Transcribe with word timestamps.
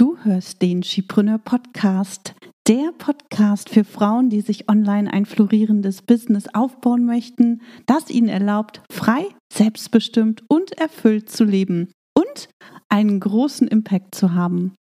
Du 0.00 0.16
hörst 0.22 0.62
den 0.62 0.82
Skipreneur 0.82 1.36
Podcast, 1.36 2.32
der 2.66 2.90
Podcast 2.96 3.68
für 3.68 3.84
Frauen, 3.84 4.30
die 4.30 4.40
sich 4.40 4.66
online 4.66 5.12
ein 5.12 5.26
florierendes 5.26 6.00
Business 6.00 6.46
aufbauen 6.54 7.04
möchten, 7.04 7.60
das 7.84 8.08
ihnen 8.08 8.30
erlaubt, 8.30 8.80
frei, 8.90 9.26
selbstbestimmt 9.52 10.42
und 10.48 10.72
erfüllt 10.78 11.28
zu 11.28 11.44
leben 11.44 11.92
und 12.16 12.48
einen 12.88 13.20
großen 13.20 13.68
Impact 13.68 14.14
zu 14.14 14.32
haben. 14.32 14.74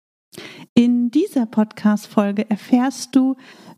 In 0.74 1.10
dieser 1.10 1.46
Podcast-Folge 1.46 2.48
erfährst 2.48 3.16
du, 3.16 3.34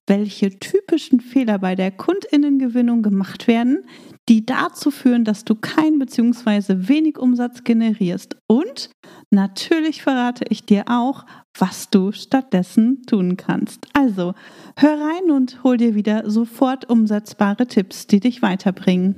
welche 0.06 0.58
typischen 0.58 1.20
Fehler 1.20 1.58
bei 1.58 1.74
der 1.74 1.90
Kundinnengewinnung 1.90 3.00
gemacht 3.00 3.46
werden, 3.46 3.86
die 4.30 4.46
dazu 4.46 4.92
führen, 4.92 5.24
dass 5.24 5.44
du 5.44 5.56
kein 5.56 5.98
bzw. 5.98 6.88
wenig 6.88 7.18
Umsatz 7.18 7.64
generierst. 7.64 8.36
Und 8.46 8.90
natürlich 9.30 10.02
verrate 10.02 10.44
ich 10.48 10.64
dir 10.64 10.84
auch, 10.86 11.26
was 11.58 11.90
du 11.90 12.12
stattdessen 12.12 13.02
tun 13.08 13.36
kannst. 13.36 13.88
Also 13.92 14.34
hör 14.76 14.92
rein 14.92 15.32
und 15.32 15.64
hol 15.64 15.76
dir 15.76 15.96
wieder 15.96 16.30
sofort 16.30 16.88
umsetzbare 16.88 17.66
Tipps, 17.66 18.06
die 18.06 18.20
dich 18.20 18.40
weiterbringen. 18.40 19.16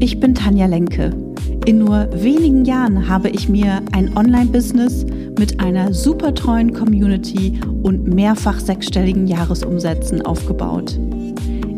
Ich 0.00 0.18
bin 0.18 0.34
Tanja 0.34 0.66
Lenke. 0.66 1.10
In 1.64 1.78
nur 1.78 2.08
wenigen 2.12 2.64
Jahren 2.64 3.08
habe 3.08 3.28
ich 3.28 3.48
mir 3.48 3.82
ein 3.92 4.16
Online-Business 4.16 5.06
mit 5.38 5.60
einer 5.60 5.94
super 5.94 6.34
treuen 6.34 6.72
Community 6.72 7.60
und 7.84 8.12
mehrfach 8.12 8.58
sechsstelligen 8.58 9.28
Jahresumsätzen 9.28 10.22
aufgebaut. 10.22 10.98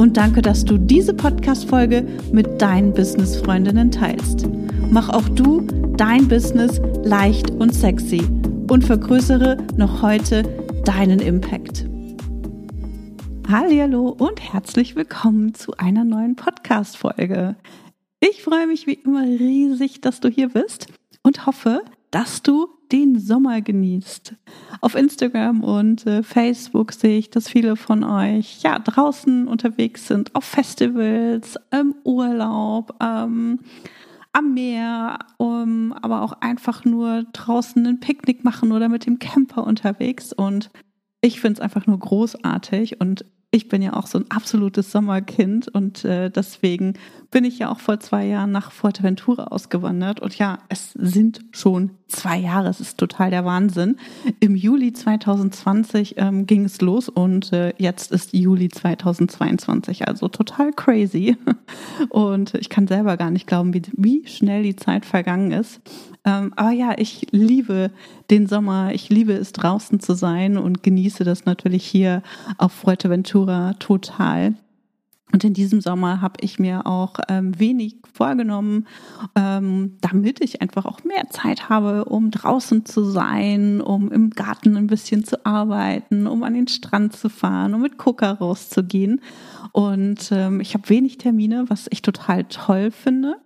und 0.00 0.16
danke, 0.16 0.40
dass 0.40 0.64
du 0.64 0.78
diese 0.78 1.12
Podcast-Folge 1.12 2.06
mit 2.32 2.62
deinen 2.62 2.94
Business-Freundinnen 2.94 3.90
teilst. 3.90 4.48
Mach 4.90 5.10
auch 5.10 5.28
du 5.28 5.60
dein 5.98 6.26
Business 6.26 6.80
leicht 7.04 7.50
und 7.50 7.74
sexy 7.74 8.22
und 8.70 8.82
vergrößere 8.82 9.58
noch 9.76 10.00
heute 10.00 10.44
deinen 10.86 11.20
Impact. 11.20 11.84
Hallo 13.46 14.08
und 14.08 14.40
herzlich 14.40 14.96
willkommen 14.96 15.52
zu 15.52 15.76
einer 15.76 16.04
neuen 16.04 16.34
Podcast-Folge. 16.34 17.56
Ich 18.20 18.42
freue 18.42 18.68
mich 18.68 18.86
wie 18.86 18.94
immer 18.94 19.24
riesig, 19.24 20.00
dass 20.00 20.20
du 20.20 20.30
hier 20.30 20.48
bist 20.48 20.86
und 21.22 21.44
hoffe, 21.44 21.82
dass 22.10 22.40
du 22.40 22.68
den 22.92 23.18
Sommer 23.18 23.60
genießt. 23.60 24.34
Auf 24.80 24.94
Instagram 24.94 25.62
und 25.62 26.06
äh, 26.06 26.22
Facebook 26.22 26.92
sehe 26.92 27.18
ich, 27.18 27.30
dass 27.30 27.48
viele 27.48 27.76
von 27.76 28.04
euch 28.04 28.62
ja 28.62 28.78
draußen 28.78 29.48
unterwegs 29.48 30.06
sind, 30.06 30.34
auf 30.34 30.44
Festivals, 30.44 31.56
im 31.70 31.94
Urlaub, 32.04 32.94
ähm, 33.00 33.60
am 34.32 34.54
Meer, 34.54 35.18
um, 35.38 35.92
aber 35.92 36.22
auch 36.22 36.32
einfach 36.40 36.84
nur 36.84 37.24
draußen 37.32 37.84
ein 37.86 38.00
Picknick 38.00 38.44
machen 38.44 38.72
oder 38.72 38.88
mit 38.88 39.06
dem 39.06 39.18
Camper 39.18 39.66
unterwegs. 39.66 40.32
Und 40.32 40.70
ich 41.20 41.40
finde 41.40 41.54
es 41.54 41.60
einfach 41.60 41.86
nur 41.86 41.98
großartig 41.98 43.00
und 43.00 43.24
ich 43.50 43.68
bin 43.68 43.82
ja 43.82 43.94
auch 43.94 44.06
so 44.06 44.18
ein 44.18 44.30
absolutes 44.30 44.92
Sommerkind 44.92 45.68
und 45.68 46.04
äh, 46.04 46.30
deswegen 46.30 46.94
bin 47.30 47.44
ich 47.44 47.60
ja 47.60 47.70
auch 47.70 47.78
vor 47.78 48.00
zwei 48.00 48.26
Jahren 48.26 48.50
nach 48.50 48.72
Fuerteventura 48.72 49.44
ausgewandert. 49.44 50.20
Und 50.20 50.36
ja, 50.36 50.58
es 50.68 50.92
sind 50.94 51.40
schon 51.52 51.90
zwei 52.08 52.38
Jahre. 52.38 52.68
Es 52.68 52.80
ist 52.80 52.98
total 52.98 53.30
der 53.30 53.44
Wahnsinn. 53.44 53.96
Im 54.40 54.56
Juli 54.56 54.92
2020 54.92 56.14
ähm, 56.16 56.46
ging 56.46 56.64
es 56.64 56.80
los 56.80 57.08
und 57.08 57.52
äh, 57.52 57.72
jetzt 57.78 58.10
ist 58.10 58.32
Juli 58.32 58.68
2022. 58.68 60.08
Also 60.08 60.28
total 60.28 60.72
crazy. 60.72 61.36
Und 62.08 62.54
ich 62.54 62.68
kann 62.68 62.88
selber 62.88 63.16
gar 63.16 63.30
nicht 63.30 63.46
glauben, 63.46 63.74
wie, 63.74 63.82
wie 63.92 64.26
schnell 64.26 64.62
die 64.62 64.74
Zeit 64.74 65.04
vergangen 65.04 65.52
ist. 65.52 65.80
Ähm, 66.24 66.52
aber 66.56 66.72
ja, 66.72 66.94
ich 66.96 67.26
liebe 67.30 67.92
den 68.30 68.46
Sommer. 68.46 68.92
Ich 68.92 69.08
liebe 69.08 69.32
es, 69.34 69.52
draußen 69.52 70.00
zu 70.00 70.14
sein 70.14 70.56
und 70.56 70.82
genieße 70.82 71.24
das 71.24 71.44
natürlich 71.44 71.84
hier 71.84 72.22
auf 72.58 72.72
Fuerteventura 72.72 73.74
total. 73.74 74.54
Und 75.32 75.44
in 75.44 75.54
diesem 75.54 75.80
Sommer 75.80 76.20
habe 76.20 76.34
ich 76.40 76.58
mir 76.58 76.86
auch 76.86 77.14
ähm, 77.28 77.58
wenig 77.58 77.96
vorgenommen, 78.12 78.86
ähm, 79.36 79.96
damit 80.00 80.42
ich 80.42 80.60
einfach 80.60 80.84
auch 80.84 81.04
mehr 81.04 81.28
Zeit 81.30 81.68
habe, 81.68 82.04
um 82.04 82.30
draußen 82.30 82.84
zu 82.84 83.04
sein, 83.04 83.80
um 83.80 84.10
im 84.10 84.30
Garten 84.30 84.76
ein 84.76 84.86
bisschen 84.86 85.24
zu 85.24 85.44
arbeiten, 85.46 86.26
um 86.26 86.42
an 86.42 86.54
den 86.54 86.68
Strand 86.68 87.14
zu 87.14 87.28
fahren, 87.28 87.74
um 87.74 87.82
mit 87.82 87.98
Coca 87.98 88.32
rauszugehen. 88.32 89.20
Und 89.72 90.30
ähm, 90.32 90.60
ich 90.60 90.74
habe 90.74 90.88
wenig 90.88 91.18
Termine, 91.18 91.64
was 91.68 91.86
ich 91.90 92.02
total 92.02 92.44
toll 92.44 92.90
finde. 92.90 93.36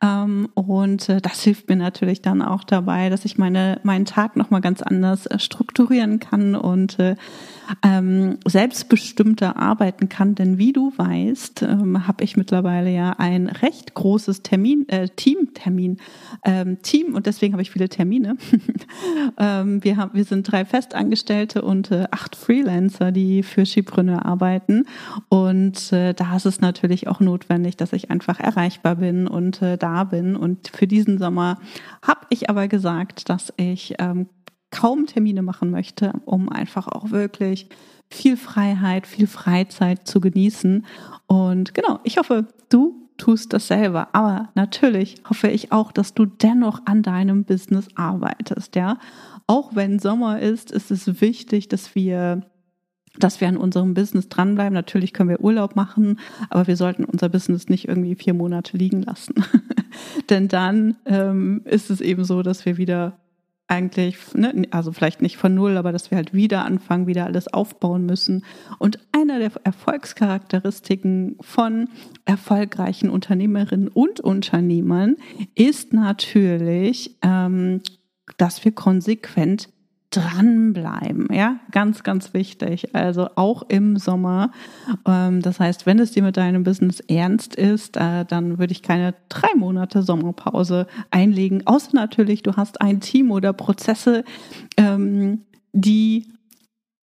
Ähm, 0.00 0.48
und 0.54 1.08
äh, 1.08 1.20
das 1.20 1.42
hilft 1.42 1.68
mir 1.68 1.76
natürlich 1.76 2.22
dann 2.22 2.42
auch 2.42 2.64
dabei, 2.64 3.08
dass 3.08 3.24
ich 3.24 3.38
meine, 3.38 3.80
meinen 3.82 4.04
Tag 4.04 4.36
nochmal 4.36 4.60
ganz 4.60 4.82
anders 4.82 5.26
äh, 5.26 5.38
strukturieren 5.38 6.20
kann 6.20 6.54
und 6.54 6.98
äh, 6.98 7.16
ähm, 7.82 8.38
selbstbestimmter 8.46 9.56
arbeiten 9.56 10.08
kann. 10.08 10.34
Denn 10.34 10.58
wie 10.58 10.72
du 10.72 10.92
weißt, 10.96 11.62
ähm, 11.62 12.06
habe 12.06 12.24
ich 12.24 12.36
mittlerweile 12.36 12.90
ja 12.90 13.14
ein 13.18 13.48
recht 13.48 13.94
großes 13.94 14.42
Termin, 14.42 14.88
äh, 14.88 15.08
Teamtermin, 15.08 15.98
ähm, 16.44 16.82
Team 16.82 17.14
und 17.14 17.26
deswegen 17.26 17.54
habe 17.54 17.62
ich 17.62 17.70
viele 17.70 17.88
Termine. 17.88 18.36
ähm, 19.38 19.82
wir, 19.82 19.96
haben, 19.96 20.10
wir 20.14 20.24
sind 20.24 20.50
drei 20.50 20.64
Festangestellte 20.64 21.62
und 21.62 21.90
äh, 21.90 22.06
acht 22.10 22.36
Freelancer, 22.36 23.12
die 23.12 23.42
für 23.42 23.66
Skipreneur 23.66 24.24
arbeiten. 24.24 24.84
Und 25.28 25.92
äh, 25.92 26.14
da 26.14 26.36
ist 26.36 26.46
es 26.46 26.60
natürlich 26.60 27.08
auch 27.08 27.20
notwendig, 27.20 27.76
dass 27.76 27.92
ich 27.92 28.10
einfach 28.10 28.40
erreichbar 28.40 28.96
bin 28.96 29.26
und 29.26 29.62
äh, 29.62 29.76
da 29.76 30.04
bin. 30.04 30.36
Und 30.36 30.68
für 30.68 30.86
diesen 30.86 31.18
Sommer 31.18 31.58
habe 32.02 32.26
ich 32.30 32.50
aber 32.50 32.68
gesagt, 32.68 33.28
dass 33.28 33.52
ich 33.56 33.94
ähm, 33.98 34.26
kaum 34.74 35.06
Termine 35.06 35.42
machen 35.42 35.70
möchte, 35.70 36.12
um 36.24 36.48
einfach 36.48 36.88
auch 36.88 37.10
wirklich 37.10 37.68
viel 38.10 38.36
Freiheit, 38.36 39.06
viel 39.06 39.26
Freizeit 39.26 40.06
zu 40.06 40.20
genießen. 40.20 40.84
Und 41.26 41.74
genau, 41.74 42.00
ich 42.02 42.18
hoffe, 42.18 42.48
du 42.68 43.08
tust 43.16 43.52
das 43.52 43.68
selber. 43.68 44.08
Aber 44.12 44.50
natürlich 44.54 45.16
hoffe 45.28 45.48
ich 45.48 45.72
auch, 45.72 45.92
dass 45.92 46.14
du 46.14 46.26
dennoch 46.26 46.82
an 46.86 47.02
deinem 47.02 47.44
Business 47.44 47.88
arbeitest, 47.94 48.76
ja. 48.76 48.98
Auch 49.46 49.74
wenn 49.76 49.98
Sommer 49.98 50.40
ist, 50.40 50.72
ist 50.72 50.90
es 50.90 51.20
wichtig, 51.20 51.68
dass 51.68 51.94
wir 51.94 52.42
dass 53.16 53.40
wir 53.40 53.46
an 53.46 53.56
unserem 53.56 53.94
Business 53.94 54.28
dranbleiben. 54.28 54.74
Natürlich 54.74 55.12
können 55.12 55.28
wir 55.28 55.40
Urlaub 55.40 55.76
machen, 55.76 56.18
aber 56.50 56.66
wir 56.66 56.76
sollten 56.76 57.04
unser 57.04 57.28
Business 57.28 57.68
nicht 57.68 57.86
irgendwie 57.86 58.16
vier 58.16 58.34
Monate 58.34 58.76
liegen 58.76 59.02
lassen. 59.02 59.34
Denn 60.30 60.48
dann 60.48 60.96
ähm, 61.06 61.62
ist 61.64 61.90
es 61.90 62.00
eben 62.00 62.24
so, 62.24 62.42
dass 62.42 62.66
wir 62.66 62.76
wieder 62.76 63.16
eigentlich, 63.66 64.16
ne, 64.34 64.66
also 64.70 64.92
vielleicht 64.92 65.22
nicht 65.22 65.36
von 65.36 65.54
null, 65.54 65.76
aber 65.76 65.92
dass 65.92 66.10
wir 66.10 66.16
halt 66.16 66.34
wieder 66.34 66.64
anfangen, 66.64 67.06
wieder 67.06 67.24
alles 67.24 67.52
aufbauen 67.52 68.04
müssen. 68.04 68.44
Und 68.78 68.98
einer 69.12 69.38
der 69.38 69.52
Erfolgscharakteristiken 69.64 71.36
von 71.40 71.88
erfolgreichen 72.24 73.08
Unternehmerinnen 73.08 73.88
und 73.88 74.20
Unternehmern 74.20 75.16
ist 75.54 75.92
natürlich, 75.92 77.16
ähm, 77.22 77.80
dass 78.36 78.64
wir 78.64 78.72
konsequent 78.72 79.68
dranbleiben, 80.14 81.28
ja, 81.32 81.56
ganz, 81.72 82.02
ganz 82.02 82.34
wichtig. 82.34 82.94
Also 82.94 83.28
auch 83.34 83.62
im 83.68 83.96
Sommer. 83.96 84.52
Ähm, 85.06 85.42
das 85.42 85.58
heißt, 85.58 85.86
wenn 85.86 85.98
es 85.98 86.12
dir 86.12 86.22
mit 86.22 86.36
deinem 86.36 86.62
Business 86.62 87.00
ernst 87.00 87.56
ist, 87.56 87.96
äh, 87.96 88.24
dann 88.24 88.58
würde 88.58 88.72
ich 88.72 88.82
keine 88.82 89.14
drei 89.28 89.54
Monate 89.56 90.02
Sommerpause 90.02 90.86
einlegen. 91.10 91.66
Außer 91.66 91.90
natürlich, 91.94 92.42
du 92.42 92.56
hast 92.56 92.80
ein 92.80 93.00
Team 93.00 93.30
oder 93.30 93.52
Prozesse, 93.52 94.24
ähm, 94.76 95.42
die 95.72 96.28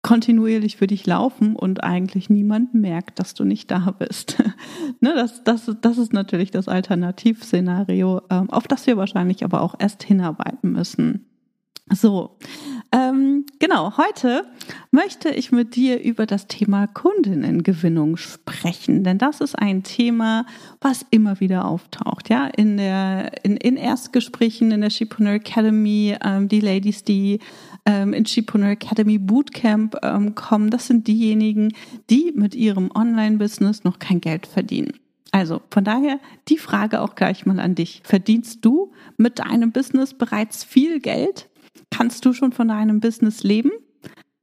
kontinuierlich 0.02 0.76
für 0.76 0.86
dich 0.86 1.04
laufen 1.06 1.56
und 1.56 1.82
eigentlich 1.82 2.30
niemand 2.30 2.74
merkt, 2.74 3.18
dass 3.18 3.34
du 3.34 3.44
nicht 3.44 3.70
da 3.70 3.94
bist. 3.98 4.40
ne, 5.00 5.14
das, 5.14 5.42
das, 5.42 5.70
das 5.80 5.98
ist 5.98 6.12
natürlich 6.12 6.50
das 6.50 6.68
Alternativszenario, 6.68 8.22
ähm, 8.30 8.50
auf 8.50 8.68
das 8.68 8.86
wir 8.86 8.96
wahrscheinlich 8.96 9.44
aber 9.44 9.62
auch 9.62 9.74
erst 9.78 10.04
hinarbeiten 10.04 10.72
müssen. 10.72 11.26
So, 11.92 12.36
ähm, 12.92 13.46
genau, 13.58 13.96
heute 13.96 14.44
möchte 14.90 15.28
ich 15.30 15.52
mit 15.52 15.76
dir 15.76 16.02
über 16.02 16.26
das 16.26 16.46
Thema 16.46 16.86
Kundinnengewinnung 16.86 18.16
sprechen, 18.16 19.04
denn 19.04 19.18
das 19.18 19.40
ist 19.40 19.58
ein 19.58 19.82
Thema, 19.82 20.46
was 20.80 21.04
immer 21.10 21.40
wieder 21.40 21.64
auftaucht. 21.64 22.28
Ja, 22.28 22.46
in 22.46 22.76
der 22.76 23.44
in, 23.44 23.56
in 23.56 23.76
Erstgesprächen 23.76 24.70
in 24.70 24.80
der 24.80 24.90
Shipreneur 24.90 25.34
Academy, 25.34 26.16
ähm, 26.24 26.48
die 26.48 26.60
Ladies, 26.60 27.04
die 27.04 27.40
ähm, 27.84 28.12
in 28.12 28.24
Chipreneur 28.24 28.70
Academy 28.70 29.18
Bootcamp 29.18 29.96
ähm, 30.02 30.34
kommen, 30.34 30.70
das 30.70 30.86
sind 30.86 31.06
diejenigen, 31.06 31.72
die 32.10 32.32
mit 32.34 32.54
ihrem 32.54 32.90
Online-Business 32.94 33.84
noch 33.84 33.98
kein 33.98 34.20
Geld 34.20 34.46
verdienen. 34.46 34.92
Also 35.32 35.60
von 35.70 35.84
daher 35.84 36.18
die 36.48 36.58
Frage 36.58 37.00
auch 37.02 37.14
gleich 37.14 37.44
mal 37.46 37.60
an 37.60 37.74
dich. 37.74 38.00
Verdienst 38.04 38.64
du 38.64 38.92
mit 39.16 39.38
deinem 39.38 39.72
Business 39.72 40.14
bereits 40.14 40.64
viel 40.64 41.00
Geld? 41.00 41.48
Kannst 41.90 42.24
du 42.24 42.32
schon 42.32 42.52
von 42.52 42.68
deinem 42.68 43.00
Business 43.00 43.42
leben? 43.42 43.70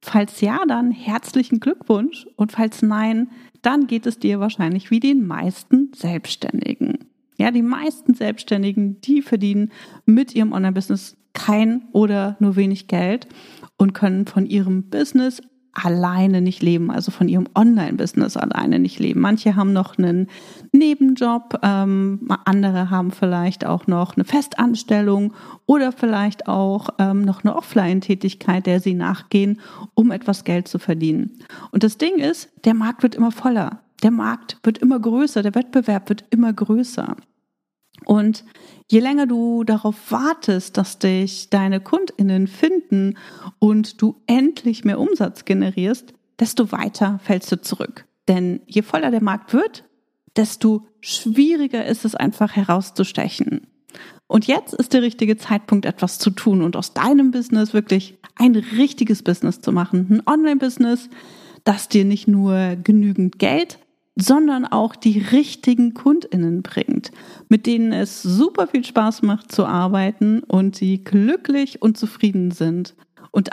Falls 0.01 0.41
ja, 0.41 0.59
dann 0.67 0.91
herzlichen 0.91 1.59
Glückwunsch 1.59 2.27
und 2.35 2.51
falls 2.51 2.81
nein, 2.81 3.29
dann 3.61 3.87
geht 3.87 4.05
es 4.05 4.19
dir 4.19 4.39
wahrscheinlich 4.39 4.91
wie 4.91 4.99
den 4.99 5.25
meisten 5.25 5.91
Selbstständigen. 5.95 7.05
Ja, 7.37 7.51
die 7.51 7.61
meisten 7.61 8.13
Selbstständigen, 8.13 8.99
die 9.01 9.21
verdienen 9.21 9.71
mit 10.05 10.35
ihrem 10.35 10.51
Online-Business 10.51 11.15
kein 11.33 11.83
oder 11.93 12.35
nur 12.39 12.55
wenig 12.55 12.87
Geld 12.87 13.27
und 13.77 13.93
können 13.93 14.27
von 14.27 14.45
ihrem 14.45 14.89
Business 14.89 15.41
alleine 15.73 16.41
nicht 16.41 16.61
leben, 16.61 16.91
also 16.91 17.11
von 17.11 17.27
ihrem 17.27 17.47
Online-Business 17.55 18.37
alleine 18.37 18.79
nicht 18.79 18.99
leben. 18.99 19.21
Manche 19.21 19.55
haben 19.55 19.73
noch 19.73 19.97
einen 19.97 20.27
Nebenjob, 20.73 21.59
ähm, 21.61 22.27
andere 22.45 22.89
haben 22.89 23.11
vielleicht 23.11 23.63
auch 23.63 23.85
noch 23.85 24.15
eine 24.15 24.25
Festanstellung 24.25 25.33
oder 25.67 25.91
vielleicht 25.91 26.47
auch 26.47 26.89
ähm, 26.97 27.21
noch 27.21 27.43
eine 27.43 27.55
Offline-Tätigkeit, 27.55 28.65
der 28.65 28.79
sie 28.79 28.95
nachgehen, 28.95 29.61
um 29.93 30.11
etwas 30.11 30.43
Geld 30.43 30.67
zu 30.67 30.79
verdienen. 30.79 31.39
Und 31.71 31.83
das 31.83 31.99
Ding 31.99 32.15
ist, 32.15 32.49
der 32.65 32.73
Markt 32.73 33.03
wird 33.03 33.13
immer 33.13 33.31
voller, 33.31 33.83
der 34.01 34.09
Markt 34.09 34.57
wird 34.63 34.79
immer 34.79 34.99
größer, 34.99 35.43
der 35.43 35.53
Wettbewerb 35.53 36.09
wird 36.09 36.25
immer 36.31 36.51
größer. 36.51 37.15
Und 38.05 38.43
je 38.89 38.99
länger 38.99 39.27
du 39.27 39.63
darauf 39.63 40.11
wartest, 40.11 40.77
dass 40.77 40.97
dich 40.97 41.51
deine 41.51 41.81
Kundinnen 41.81 42.47
finden 42.47 43.17
und 43.59 44.01
du 44.01 44.21
endlich 44.25 44.83
mehr 44.83 44.99
Umsatz 44.99 45.45
generierst, 45.45 46.13
desto 46.39 46.71
weiter 46.71 47.19
fällst 47.23 47.51
du 47.51 47.61
zurück. 47.61 48.05
Denn 48.27 48.61
je 48.65 48.81
voller 48.81 49.11
der 49.11 49.23
Markt 49.23 49.53
wird, 49.53 49.85
desto 50.35 50.87
schwieriger 51.01 51.85
ist 51.85 52.05
es 52.05 52.15
einfach 52.15 52.55
herauszustechen. 52.55 53.67
Und 54.27 54.47
jetzt 54.47 54.73
ist 54.73 54.93
der 54.93 55.01
richtige 55.01 55.37
Zeitpunkt, 55.37 55.85
etwas 55.85 56.17
zu 56.17 56.31
tun 56.31 56.61
und 56.61 56.75
aus 56.75 56.93
deinem 56.93 57.31
Business 57.31 57.73
wirklich 57.73 58.17
ein 58.35 58.55
richtiges 58.55 59.21
Business 59.21 59.61
zu 59.61 59.71
machen. 59.71 60.07
Ein 60.09 60.23
Online-Business, 60.25 61.09
das 61.63 61.89
dir 61.89 62.05
nicht 62.05 62.27
nur 62.27 62.75
genügend 62.83 63.37
Geld, 63.37 63.79
sondern 64.15 64.65
auch 64.65 64.95
die 64.95 65.19
richtigen 65.19 65.93
Kundinnen 65.93 66.61
bringt, 66.61 67.11
mit 67.49 67.65
denen 67.65 67.91
es 67.91 68.21
super 68.21 68.67
viel 68.67 68.85
Spaß 68.85 69.23
macht 69.23 69.51
zu 69.51 69.65
arbeiten 69.65 70.41
und 70.43 70.79
die 70.79 71.03
glücklich 71.03 71.81
und 71.81 71.97
zufrieden 71.97 72.51
sind. 72.51 72.95
Und 73.31 73.49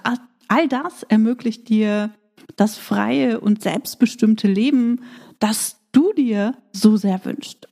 all 0.49 0.69
das 0.69 1.03
ermöglicht 1.05 1.69
dir 1.69 2.11
das 2.57 2.77
freie 2.77 3.41
und 3.41 3.63
selbstbestimmte 3.63 4.49
Leben, 4.49 5.03
das 5.39 5.80
du 5.93 6.13
dir 6.13 6.57
so 6.73 6.97
sehr 6.97 7.25
wünschst. 7.25 7.69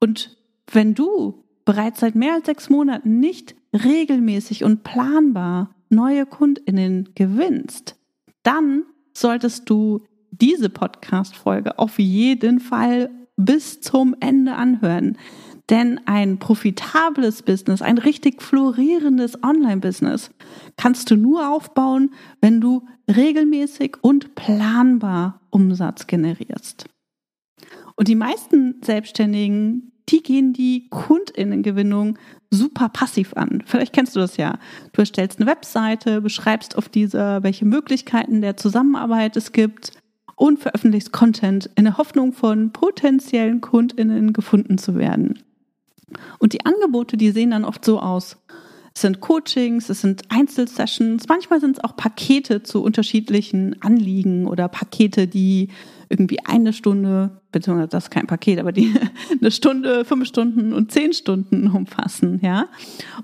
Und 0.00 0.36
wenn 0.70 0.94
du 0.94 1.44
bereits 1.64 2.00
seit 2.00 2.14
mehr 2.14 2.34
als 2.34 2.46
sechs 2.46 2.70
Monaten 2.70 3.20
nicht 3.20 3.54
regelmäßig 3.72 4.64
und 4.64 4.82
planbar 4.82 5.74
neue 5.88 6.26
Kundinnen 6.26 7.10
gewinnst, 7.14 7.96
dann 8.42 8.84
solltest 9.12 9.68
du 9.68 10.04
diese 10.30 10.70
Podcast-Folge 10.70 11.78
auf 11.78 11.98
jeden 11.98 12.60
Fall 12.60 13.10
bis 13.36 13.80
zum 13.80 14.16
Ende 14.20 14.54
anhören. 14.54 15.18
Denn 15.68 16.00
ein 16.06 16.38
profitables 16.38 17.42
Business, 17.42 17.80
ein 17.80 17.98
richtig 17.98 18.42
florierendes 18.42 19.42
Online-Business 19.42 20.30
kannst 20.76 21.10
du 21.10 21.16
nur 21.16 21.48
aufbauen, 21.48 22.10
wenn 22.40 22.60
du 22.60 22.86
regelmäßig 23.08 23.98
und 24.02 24.34
planbar 24.34 25.40
Umsatz 25.50 26.06
generierst. 26.06 26.86
Und 27.96 28.08
die 28.08 28.14
meisten 28.14 28.80
Selbstständigen, 28.82 29.92
die 30.08 30.22
gehen 30.22 30.52
die 30.52 30.88
Kundinnengewinnung 30.90 32.18
super 32.50 32.88
passiv 32.88 33.34
an. 33.34 33.62
Vielleicht 33.66 33.92
kennst 33.92 34.16
du 34.16 34.20
das 34.20 34.36
ja. 34.36 34.58
Du 34.92 35.02
erstellst 35.02 35.38
eine 35.38 35.48
Webseite, 35.48 36.20
beschreibst 36.20 36.76
auf 36.76 36.88
dieser, 36.88 37.42
welche 37.42 37.64
Möglichkeiten 37.64 38.40
der 38.40 38.56
Zusammenarbeit 38.56 39.36
es 39.36 39.52
gibt, 39.52 39.92
und 40.40 40.58
veröffentlichst 40.58 41.12
Content 41.12 41.68
in 41.74 41.84
der 41.84 41.98
Hoffnung 41.98 42.32
von 42.32 42.72
potenziellen 42.72 43.60
KundInnen 43.60 44.32
gefunden 44.32 44.78
zu 44.78 44.94
werden. 44.94 45.38
Und 46.38 46.54
die 46.54 46.64
Angebote, 46.64 47.18
die 47.18 47.30
sehen 47.30 47.50
dann 47.50 47.66
oft 47.66 47.84
so 47.84 48.00
aus. 48.00 48.38
Es 48.94 49.02
sind 49.02 49.20
Coachings, 49.20 49.88
es 49.88 50.00
sind 50.00 50.22
Einzelsessions, 50.30 51.28
manchmal 51.28 51.60
sind 51.60 51.78
es 51.78 51.84
auch 51.84 51.96
Pakete 51.96 52.62
zu 52.62 52.82
unterschiedlichen 52.82 53.80
Anliegen 53.80 54.46
oder 54.46 54.68
Pakete, 54.68 55.28
die 55.28 55.68
irgendwie 56.08 56.40
eine 56.44 56.72
Stunde, 56.72 57.40
beziehungsweise 57.52 57.88
das 57.88 58.04
ist 58.04 58.10
kein 58.10 58.26
Paket, 58.26 58.58
aber 58.58 58.72
die 58.72 58.92
eine 59.40 59.52
Stunde, 59.52 60.04
fünf 60.04 60.26
Stunden 60.26 60.72
und 60.72 60.90
zehn 60.90 61.12
Stunden 61.12 61.70
umfassen, 61.70 62.40
ja. 62.42 62.66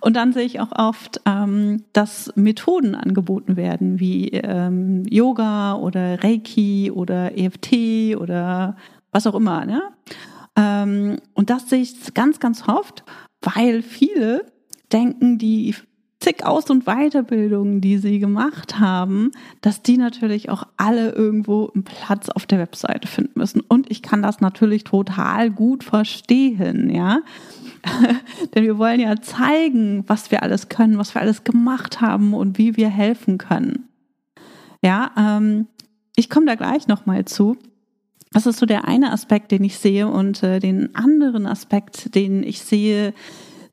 Und 0.01 0.15
dann 0.15 0.33
sehe 0.33 0.45
ich 0.45 0.61
auch 0.61 0.71
oft, 0.73 1.21
ähm, 1.27 1.83
dass 1.93 2.33
Methoden 2.37 2.95
angeboten 2.95 3.57
werden, 3.57 3.99
wie 3.99 4.29
ähm, 4.29 5.03
Yoga 5.11 5.75
oder 5.75 6.23
Reiki 6.23 6.93
oder 6.93 7.37
EFT 7.37 8.17
oder 8.17 8.77
was 9.11 9.27
auch 9.27 9.35
immer, 9.35 9.67
ne? 9.67 9.83
Ähm, 10.55 11.19
und 11.35 11.51
das 11.51 11.69
sehe 11.69 11.83
ich 11.83 12.15
ganz, 12.15 12.39
ganz 12.39 12.69
oft, 12.69 13.05
weil 13.43 13.83
viele 13.83 14.47
denken, 14.93 15.39
die 15.39 15.75
zig 16.21 16.45
Aus- 16.45 16.71
und 16.71 16.85
Weiterbildungen, 16.87 17.81
die 17.81 17.99
sie 17.99 18.19
gemacht 18.19 18.79
haben, 18.79 19.31
dass 19.61 19.83
die 19.83 19.99
natürlich 19.99 20.49
auch 20.49 20.67
alle 20.77 21.11
irgendwo 21.11 21.71
einen 21.75 21.85
Platz 21.85 22.29
auf 22.31 22.47
der 22.47 22.59
Webseite 22.59 23.07
finden 23.07 23.39
müssen. 23.39 23.61
Und 23.61 23.91
ich 23.91 24.03
kann 24.03 24.23
das 24.23 24.41
natürlich 24.41 24.85
total 24.85 25.51
gut 25.51 25.85
verstehen, 25.85 26.91
ja. 26.91 27.21
Denn 28.55 28.65
wir 28.65 28.79
wollen 28.79 29.01
ja 29.01 29.21
zeigen, 29.21 30.05
was 30.07 30.31
wir 30.31 30.43
alles 30.43 30.69
können, 30.69 30.99
was 30.99 31.15
wir 31.15 31.23
alles 31.23 31.45
gemacht 31.45 32.01
haben 32.01 32.35
und 32.35 32.59
wie 32.59 32.77
wir 32.77 32.89
helfen 32.89 33.39
können. 33.39 33.89
Ja, 34.83 35.11
ähm, 35.17 35.67
ich 36.17 36.31
komme 36.31 36.47
da 36.47 36.55
gleich 36.55 36.89
nochmal 36.89 37.25
zu. 37.27 37.57
Das 38.33 38.47
ist 38.47 38.59
so 38.59 38.67
der 38.67 38.89
eine 38.89 39.13
Aspekt, 39.13 39.53
den 39.53 39.63
ich 39.63 39.79
sehe 39.79 40.09
und 40.09 40.43
äh, 40.43 40.59
den 40.59 40.95
anderen 40.95 41.47
Aspekt, 41.47 42.15
den 42.15 42.43
ich 42.43 42.61
sehe, 42.63 43.15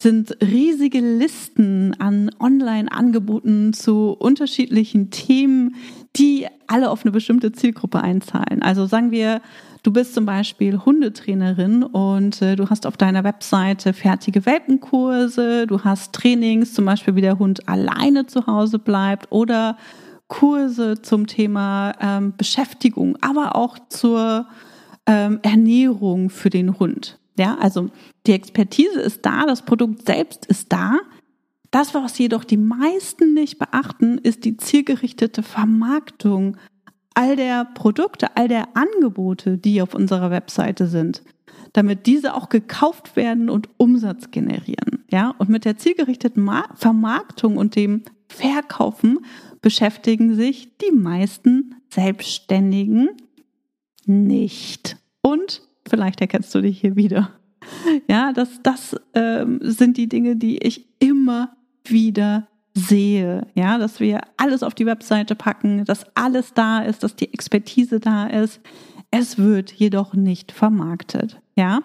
sind 0.03 0.37
riesige 0.41 0.99
Listen 0.99 1.95
an 1.99 2.29
Online-Angeboten 2.39 3.73
zu 3.73 4.11
unterschiedlichen 4.11 5.09
Themen, 5.09 5.75
die 6.15 6.45
alle 6.67 6.91
auf 6.91 7.03
eine 7.03 7.11
bestimmte 7.11 7.53
Zielgruppe 7.53 8.01
einzahlen. 8.01 8.61
Also 8.61 8.85
sagen 8.85 9.11
wir, 9.11 9.41
du 9.81 9.91
bist 9.91 10.13
zum 10.13 10.25
Beispiel 10.25 10.77
Hundetrainerin 10.77 11.83
und 11.83 12.41
äh, 12.41 12.55
du 12.55 12.69
hast 12.69 12.85
auf 12.85 12.97
deiner 12.97 13.23
Webseite 13.23 13.93
fertige 13.93 14.45
Welpenkurse, 14.45 15.65
du 15.65 15.83
hast 15.83 16.13
Trainings, 16.13 16.73
zum 16.73 16.85
Beispiel 16.85 17.15
wie 17.15 17.21
der 17.21 17.39
Hund 17.39 17.67
alleine 17.67 18.27
zu 18.27 18.45
Hause 18.45 18.79
bleibt 18.79 19.31
oder 19.31 19.77
Kurse 20.27 21.01
zum 21.01 21.27
Thema 21.27 21.93
ähm, 21.99 22.33
Beschäftigung, 22.37 23.17
aber 23.21 23.55
auch 23.55 23.79
zur 23.89 24.47
ähm, 25.05 25.39
Ernährung 25.43 26.29
für 26.29 26.49
den 26.49 26.77
Hund. 26.79 27.19
Ja, 27.37 27.57
also 27.59 27.89
die 28.27 28.33
Expertise 28.33 28.99
ist 28.99 29.25
da, 29.25 29.45
das 29.45 29.63
Produkt 29.63 30.05
selbst 30.05 30.45
ist 30.45 30.71
da. 30.71 30.99
Das, 31.71 31.93
was 31.95 32.17
jedoch 32.19 32.43
die 32.43 32.57
meisten 32.57 33.33
nicht 33.33 33.57
beachten, 33.57 34.19
ist 34.19 34.45
die 34.45 34.57
zielgerichtete 34.57 35.41
Vermarktung 35.41 36.57
all 37.15 37.35
der 37.35 37.65
Produkte, 37.65 38.35
all 38.37 38.47
der 38.47 38.75
Angebote, 38.75 39.57
die 39.57 39.81
auf 39.81 39.95
unserer 39.95 40.29
Webseite 40.29 40.87
sind, 40.87 41.23
damit 41.73 42.05
diese 42.05 42.35
auch 42.35 42.49
gekauft 42.49 43.15
werden 43.15 43.49
und 43.49 43.69
Umsatz 43.77 44.29
generieren. 44.31 45.03
Ja, 45.11 45.33
und 45.37 45.49
mit 45.49 45.65
der 45.65 45.77
zielgerichteten 45.77 46.47
Vermarktung 46.75 47.57
und 47.57 47.75
dem 47.75 48.03
Verkaufen 48.27 49.19
beschäftigen 49.61 50.35
sich 50.35 50.77
die 50.77 50.91
meisten 50.91 51.75
Selbstständigen 51.89 53.09
nicht. 54.05 54.97
Und 55.21 55.61
vielleicht 55.87 56.21
erkennst 56.21 56.53
du 56.55 56.61
dich 56.61 56.79
hier 56.79 56.95
wieder. 56.95 57.31
Ja, 58.09 58.33
das, 58.33 58.61
das 58.61 58.95
ähm, 59.13 59.59
sind 59.61 59.97
die 59.97 60.09
Dinge, 60.09 60.35
die 60.35 60.57
ich 60.57 60.85
immer 60.99 61.55
wieder 61.85 62.47
sehe. 62.73 63.47
Ja, 63.55 63.77
dass 63.77 63.99
wir 63.99 64.21
alles 64.37 64.63
auf 64.63 64.73
die 64.73 64.85
Webseite 64.85 65.35
packen, 65.35 65.85
dass 65.85 66.05
alles 66.15 66.53
da 66.53 66.81
ist, 66.81 67.03
dass 67.03 67.15
die 67.15 67.33
Expertise 67.33 67.99
da 67.99 68.27
ist. 68.27 68.59
Es 69.11 69.37
wird 69.37 69.71
jedoch 69.71 70.13
nicht 70.13 70.51
vermarktet. 70.51 71.39
Ja, 71.55 71.81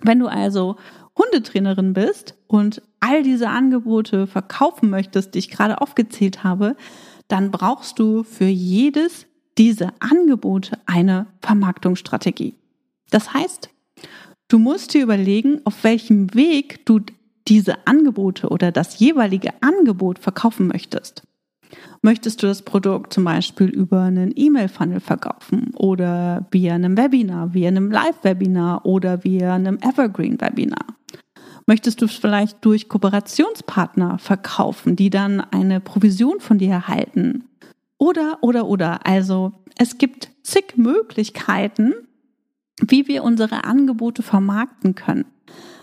wenn 0.00 0.18
du 0.18 0.26
also 0.26 0.76
Hundetrainerin 1.16 1.92
bist 1.92 2.36
und 2.46 2.82
all 3.00 3.22
diese 3.22 3.48
Angebote 3.48 4.26
verkaufen 4.26 4.90
möchtest, 4.90 5.34
die 5.34 5.38
ich 5.38 5.50
gerade 5.50 5.80
aufgezählt 5.80 6.44
habe, 6.44 6.76
dann 7.28 7.50
brauchst 7.50 7.98
du 7.98 8.22
für 8.22 8.46
jedes 8.46 9.26
dieser 9.58 9.92
Angebote 10.00 10.78
eine 10.86 11.26
Vermarktungsstrategie. 11.40 12.54
Das 13.12 13.34
heißt, 13.34 13.68
du 14.48 14.58
musst 14.58 14.94
dir 14.94 15.02
überlegen, 15.02 15.60
auf 15.64 15.84
welchem 15.84 16.34
Weg 16.34 16.84
du 16.86 17.00
diese 17.46 17.86
Angebote 17.86 18.48
oder 18.48 18.72
das 18.72 18.98
jeweilige 18.98 19.50
Angebot 19.60 20.18
verkaufen 20.18 20.66
möchtest. 20.66 21.22
Möchtest 22.00 22.42
du 22.42 22.46
das 22.46 22.62
Produkt 22.62 23.12
zum 23.12 23.24
Beispiel 23.24 23.68
über 23.68 24.02
einen 24.02 24.32
E-Mail-Funnel 24.34 25.00
verkaufen 25.00 25.72
oder 25.76 26.46
via 26.50 26.74
einem 26.74 26.96
Webinar, 26.96 27.54
via 27.54 27.68
einem 27.68 27.90
Live-Webinar 27.90 28.86
oder 28.86 29.24
via 29.24 29.54
einem 29.54 29.78
Evergreen-Webinar? 29.78 30.86
Möchtest 31.66 32.00
du 32.00 32.06
es 32.06 32.14
vielleicht 32.14 32.64
durch 32.64 32.88
Kooperationspartner 32.88 34.18
verkaufen, 34.18 34.96
die 34.96 35.10
dann 35.10 35.40
eine 35.40 35.80
Provision 35.80 36.40
von 36.40 36.58
dir 36.58 36.70
erhalten? 36.70 37.44
Oder, 37.98 38.38
oder, 38.40 38.66
oder. 38.66 39.06
Also 39.06 39.52
es 39.78 39.98
gibt 39.98 40.30
zig 40.42 40.76
Möglichkeiten, 40.76 41.94
wie 42.80 43.06
wir 43.08 43.24
unsere 43.24 43.64
Angebote 43.64 44.22
vermarkten 44.22 44.94
können. 44.94 45.26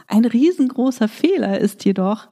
Ein 0.08 0.26
riesengroßer 0.26 1.08
Fehler 1.08 1.60
ist 1.60 1.86
jedoch, 1.86 2.28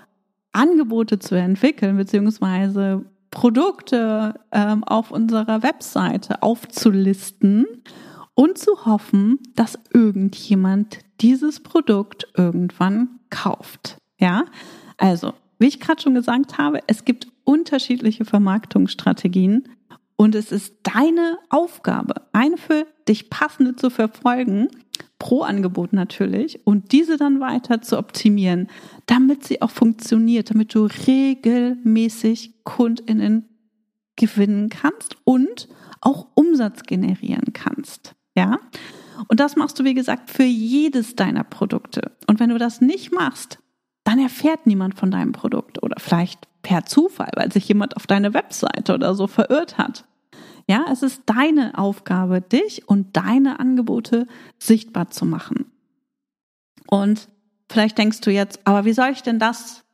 Angebote 0.52 1.20
zu 1.20 1.36
entwickeln, 1.36 1.98
beziehungsweise 1.98 3.06
Produkte 3.30 4.40
ähm, 4.52 4.84
auf 4.84 5.12
unserer 5.12 5.62
Webseite 5.62 6.42
aufzulisten 6.42 7.68
und 8.34 8.58
zu 8.58 8.86
hoffen, 8.86 9.40
dass 9.56 9.78
irgendjemand 9.94 11.00
dieses 11.22 11.60
Produkt 11.62 12.28
irgendwann 12.36 13.20
kauft. 13.30 13.98
Ja, 14.20 14.46
also, 14.98 15.34
wie 15.60 15.68
ich 15.68 15.80
gerade 15.80 16.02
schon 16.02 16.16
gesagt 16.16 16.58
habe, 16.58 16.80
es 16.88 17.06
gibt 17.06 17.28
unterschiedliche 17.44 18.26
Vermarktungsstrategien 18.26 19.70
und 20.18 20.36
es 20.36 20.52
ist 20.52 20.76
deine 20.84 21.38
Aufgabe, 21.50 22.16
eine 22.34 22.58
für 22.58 22.86
dich 23.08 23.30
passende 23.30 23.76
zu 23.76 23.90
verfolgen, 23.90 24.68
pro 25.20 25.44
Angebot 25.44 25.94
natürlich, 25.94 26.66
und 26.66 26.92
diese 26.92 27.18
dann 27.18 27.40
weiter 27.40 27.82
zu 27.82 27.98
optimieren, 27.98 28.68
damit 29.06 29.46
sie 29.46 29.62
auch 29.62 29.72
funktioniert, 29.72 30.50
damit 30.50 30.76
du 30.76 30.88
regelmäßig 31.08 32.64
KundInnen 32.64 33.48
gewinnen 34.16 34.70
kannst 34.70 35.16
und 35.24 35.70
auch 36.02 36.28
Umsatz 36.34 36.84
generieren 36.84 37.54
kannst. 37.54 38.16
Ja? 38.36 38.60
Und 39.28 39.40
das 39.40 39.56
machst 39.56 39.80
du, 39.80 39.84
wie 39.84 39.94
gesagt, 39.94 40.30
für 40.30 40.44
jedes 40.44 41.16
deiner 41.16 41.44
Produkte. 41.44 42.12
Und 42.28 42.40
wenn 42.40 42.50
du 42.50 42.58
das 42.58 42.82
nicht 42.82 43.14
machst, 43.14 43.60
dann 44.04 44.20
erfährt 44.20 44.68
niemand 44.68 44.96
von 44.96 45.12
deinem 45.12 45.32
Produkt 45.32 45.84
oder 45.84 46.00
vielleicht 46.00 46.47
per 46.68 46.86
Zufall, 46.86 47.32
weil 47.38 47.50
sich 47.50 47.66
jemand 47.70 47.96
auf 47.96 48.08
deine 48.08 48.34
Webseite 48.34 48.94
oder 48.94 49.16
so 49.16 49.28
verirrt 49.28 49.78
hat. 49.78 50.04
Ja, 50.68 50.88
es 50.92 51.02
ist 51.02 51.22
deine 51.26 51.78
Aufgabe, 51.78 52.42
dich 52.42 52.90
und 52.90 53.16
deine 53.16 53.62
Angebote 53.62 54.28
sichtbar 54.60 55.10
zu 55.10 55.26
machen. 55.26 55.72
Und 56.86 57.30
vielleicht 57.70 57.98
denkst 57.98 58.20
du 58.20 58.32
jetzt, 58.32 58.60
aber 58.66 58.84
wie 58.84 58.92
soll 58.92 59.12
ich 59.12 59.24
denn 59.24 59.40
das 59.40 59.86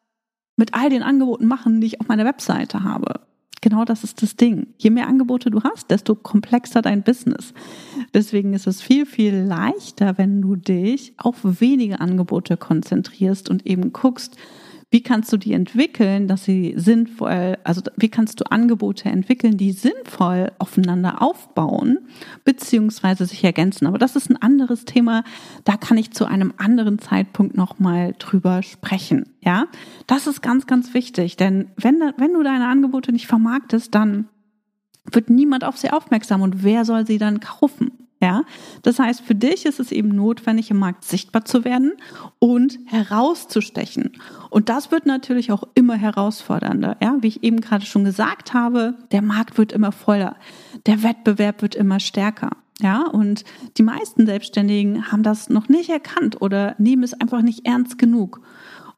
mit 0.56 0.74
all 0.74 0.89
den 0.89 1.03
Angeboten 1.03 1.46
machen, 1.46 1.80
die 1.80 1.86
ich 1.86 2.01
auf 2.01 2.08
meiner 2.08 2.25
Webseite 2.25 2.84
habe? 2.84 3.22
Genau 3.62 3.86
das 3.86 4.03
ist 4.03 4.24
das 4.24 4.36
Ding. 4.36 4.74
Je 4.80 4.89
mehr 4.89 5.08
Angebote 5.08 5.51
du 5.51 5.62
hast, 5.62 5.92
desto 5.92 6.15
komplexer 6.15 6.82
dein 6.82 7.03
Business. 7.03 7.53
Deswegen 8.15 8.56
ist 8.56 8.65
es 8.65 8.82
viel, 8.82 9.06
viel 9.06 9.36
leichter, 9.36 10.18
wenn 10.18 10.42
du 10.42 10.56
dich 10.56 11.13
auf 11.18 11.38
wenige 11.44 12.01
Angebote 12.01 12.58
konzentrierst 12.58 13.48
und 13.48 13.68
eben 13.68 13.94
guckst, 13.94 14.38
wie 14.93 15.01
kannst 15.01 15.33
du 15.33 15.38
die 15.38 15.53
entwickeln, 15.53 16.27
dass 16.27 16.45
sie 16.45 16.75
sinnvoll, 16.77 17.57
also 17.63 17.81
wie 17.97 18.09
kannst 18.09 18.39
du 18.39 18.51
Angebote 18.51 19.09
entwickeln, 19.09 19.57
die 19.57 19.71
sinnvoll 19.71 20.51
aufeinander 20.59 21.19
aufbauen, 21.19 21.97
beziehungsweise 22.43 23.25
sich 23.25 23.43
ergänzen. 23.43 23.88
Aber 23.88 23.97
das 23.97 24.15
ist 24.15 24.29
ein 24.29 24.39
anderes 24.39 24.85
Thema. 24.85 25.23
Da 25.63 25.77
kann 25.77 25.97
ich 25.97 26.12
zu 26.12 26.25
einem 26.25 26.53
anderen 26.57 27.00
Zeitpunkt 27.00 27.57
nochmal 27.57 28.13
drüber 28.19 28.62
sprechen. 28.62 29.33
Ja, 29.41 29.65
das 30.05 30.27
ist 30.27 30.43
ganz, 30.43 30.67
ganz 30.67 30.93
wichtig. 30.93 31.38
Denn 31.38 31.71
wenn, 31.75 32.00
wenn 32.17 32.33
du 32.33 32.43
deine 32.43 32.67
Angebote 32.67 33.12
nicht 33.12 33.25
vermarktest, 33.25 33.95
dann 33.95 34.29
wird 35.12 35.31
niemand 35.31 35.63
auf 35.63 35.75
sie 35.75 35.89
aufmerksam 35.89 36.43
und 36.43 36.63
wer 36.63 36.85
soll 36.85 37.07
sie 37.07 37.17
dann 37.17 37.39
kaufen? 37.39 38.02
Ja, 38.24 38.46
das 38.84 39.00
heißt, 39.00 39.20
für 39.20 39.36
dich 39.36 39.65
ist 39.65 39.82
es 39.82 39.92
eben 39.92 40.08
notwendig, 40.08 40.72
im 40.72 40.80
Markt 40.80 41.03
sichtbar 41.03 41.44
zu 41.44 41.65
werden 41.65 41.92
und 42.39 42.80
herauszustechen. 42.86 44.13
Und 44.50 44.70
das 44.70 44.92
wird 44.92 45.06
natürlich 45.06 45.51
auch 45.51 45.63
immer 45.75 45.96
herausfordernder. 45.96 46.96
Ja, 47.03 47.18
wie 47.20 47.27
ich 47.27 47.44
eben 47.44 47.60
gerade 47.60 47.86
schon 47.86 48.06
gesagt 48.06 48.53
habe, 48.53 48.96
der 49.12 49.22
Markt 49.22 49.58
wird 49.58 49.74
immer 49.74 49.92
voller. 49.92 50.38
Der 50.86 51.03
Wettbewerb 51.03 51.62
wird 51.62 51.75
immer 51.75 52.00
stärker. 52.00 52.51
Ja, 52.80 53.01
und 53.01 53.44
die 53.77 53.84
meisten 53.84 54.25
Selbstständigen 54.25 55.12
haben 55.12 55.24
das 55.24 55.50
noch 55.50 55.68
nicht 55.68 55.89
erkannt 55.89 56.42
oder 56.42 56.75
nehmen 56.77 57.03
es 57.03 57.13
einfach 57.13 57.42
nicht 57.42 57.68
ernst 57.68 57.98
genug. 57.98 58.39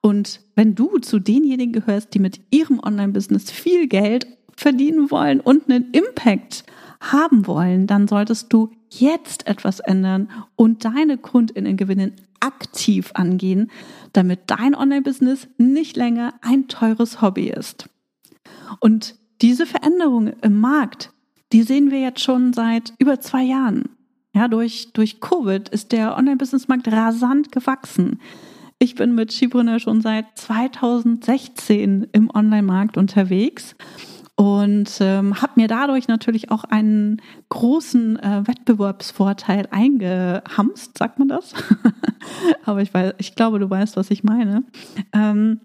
Und 0.02 0.42
wenn 0.54 0.76
du 0.76 1.00
zu 1.00 1.18
denjenigen 1.18 1.74
gehörst, 1.74 2.14
die 2.14 2.20
mit 2.20 2.42
ihrem 2.52 2.80
Online-Business 2.80 3.50
viel 3.50 3.88
Geld 3.88 4.28
verdienen 4.56 5.10
wollen 5.10 5.40
und 5.40 5.68
einen 5.68 5.90
Impact 5.94 6.64
haben 7.00 7.48
wollen, 7.48 7.88
dann 7.88 8.08
solltest 8.08 8.52
du 8.52 8.72
jetzt 8.90 9.48
etwas 9.48 9.80
ändern 9.80 10.30
und 10.56 10.86
deine 10.86 11.18
Kundinnen 11.18 11.78
gewinnen 11.78 12.14
aktiv 12.40 13.12
angehen, 13.14 13.72
damit 14.14 14.42
dein 14.48 14.76
Online-Business 14.76 15.48
nicht 15.58 15.98
länger 15.98 16.34
ein 16.42 16.68
teures 16.68 17.22
Hobby 17.22 17.50
ist. 17.50 17.90
Und 18.80 19.16
diese 19.42 19.66
Veränderung 19.66 20.34
im 20.42 20.60
Markt, 20.60 21.12
die 21.52 21.64
sehen 21.64 21.92
wir 21.92 22.00
jetzt 22.00 22.22
schon 22.22 22.54
seit 22.54 22.94
über 23.00 23.20
zwei 23.20 23.44
Jahren. 23.44 23.90
Ja, 24.34 24.48
durch, 24.48 24.92
durch 24.94 25.22
Covid 25.22 25.70
ist 25.70 25.92
der 25.92 26.18
Online-Business-Markt 26.18 26.88
rasant 26.90 27.52
gewachsen. 27.52 28.20
Ich 28.80 28.96
bin 28.96 29.16
mit 29.16 29.32
Skipreneur 29.32 29.80
schon 29.80 30.02
seit 30.02 30.26
2016 30.36 32.08
im 32.12 32.30
Online-Markt 32.30 32.98
unterwegs 32.98 33.76
und 34.36 34.98
ähm, 35.00 35.42
habe 35.42 35.54
mir 35.56 35.68
dadurch 35.70 36.10
natürlich 36.10 36.52
auch 36.52 36.66
einen 36.66 37.22
großen 37.50 38.20
äh, 38.20 38.44
Wettbewerbsvorteil 38.46 39.68
eingehamst, 39.72 40.98
sagt 40.98 41.20
man 41.20 41.30
das? 41.30 41.54
Aber 42.66 42.82
ich 42.82 42.94
weiß, 42.94 43.14
ich 43.18 43.36
glaube, 43.36 43.60
du 43.60 43.70
weißt, 43.70 43.96
was 43.96 44.12
ich 44.12 44.26
meine. 44.26 44.64
Ähm, 45.14 45.62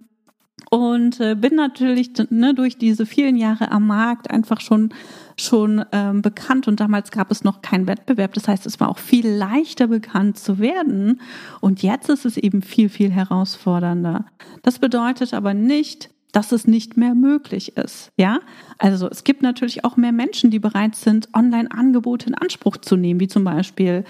und 0.71 1.19
äh, 1.19 1.35
bin 1.35 1.57
natürlich 1.57 2.13
ne, 2.31 2.55
durch 2.55 2.79
diese 2.79 3.07
vielen 3.07 3.37
Jahre 3.37 3.73
am 3.73 3.89
Markt 3.89 4.31
einfach 4.31 4.61
schon 4.61 4.95
schon 5.37 5.85
ähm, 5.93 6.21
bekannt 6.21 6.69
und 6.69 6.81
damals 6.81 7.11
gab 7.11 7.31
es 7.31 7.43
noch 7.45 7.63
keinen 7.63 7.87
Wettbewerb. 7.87 8.35
Das 8.35 8.47
heißt, 8.47 8.67
es 8.67 8.79
war 8.79 8.91
auch 8.91 8.99
viel 8.99 9.27
leichter 9.27 9.89
bekannt 9.89 10.39
zu 10.39 10.59
werden 10.59 11.21
und 11.61 11.83
jetzt 11.83 12.09
ist 12.09 12.25
es 12.25 12.37
eben 12.37 12.63
viel 12.63 12.89
viel 12.89 13.11
herausfordernder. 13.11 14.27
Das 14.63 14.79
bedeutet 14.79 15.35
aber 15.35 15.55
nicht, 15.55 16.11
dass 16.33 16.53
es 16.53 16.67
nicht 16.67 16.97
mehr 16.97 17.15
möglich 17.15 17.77
ist. 17.77 18.13
Ja, 18.17 18.41
also 18.79 19.09
es 19.09 19.25
gibt 19.25 19.43
natürlich 19.43 19.85
auch 19.85 19.97
mehr 19.97 20.13
Menschen, 20.13 20.51
die 20.51 20.59
bereit 20.59 20.95
sind, 20.95 21.29
Online-Angebote 21.35 22.29
in 22.29 22.35
Anspruch 22.35 22.77
zu 22.77 22.97
nehmen, 22.97 23.21
wie 23.21 23.29
zum 23.29 23.45
Beispiel 23.45 24.05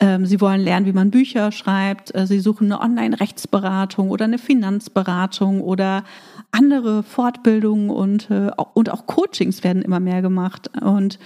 ähm, 0.00 0.24
Sie 0.24 0.40
wollen 0.40 0.62
lernen, 0.62 0.86
wie 0.86 0.92
man 0.92 1.10
Bücher 1.10 1.52
schreibt. 1.52 2.14
Äh, 2.14 2.26
Sie 2.26 2.40
suchen 2.40 2.72
eine 2.72 2.80
Online-Rechtsberatung 2.80 4.10
oder 4.10 4.24
eine 4.24 4.38
Finanzberatung 4.38 5.60
oder 5.60 6.04
andere 6.50 7.02
Fortbildungen 7.02 7.90
und, 7.90 8.30
äh, 8.30 8.50
und 8.74 8.90
auch 8.90 9.06
Coachings 9.06 9.62
werden 9.62 9.82
immer 9.82 10.00
mehr 10.00 10.22
gemacht. 10.22 10.70
Und 10.80 11.18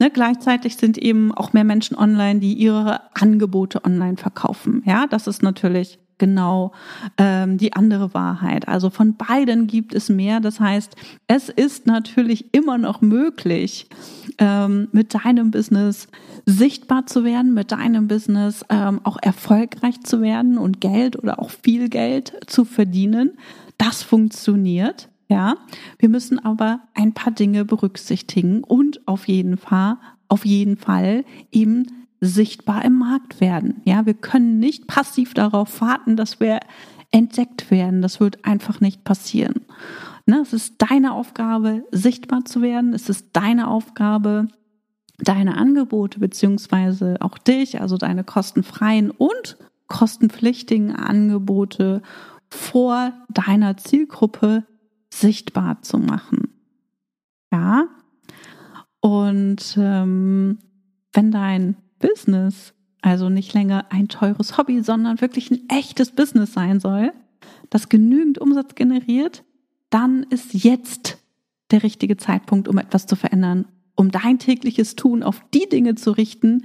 ne, 0.00 0.10
gleichzeitig 0.10 0.76
sind 0.76 0.98
eben 0.98 1.32
auch 1.32 1.52
mehr 1.52 1.64
Menschen 1.64 1.96
online, 1.96 2.40
die 2.40 2.54
ihre 2.54 3.00
Angebote 3.14 3.84
online 3.84 4.16
verkaufen. 4.16 4.82
Ja, 4.84 5.06
das 5.06 5.28
ist 5.28 5.42
natürlich 5.42 5.98
genau 6.18 6.72
ähm, 7.18 7.58
die 7.58 7.72
andere 7.72 8.14
Wahrheit. 8.14 8.68
Also 8.68 8.90
von 8.90 9.16
beiden 9.16 9.66
gibt 9.66 9.94
es 9.94 10.08
mehr. 10.08 10.40
Das 10.40 10.60
heißt, 10.60 10.96
es 11.26 11.48
ist 11.48 11.86
natürlich 11.86 12.54
immer 12.54 12.78
noch 12.78 13.00
möglich, 13.00 13.88
ähm, 14.38 14.88
mit 14.92 15.14
deinem 15.14 15.50
Business 15.50 16.08
sichtbar 16.46 17.06
zu 17.06 17.24
werden, 17.24 17.54
mit 17.54 17.72
deinem 17.72 18.08
Business 18.08 18.64
ähm, 18.68 19.00
auch 19.04 19.18
erfolgreich 19.20 20.00
zu 20.02 20.20
werden 20.20 20.58
und 20.58 20.80
Geld 20.80 21.18
oder 21.18 21.38
auch 21.40 21.50
viel 21.50 21.88
Geld 21.88 22.32
zu 22.46 22.64
verdienen. 22.64 23.32
Das 23.78 24.02
funktioniert. 24.02 25.08
Ja, 25.28 25.56
wir 25.98 26.08
müssen 26.08 26.38
aber 26.38 26.80
ein 26.94 27.12
paar 27.12 27.32
Dinge 27.32 27.64
berücksichtigen 27.64 28.62
und 28.62 29.00
auf 29.08 29.26
jeden 29.26 29.56
Fall, 29.56 29.96
auf 30.28 30.46
jeden 30.46 30.76
Fall 30.76 31.24
eben 31.50 32.05
sichtbar 32.20 32.84
im 32.84 32.98
Markt 32.98 33.40
werden. 33.40 33.82
Ja, 33.84 34.06
wir 34.06 34.14
können 34.14 34.58
nicht 34.58 34.86
passiv 34.86 35.34
darauf 35.34 35.80
warten, 35.80 36.16
dass 36.16 36.40
wir 36.40 36.60
entdeckt 37.10 37.70
werden. 37.70 38.02
Das 38.02 38.20
wird 38.20 38.44
einfach 38.44 38.80
nicht 38.80 39.04
passieren. 39.04 39.66
Ne, 40.26 40.40
es 40.40 40.52
ist 40.52 40.74
deine 40.78 41.12
Aufgabe, 41.12 41.84
sichtbar 41.92 42.44
zu 42.44 42.60
werden. 42.62 42.94
Es 42.94 43.08
ist 43.08 43.28
deine 43.32 43.68
Aufgabe, 43.68 44.48
deine 45.18 45.56
Angebote 45.56 46.18
beziehungsweise 46.18 47.16
auch 47.20 47.38
dich, 47.38 47.80
also 47.80 47.96
deine 47.96 48.24
kostenfreien 48.24 49.10
und 49.10 49.56
kostenpflichtigen 49.86 50.96
Angebote 50.96 52.02
vor 52.50 53.12
deiner 53.28 53.76
Zielgruppe 53.76 54.64
sichtbar 55.10 55.82
zu 55.82 55.98
machen. 55.98 56.48
Ja, 57.52 57.86
und 59.00 59.78
ähm, 59.80 60.58
wenn 61.12 61.30
dein 61.30 61.76
Business, 61.98 62.74
also 63.02 63.28
nicht 63.28 63.54
länger 63.54 63.86
ein 63.90 64.08
teures 64.08 64.58
Hobby, 64.58 64.82
sondern 64.82 65.20
wirklich 65.20 65.50
ein 65.50 65.68
echtes 65.68 66.10
Business 66.10 66.52
sein 66.52 66.80
soll, 66.80 67.12
das 67.70 67.88
genügend 67.88 68.38
Umsatz 68.38 68.74
generiert, 68.74 69.44
dann 69.90 70.24
ist 70.24 70.54
jetzt 70.54 71.18
der 71.70 71.82
richtige 71.82 72.16
Zeitpunkt, 72.16 72.68
um 72.68 72.78
etwas 72.78 73.06
zu 73.06 73.16
verändern, 73.16 73.66
um 73.96 74.10
dein 74.10 74.38
tägliches 74.38 74.96
Tun 74.96 75.22
auf 75.22 75.40
die 75.54 75.68
Dinge 75.68 75.94
zu 75.94 76.12
richten, 76.12 76.64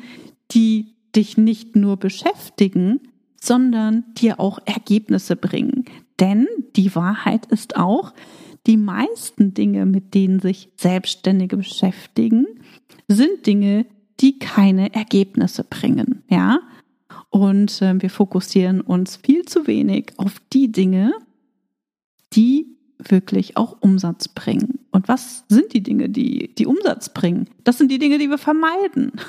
die 0.52 0.96
dich 1.16 1.38
nicht 1.38 1.76
nur 1.76 1.98
beschäftigen, 1.98 3.00
sondern 3.40 4.06
dir 4.16 4.40
auch 4.40 4.60
Ergebnisse 4.66 5.36
bringen. 5.36 5.86
Denn 6.20 6.48
die 6.76 6.96
Wahrheit 6.96 7.48
ist 7.48 7.78
auch, 7.78 8.14
die 8.68 8.78
meisten 8.78 9.54
Dinge, 9.54 9.86
mit 9.88 10.14
denen 10.14 10.40
sich 10.40 10.70
Selbstständige 10.76 11.58
beschäftigen, 11.58 12.46
sind 13.08 13.46
Dinge, 13.48 13.88
die 14.22 14.40
keine 14.40 14.94
Ergebnisse 14.94 15.64
bringen, 15.64 16.24
ja? 16.30 16.60
Und 17.30 17.82
äh, 17.82 18.02
wir 18.02 18.10
fokussieren 18.10 18.82
uns 18.82 19.16
viel 19.16 19.46
zu 19.46 19.66
wenig 19.66 20.14
auf 20.18 20.42
die 20.52 20.72
Dinge, 20.72 21.14
die 22.34 22.68
wirklich 23.00 23.58
auch 23.58 23.78
Umsatz 23.80 24.28
bringen. 24.28 24.80
Und 24.92 25.08
was 25.08 25.46
sind 25.48 25.74
die 25.74 25.82
Dinge, 25.82 26.10
die, 26.10 26.54
die 26.56 26.66
Umsatz 26.66 27.14
bringen? 27.14 27.50
Das 27.64 27.78
sind 27.78 27.90
die 27.90 28.00
Dinge, 28.00 28.18
die 28.18 28.30
wir 28.30 28.38
vermeiden. 28.38 29.14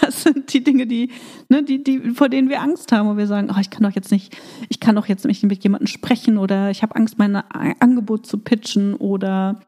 Das 0.00 0.22
sind 0.22 0.52
die 0.52 0.62
Dinge, 0.62 0.86
die, 0.86 1.10
ne, 1.48 1.62
die, 1.62 1.82
die, 1.82 1.98
vor 2.12 2.28
denen 2.28 2.48
wir 2.48 2.62
Angst 2.62 2.92
haben, 2.92 3.08
wo 3.08 3.16
wir 3.16 3.26
sagen, 3.26 3.50
oh, 3.50 3.58
ich 3.60 3.68
kann 3.68 3.82
doch 3.82 3.90
jetzt 3.90 4.12
nicht, 4.12 4.36
ich 4.68 4.78
kann 4.78 4.94
doch 4.94 5.06
jetzt 5.06 5.24
nicht 5.24 5.42
mit 5.42 5.64
jemandem 5.64 5.88
sprechen 5.88 6.38
oder 6.38 6.70
ich 6.70 6.82
habe 6.82 6.94
Angst, 6.94 7.18
mein 7.18 7.34
Angebot 7.34 8.26
zu 8.26 8.38
pitchen 8.38 8.94
oder 8.94 9.60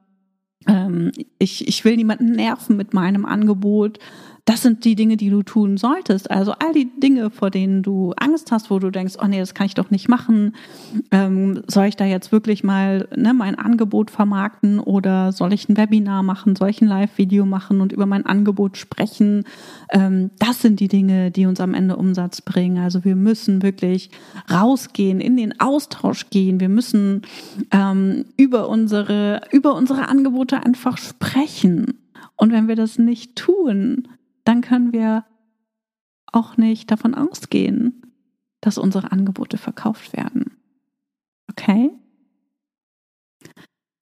ich, 1.39 1.69
ich 1.69 1.85
will 1.85 1.97
niemanden 1.97 2.33
nerven 2.33 2.77
mit 2.77 2.93
meinem 2.93 3.25
Angebot 3.25 3.99
das 4.49 4.63
sind 4.63 4.87
die 4.87 4.95
Dinge, 4.95 5.19
die 5.19 5.29
du 5.29 5.43
tun 5.43 5.77
solltest. 5.77 6.31
Also 6.31 6.53
all 6.53 6.73
die 6.73 6.89
Dinge, 6.99 7.29
vor 7.29 7.51
denen 7.51 7.83
du 7.83 8.15
Angst 8.17 8.51
hast, 8.51 8.71
wo 8.71 8.79
du 8.79 8.91
denkst, 8.91 9.17
oh 9.23 9.27
nee, 9.27 9.39
das 9.39 9.53
kann 9.53 9.67
ich 9.67 9.75
doch 9.75 9.91
nicht 9.91 10.09
machen. 10.09 10.55
Ähm, 11.11 11.63
soll 11.67 11.85
ich 11.85 11.97
da 11.97 12.07
jetzt 12.07 12.33
wirklich 12.33 12.65
mal 12.65 13.07
ne, 13.15 13.35
mein 13.35 13.57
Angebot 13.57 14.11
vermarkten 14.11 14.81
oder 14.81 15.33
soll 15.33 15.53
ich 15.53 15.69
ein 15.69 15.77
Webinar 15.77 16.23
machen, 16.23 16.57
soll 16.57 16.71
ich 16.71 16.81
ein 16.81 16.89
Live-Video 16.89 17.45
machen 17.45 17.83
und 17.83 17.93
über 17.93 18.07
mein 18.07 18.25
Angebot 18.25 18.79
sprechen? 18.79 19.45
Ähm, 19.91 20.31
das 20.39 20.63
sind 20.63 20.81
die 20.81 20.89
Dinge, 20.89 21.31
die 21.31 21.45
uns 21.45 21.61
am 21.61 21.75
Ende 21.75 21.97
Umsatz 21.97 22.41
bringen. 22.41 22.79
Also 22.79 23.05
wir 23.05 23.17
müssen 23.17 23.63
wirklich 23.63 24.09
rausgehen, 24.51 25.21
in 25.21 25.37
den 25.37 25.61
Austausch 25.61 26.31
gehen. 26.31 26.59
Wir 26.59 26.71
müssen 26.71 27.21
ähm, 27.71 28.25
über 28.39 28.71
unsere, 28.71 29.43
über 29.53 29.75
unsere 29.75 30.09
Angebote 30.09 30.65
einfach 30.65 30.97
sprechen. 30.97 31.99
Und 32.37 32.51
wenn 32.51 32.67
wir 32.67 32.77
das 32.77 32.99
nicht 32.99 33.37
tun, 33.37 34.09
dann 34.49 34.63
können 34.63 34.95
wir 34.95 35.27
auch 36.33 36.57
nicht 36.57 36.91
davon 36.91 37.15
ausgehen, 37.15 38.15
dass 38.63 38.79
unsere 38.79 39.13
Angebote 39.13 39.59
verkauft 39.59 40.17
werden. 40.17 40.57
Okay? 41.51 41.91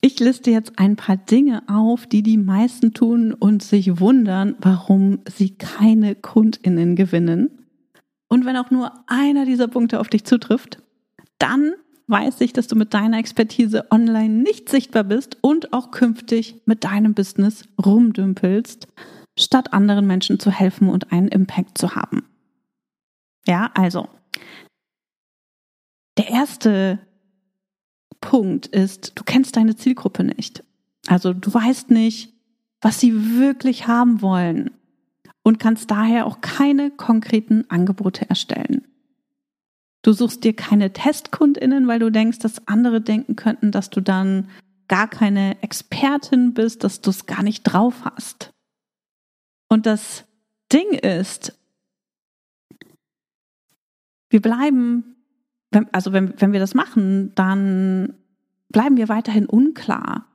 Ich 0.01 0.21
liste 0.21 0.53
jetzt 0.53 0.79
ein 0.79 0.95
paar 0.95 1.17
Dinge 1.17 1.65
auf, 1.69 2.07
die 2.07 2.23
die 2.23 2.37
meisten 2.37 2.95
tun 2.95 3.35
und 3.35 3.65
sich 3.65 3.99
wundern, 3.99 4.55
warum 4.61 5.19
sie 5.29 5.57
keine 5.57 6.15
Kundinnen 6.15 6.95
gewinnen. 6.95 7.67
Und 8.29 8.45
wenn 8.45 8.57
auch 8.57 8.71
nur 8.71 8.93
einer 9.09 9.47
dieser 9.47 9.67
Punkte 9.67 9.99
auf 9.99 10.09
dich 10.09 10.25
zutrifft, 10.25 10.81
dann 11.41 11.73
weiß 12.07 12.41
ich, 12.43 12.53
dass 12.53 12.69
du 12.69 12.77
mit 12.77 12.95
deiner 12.95 13.19
Expertise 13.19 13.91
online 13.91 14.45
nicht 14.45 14.69
sichtbar 14.69 15.03
bist 15.03 15.39
und 15.41 15.73
auch 15.73 15.91
künftig 15.91 16.63
mit 16.67 16.85
deinem 16.85 17.15
Business 17.15 17.65
rumdümpelst 17.85 18.87
statt 19.39 19.73
anderen 19.73 20.07
Menschen 20.07 20.39
zu 20.39 20.51
helfen 20.51 20.89
und 20.89 21.13
einen 21.13 21.29
Impact 21.29 21.79
zu 21.79 21.95
haben. 21.95 22.25
Ja, 23.47 23.71
also 23.75 24.09
der 26.19 26.31
erste 26.31 26.99
Punkt 28.21 28.67
ist, 28.67 29.13
du 29.15 29.25
kennst 29.25 29.57
deine 29.57 29.77
Zielgruppe 29.77 30.25
nicht. 30.25 30.65
Also 31.07 31.33
du 31.33 31.53
weißt 31.53 31.91
nicht, 31.91 32.33
was 32.81 33.01
sie 33.01 33.39
wirklich 33.39 33.87
haben 33.87 34.23
wollen 34.23 34.71
und 35.43 35.59
kannst 35.59 35.91
daher 35.91 36.27
auch 36.27 36.41
keine 36.41 36.91
konkreten 36.91 37.65
Angebote 37.69 38.29
erstellen. 38.29 38.87
Du 40.03 40.13
suchst 40.13 40.45
dir 40.45 40.55
keine 40.55 40.93
Testkundinnen, 40.93 41.87
weil 41.89 41.99
du 41.99 42.11
denkst, 42.11 42.39
dass 42.39 42.67
andere 42.69 43.01
denken 43.01 43.37
könnten, 43.37 43.73
dass 43.73 43.91
du 43.91 44.01
dann 44.01 44.49
gar 44.89 45.09
keine 45.09 45.61
Expertin 45.63 46.55
bist, 46.55 46.85
dass 46.85 47.01
du 47.01 47.11
es 47.11 47.27
gar 47.27 47.43
nicht 47.43 47.65
drauf 47.65 48.05
hast. 48.05 48.53
Und 49.69 49.87
das 49.87 50.25
Ding 50.73 50.93
ist, 50.93 51.59
wir 54.31 54.41
bleiben, 54.41 55.17
also 55.93 56.13
wenn, 56.13 56.35
wenn 56.41 56.53
wir 56.53 56.61
das 56.61 56.75
machen, 56.75 57.35
dann 57.35 58.15
bleiben 58.69 58.97
wir 58.97 59.09
weiterhin 59.09 59.47
unklar. 59.47 60.27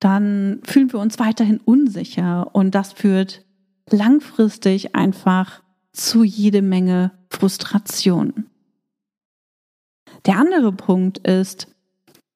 Dann 0.00 0.60
fühlen 0.64 0.92
wir 0.92 1.00
uns 1.00 1.18
weiterhin 1.18 1.58
unsicher 1.58 2.54
und 2.54 2.74
das 2.74 2.92
führt 2.92 3.44
langfristig 3.90 4.94
einfach 4.94 5.62
zu 5.92 6.24
jede 6.24 6.62
Menge 6.62 7.12
Frustration. 7.30 8.46
Der 10.26 10.38
andere 10.38 10.72
Punkt 10.72 11.18
ist, 11.18 11.68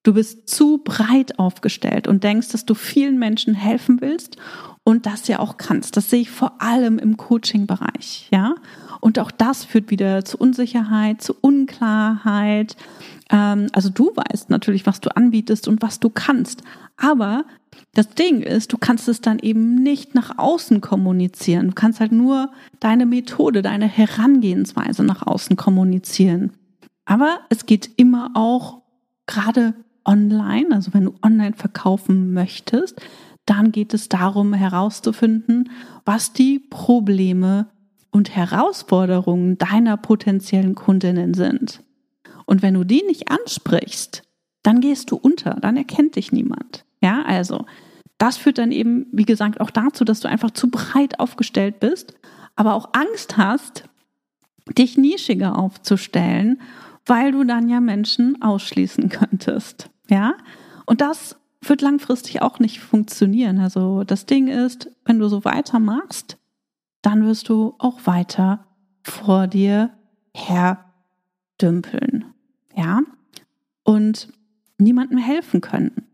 du 0.03 0.13
bist 0.13 0.49
zu 0.49 0.79
breit 0.79 1.37
aufgestellt 1.37 2.07
und 2.07 2.23
denkst, 2.23 2.49
dass 2.49 2.65
du 2.65 2.73
vielen 2.73 3.19
Menschen 3.19 3.53
helfen 3.53 4.01
willst 4.01 4.37
und 4.83 5.05
das 5.05 5.27
ja 5.27 5.39
auch 5.39 5.57
kannst. 5.57 5.97
Das 5.97 6.09
sehe 6.09 6.21
ich 6.21 6.31
vor 6.31 6.61
allem 6.61 6.97
im 6.97 7.17
Coaching-Bereich, 7.17 8.29
ja. 8.31 8.55
Und 8.99 9.17
auch 9.19 9.31
das 9.31 9.63
führt 9.63 9.89
wieder 9.89 10.23
zu 10.25 10.37
Unsicherheit, 10.37 11.21
zu 11.21 11.35
Unklarheit. 11.41 12.75
Ähm, 13.31 13.67
also 13.73 13.89
du 13.89 14.11
weißt 14.15 14.49
natürlich, 14.49 14.85
was 14.85 15.01
du 15.01 15.15
anbietest 15.15 15.67
und 15.67 15.81
was 15.81 15.99
du 15.99 16.09
kannst. 16.09 16.61
Aber 16.97 17.45
das 17.93 18.09
Ding 18.09 18.41
ist, 18.41 18.71
du 18.71 18.77
kannst 18.77 19.07
es 19.07 19.21
dann 19.21 19.39
eben 19.39 19.75
nicht 19.75 20.13
nach 20.15 20.37
außen 20.37 20.81
kommunizieren. 20.81 21.69
Du 21.69 21.73
kannst 21.73 21.99
halt 21.99 22.11
nur 22.11 22.51
deine 22.79 23.05
Methode, 23.05 23.61
deine 23.61 23.87
Herangehensweise 23.87 25.03
nach 25.03 25.25
außen 25.25 25.55
kommunizieren. 25.57 26.51
Aber 27.05 27.39
es 27.49 27.65
geht 27.65 27.89
immer 27.97 28.31
auch 28.35 28.81
gerade 29.25 29.73
online, 30.05 30.67
also 30.71 30.93
wenn 30.93 31.05
du 31.05 31.13
online 31.23 31.53
verkaufen 31.53 32.33
möchtest, 32.33 33.01
dann 33.45 33.71
geht 33.71 33.93
es 33.93 34.09
darum 34.09 34.53
herauszufinden, 34.53 35.69
was 36.05 36.33
die 36.33 36.59
Probleme 36.59 37.67
und 38.11 38.35
Herausforderungen 38.35 39.57
deiner 39.57 39.97
potenziellen 39.97 40.75
Kundinnen 40.75 41.33
sind. 41.33 41.83
Und 42.45 42.61
wenn 42.61 42.73
du 42.73 42.83
die 42.83 43.03
nicht 43.07 43.31
ansprichst, 43.31 44.23
dann 44.63 44.81
gehst 44.81 45.11
du 45.11 45.15
unter, 45.15 45.55
dann 45.61 45.77
erkennt 45.77 46.15
dich 46.15 46.31
niemand. 46.31 46.85
Ja, 47.01 47.23
also 47.23 47.65
das 48.17 48.37
führt 48.37 48.59
dann 48.59 48.71
eben, 48.71 49.07
wie 49.11 49.25
gesagt, 49.25 49.59
auch 49.59 49.71
dazu, 49.71 50.03
dass 50.03 50.19
du 50.19 50.27
einfach 50.27 50.51
zu 50.51 50.69
breit 50.69 51.19
aufgestellt 51.19 51.79
bist, 51.79 52.13
aber 52.55 52.75
auch 52.75 52.89
Angst 52.93 53.37
hast, 53.37 53.85
dich 54.77 54.97
nischiger 54.97 55.57
aufzustellen, 55.57 56.61
weil 57.05 57.31
du 57.31 57.43
dann 57.43 57.67
ja 57.67 57.79
Menschen 57.79 58.39
ausschließen 58.41 59.09
könntest. 59.09 59.89
Ja, 60.09 60.35
und 60.85 61.01
das 61.01 61.37
wird 61.63 61.81
langfristig 61.81 62.41
auch 62.41 62.59
nicht 62.59 62.79
funktionieren. 62.79 63.59
Also 63.59 64.03
das 64.03 64.25
Ding 64.25 64.47
ist, 64.47 64.89
wenn 65.05 65.19
du 65.19 65.27
so 65.27 65.45
weitermachst, 65.45 66.37
dann 67.01 67.25
wirst 67.25 67.49
du 67.49 67.75
auch 67.77 68.05
weiter 68.05 68.65
vor 69.03 69.47
dir 69.47 69.91
her 70.33 70.85
dümpeln. 71.61 72.25
Ja? 72.75 73.01
Und 73.83 74.29
niemandem 74.77 75.17
helfen 75.17 75.61
können. 75.61 76.07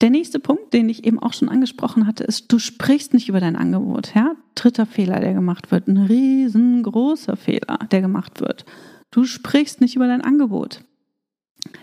Der 0.00 0.10
nächste 0.10 0.40
Punkt, 0.40 0.74
den 0.74 0.88
ich 0.88 1.04
eben 1.04 1.20
auch 1.20 1.32
schon 1.32 1.48
angesprochen 1.48 2.08
hatte, 2.08 2.24
ist, 2.24 2.52
du 2.52 2.58
sprichst 2.58 3.14
nicht 3.14 3.28
über 3.28 3.38
dein 3.38 3.56
Angebot. 3.56 4.14
Ja? 4.14 4.34
Dritter 4.56 4.84
Fehler, 4.84 5.20
der 5.20 5.32
gemacht 5.32 5.70
wird. 5.70 5.86
Ein 5.86 5.98
riesengroßer 5.98 7.36
Fehler, 7.36 7.78
der 7.90 8.00
gemacht 8.00 8.40
wird. 8.40 8.64
Du 9.10 9.24
sprichst 9.24 9.80
nicht 9.80 9.94
über 9.94 10.08
dein 10.08 10.22
Angebot. 10.22 10.84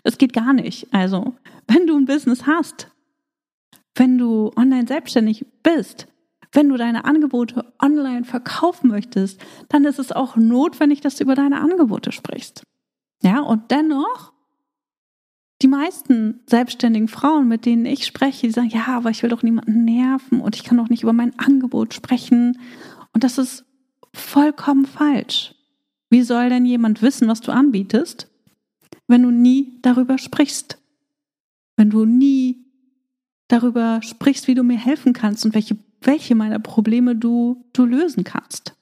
Es 0.03 0.17
geht 0.17 0.33
gar 0.33 0.53
nicht. 0.53 0.93
Also, 0.93 1.35
wenn 1.67 1.87
du 1.87 1.97
ein 1.97 2.05
Business 2.05 2.45
hast, 2.45 2.89
wenn 3.95 4.17
du 4.17 4.51
online 4.55 4.87
selbstständig 4.87 5.45
bist, 5.63 6.07
wenn 6.51 6.69
du 6.69 6.77
deine 6.77 7.05
Angebote 7.05 7.71
online 7.81 8.23
verkaufen 8.23 8.89
möchtest, 8.89 9.39
dann 9.69 9.85
ist 9.85 9.99
es 9.99 10.11
auch 10.11 10.35
notwendig, 10.35 11.01
dass 11.01 11.15
du 11.17 11.23
über 11.23 11.35
deine 11.35 11.59
Angebote 11.59 12.11
sprichst. 12.11 12.63
Ja, 13.21 13.41
und 13.41 13.69
dennoch, 13.71 14.33
die 15.61 15.67
meisten 15.67 16.39
selbstständigen 16.47 17.07
Frauen, 17.07 17.47
mit 17.47 17.65
denen 17.65 17.85
ich 17.85 18.05
spreche, 18.05 18.47
die 18.47 18.53
sagen, 18.53 18.69
ja, 18.69 18.87
aber 18.87 19.09
ich 19.09 19.21
will 19.21 19.29
doch 19.29 19.43
niemanden 19.43 19.83
nerven 19.83 20.39
und 20.39 20.55
ich 20.55 20.63
kann 20.63 20.77
doch 20.77 20.89
nicht 20.89 21.03
über 21.03 21.13
mein 21.13 21.37
Angebot 21.37 21.93
sprechen. 21.93 22.57
Und 23.13 23.23
das 23.23 23.37
ist 23.37 23.65
vollkommen 24.13 24.85
falsch. 24.85 25.53
Wie 26.09 26.23
soll 26.23 26.49
denn 26.49 26.65
jemand 26.65 27.01
wissen, 27.01 27.27
was 27.27 27.41
du 27.41 27.51
anbietest, 27.51 28.28
wenn 29.10 29.24
du 29.24 29.32
nie 29.32 29.80
darüber 29.82 30.17
sprichst. 30.17 30.78
Wenn 31.76 31.89
du 31.89 32.06
nie 32.06 32.65
darüber 33.48 34.02
sprichst, 34.04 34.48
wie 34.48 34.56
du 34.56 34.63
mir 34.63 34.78
helfen 34.78 35.13
kannst 35.13 35.43
und 35.43 35.54
welche, 35.54 35.78
welche 36.02 36.36
meiner 36.36 36.60
Probleme 36.60 37.15
du, 37.15 37.65
du 37.74 37.86
lösen 37.86 38.24
kannst. 38.24 38.76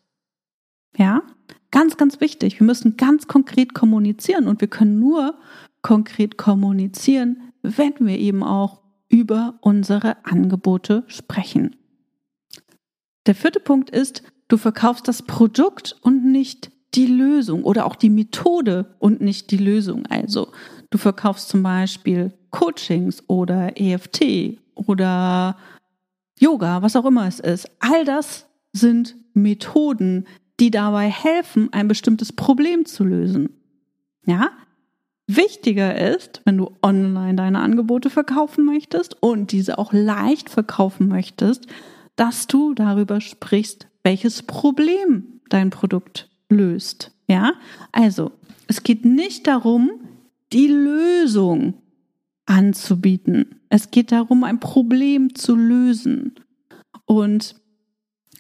Ja? 0.98 1.24
Ganz, 1.72 1.98
ganz 1.98 2.20
wichtig. 2.20 2.60
Wir 2.60 2.66
müssen 2.66 2.98
ganz 2.98 3.28
konkret 3.28 3.74
kommunizieren 3.74 4.48
und 4.48 4.62
wir 4.62 4.68
können 4.68 5.00
nur 5.00 5.36
konkret 5.82 6.38
kommunizieren, 6.38 7.54
wenn 7.62 7.94
wir 8.00 8.20
eben 8.20 8.44
auch 8.44 8.82
über 9.10 9.58
unsere 9.62 10.26
Angebote 10.26 11.04
sprechen. 11.08 11.76
Der 13.26 13.36
vierte 13.36 13.60
Punkt 13.60 13.90
ist, 13.90 14.24
du 14.50 14.58
verkaufst 14.58 15.08
das 15.08 15.22
Produkt 15.22 15.96
und 16.02 16.26
nicht 16.26 16.72
die 16.97 17.05
Lösung 17.05 17.63
oder 17.63 17.86
auch 17.86 17.95
die 17.95 18.10
Methode 18.10 18.95
und 18.99 19.21
nicht 19.21 19.51
die 19.51 19.57
Lösung. 19.57 20.05
Also 20.07 20.51
du 20.89 20.97
verkaufst 20.97 21.47
zum 21.47 21.63
Beispiel 21.63 22.33
Coachings 22.49 23.23
oder 23.27 23.79
EFT 23.79 24.57
oder 24.73 25.57
Yoga, 26.39 26.81
was 26.81 26.95
auch 26.95 27.05
immer 27.05 27.27
es 27.27 27.39
ist. 27.39 27.69
All 27.79 28.03
das 28.03 28.47
sind 28.73 29.15
Methoden, 29.33 30.25
die 30.60 30.71
dabei 30.71 31.10
helfen, 31.10 31.71
ein 31.71 31.88
bestimmtes 31.88 32.33
Problem 32.33 32.86
zu 32.86 33.03
lösen. 33.03 33.49
Ja? 34.25 34.49
Wichtiger 35.27 36.13
ist, 36.15 36.41
wenn 36.45 36.57
du 36.57 36.71
online 36.81 37.36
deine 37.36 37.60
Angebote 37.60 38.10
verkaufen 38.10 38.65
möchtest 38.65 39.21
und 39.21 39.51
diese 39.51 39.77
auch 39.77 39.93
leicht 39.93 40.49
verkaufen 40.49 41.07
möchtest, 41.07 41.67
dass 42.15 42.47
du 42.47 42.73
darüber 42.73 43.21
sprichst, 43.21 43.88
welches 44.03 44.41
Problem 44.43 45.41
dein 45.49 45.69
Produkt 45.69 46.29
löst. 46.49 47.12
Ja? 47.27 47.53
Also, 47.91 48.31
es 48.67 48.83
geht 48.83 49.05
nicht 49.05 49.47
darum, 49.47 49.91
die 50.53 50.67
Lösung 50.67 51.75
anzubieten. 52.45 53.62
Es 53.69 53.91
geht 53.91 54.12
darum, 54.12 54.43
ein 54.43 54.60
Problem 54.60 55.36
zu 55.36 55.55
lösen. 55.55 56.36
Und 57.05 57.55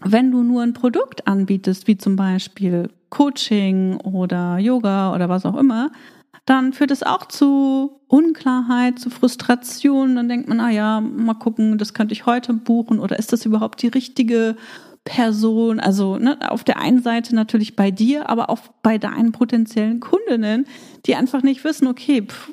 wenn 0.01 0.31
du 0.31 0.43
nur 0.43 0.61
ein 0.61 0.73
Produkt 0.73 1.27
anbietest, 1.27 1.87
wie 1.87 1.97
zum 1.97 2.15
Beispiel 2.15 2.89
Coaching 3.09 3.97
oder 3.97 4.57
Yoga 4.57 5.13
oder 5.13 5.29
was 5.29 5.45
auch 5.45 5.55
immer, 5.55 5.91
dann 6.45 6.71
führt 6.71 6.91
es 6.91 7.03
auch 7.03 7.25
zu 7.25 7.99
Unklarheit, 8.07 8.99
zu 8.99 9.09
Frustration. 9.09 10.15
Dann 10.15 10.29
denkt 10.29 10.47
man, 10.47 10.61
ah 10.61 10.69
ja, 10.69 11.01
mal 11.01 11.33
gucken, 11.33 11.77
das 11.77 11.93
könnte 11.93 12.13
ich 12.13 12.25
heute 12.25 12.53
buchen 12.53 12.99
oder 12.99 13.19
ist 13.19 13.33
das 13.33 13.45
überhaupt 13.45 13.81
die 13.81 13.87
richtige 13.87 14.55
Person? 15.07 15.79
Also 15.79 16.17
ne, 16.17 16.51
auf 16.51 16.63
der 16.63 16.79
einen 16.79 17.01
Seite 17.01 17.33
natürlich 17.33 17.75
bei 17.75 17.91
dir, 17.91 18.29
aber 18.29 18.49
auch 18.49 18.59
bei 18.83 18.97
deinen 18.97 19.31
potenziellen 19.31 20.01
Kundinnen, 20.01 20.67
die 21.05 21.15
einfach 21.15 21.43
nicht 21.43 21.63
wissen, 21.63 21.87
okay, 21.87 22.23
pff, 22.23 22.51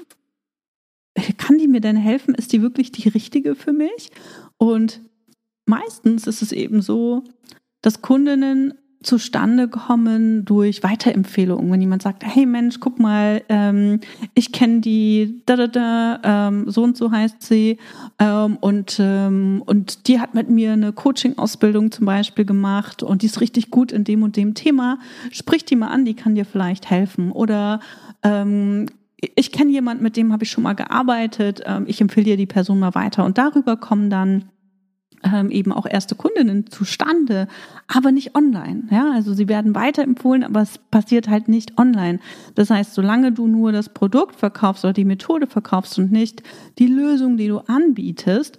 kann 1.36 1.58
die 1.58 1.68
mir 1.68 1.80
denn 1.80 1.96
helfen? 1.96 2.34
Ist 2.34 2.52
die 2.52 2.62
wirklich 2.62 2.92
die 2.92 3.08
richtige 3.08 3.56
für 3.56 3.72
mich? 3.72 4.10
Und 4.56 5.00
meistens 5.66 6.26
ist 6.26 6.42
es 6.42 6.52
eben 6.52 6.80
so, 6.80 7.24
dass 7.82 8.02
Kundinnen 8.02 8.74
zustande 9.04 9.68
kommen 9.68 10.44
durch 10.44 10.82
Weiterempfehlungen. 10.82 11.70
Wenn 11.70 11.80
jemand 11.80 12.02
sagt, 12.02 12.24
hey 12.24 12.46
Mensch, 12.46 12.80
guck 12.80 12.98
mal, 12.98 13.42
ähm, 13.48 14.00
ich 14.34 14.52
kenne 14.52 14.80
die, 14.80 15.42
da, 15.46 15.56
da, 15.56 15.66
da, 15.66 16.48
ähm, 16.48 16.70
so 16.70 16.82
und 16.82 16.96
so 16.96 17.10
heißt 17.10 17.42
sie, 17.42 17.78
ähm, 18.18 18.56
und, 18.60 18.96
ähm, 19.00 19.62
und 19.66 20.08
die 20.08 20.20
hat 20.20 20.34
mit 20.34 20.50
mir 20.50 20.72
eine 20.72 20.92
Coaching-Ausbildung 20.92 21.92
zum 21.92 22.06
Beispiel 22.06 22.44
gemacht 22.44 23.02
und 23.02 23.22
die 23.22 23.26
ist 23.26 23.40
richtig 23.40 23.70
gut 23.70 23.92
in 23.92 24.04
dem 24.04 24.22
und 24.22 24.36
dem 24.36 24.54
Thema. 24.54 24.98
Sprich 25.30 25.64
die 25.64 25.76
mal 25.76 25.88
an, 25.88 26.04
die 26.04 26.14
kann 26.14 26.34
dir 26.34 26.44
vielleicht 26.44 26.90
helfen. 26.90 27.32
Oder 27.32 27.80
ähm, 28.22 28.86
ich 29.36 29.52
kenne 29.52 29.70
jemand, 29.70 30.02
mit 30.02 30.16
dem 30.16 30.32
habe 30.32 30.44
ich 30.44 30.50
schon 30.50 30.64
mal 30.64 30.74
gearbeitet, 30.74 31.62
ähm, 31.64 31.84
ich 31.86 32.00
empfehle 32.00 32.24
dir 32.24 32.36
die 32.36 32.46
Person 32.46 32.78
mal 32.78 32.94
weiter. 32.94 33.24
Und 33.24 33.38
darüber 33.38 33.76
kommen 33.76 34.10
dann 34.10 34.44
ähm, 35.24 35.50
eben 35.50 35.72
auch 35.72 35.86
erste 35.86 36.14
Kundinnen 36.14 36.66
zustande, 36.68 37.48
aber 37.88 38.12
nicht 38.12 38.34
online. 38.34 38.84
Ja, 38.90 39.12
also 39.12 39.34
sie 39.34 39.48
werden 39.48 39.74
weiterempfohlen, 39.74 40.44
aber 40.44 40.62
es 40.62 40.78
passiert 40.78 41.28
halt 41.28 41.48
nicht 41.48 41.78
online. 41.78 42.20
Das 42.54 42.70
heißt, 42.70 42.94
solange 42.94 43.32
du 43.32 43.46
nur 43.46 43.72
das 43.72 43.88
Produkt 43.88 44.36
verkaufst 44.36 44.84
oder 44.84 44.92
die 44.92 45.04
Methode 45.04 45.46
verkaufst 45.46 45.98
und 45.98 46.12
nicht 46.12 46.42
die 46.78 46.86
Lösung, 46.86 47.36
die 47.36 47.48
du 47.48 47.58
anbietest, 47.58 48.58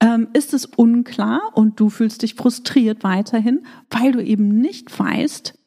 ähm, 0.00 0.28
ist 0.32 0.54
es 0.54 0.66
unklar 0.66 1.40
und 1.54 1.80
du 1.80 1.88
fühlst 1.90 2.22
dich 2.22 2.34
frustriert 2.34 3.02
weiterhin, 3.02 3.62
weil 3.90 4.12
du 4.12 4.22
eben 4.22 4.60
nicht 4.60 4.96
weißt, 4.98 5.58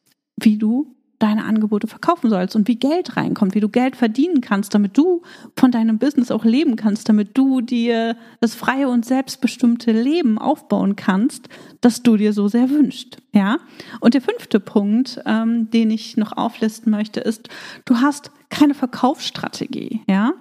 wie 0.41 0.57
du 0.57 0.95
deine 1.19 1.43
Angebote 1.45 1.87
verkaufen 1.87 2.29
sollst 2.29 2.55
und 2.55 2.67
wie 2.67 2.77
Geld 2.77 3.17
reinkommt, 3.17 3.53
wie 3.53 3.59
du 3.59 3.69
Geld 3.69 3.95
verdienen 3.95 4.41
kannst, 4.41 4.73
damit 4.73 4.97
du 4.97 5.21
von 5.55 5.71
deinem 5.71 5.99
Business 5.99 6.31
auch 6.31 6.45
leben 6.45 6.77
kannst, 6.77 7.09
damit 7.09 7.37
du 7.37 7.61
dir 7.61 8.15
das 8.39 8.55
freie 8.55 8.87
und 8.87 9.05
selbstbestimmte 9.05 9.91
Leben 9.91 10.37
aufbauen 10.37 10.95
kannst, 10.95 11.49
das 11.81 12.01
du 12.03 12.17
dir 12.17 12.33
so 12.33 12.47
sehr 12.47 12.69
wünschst. 12.69 13.17
Ja. 13.33 13.57
Und 13.99 14.13
der 14.13 14.21
fünfte 14.21 14.59
Punkt, 14.59 15.21
ähm, 15.25 15.69
den 15.69 15.91
ich 15.91 16.17
noch 16.17 16.35
auflisten 16.35 16.91
möchte, 16.91 17.19
ist, 17.19 17.49
du 17.85 17.97
hast 17.97 18.31
keine 18.49 18.73
Verkaufsstrategie. 18.73 20.01
Ja. 20.07 20.33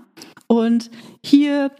Und 0.47 0.91
hier 1.23 1.71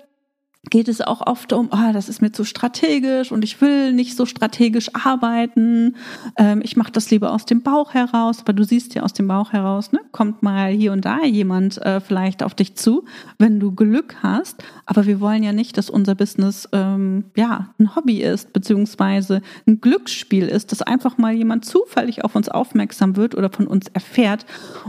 geht 0.71 0.89
es 0.89 1.01
auch 1.01 1.27
oft 1.27 1.53
um, 1.53 1.73
ah, 1.73 1.93
das 1.93 2.09
ist 2.09 2.21
mir 2.21 2.33
zu 2.33 2.45
strategisch 2.45 3.33
und 3.33 3.45
ich 3.45 3.61
will 3.61 3.93
nicht 3.93 4.17
so 4.17 4.27
strategisch 4.27 4.95
arbeiten. 4.95 5.97
Ähm, 6.37 6.61
ich 6.63 6.77
mache 6.77 6.93
das 6.93 7.11
lieber 7.11 7.33
aus 7.33 7.47
dem 7.47 7.63
Bauch 7.63 7.95
heraus. 7.95 8.41
Aber 8.41 8.53
du 8.53 8.65
siehst 8.65 8.95
ja 8.95 9.03
aus 9.03 9.13
dem 9.13 9.29
Bauch 9.29 9.53
heraus, 9.53 9.93
ne, 9.93 10.01
kommt 10.13 10.43
mal 10.43 10.71
hier 10.71 10.93
und 10.93 11.05
da 11.05 11.25
jemand 11.25 11.79
äh, 11.79 12.01
vielleicht 12.01 12.43
auf 12.43 12.55
dich 12.55 12.75
zu, 12.77 13.05
wenn 13.39 13.61
du 13.61 13.73
Glück 13.73 14.17
hast. 14.23 14.63
Aber 14.87 15.07
wir 15.07 15.21
wollen 15.21 15.43
ja 15.43 15.53
nicht, 15.53 15.77
dass 15.79 15.91
unser 15.91 16.15
Business 16.15 16.69
ähm, 16.73 17.25
ja 17.37 17.75
ein 17.79 17.97
Hobby 17.97 18.23
ist 18.23 18.53
beziehungsweise 18.53 19.43
ein 19.67 19.81
Glücksspiel 19.81 20.49
ist, 20.49 20.73
dass 20.73 20.83
einfach 20.83 21.19
mal 21.19 21.33
jemand 21.33 21.65
zufällig 21.65 22.25
auf 22.25 22.35
uns 22.35 22.49
aufmerksam 22.49 23.17
wird 23.17 23.35
oder 23.35 23.51
von 23.51 23.67
uns 23.67 23.89
erfährt 23.89 24.45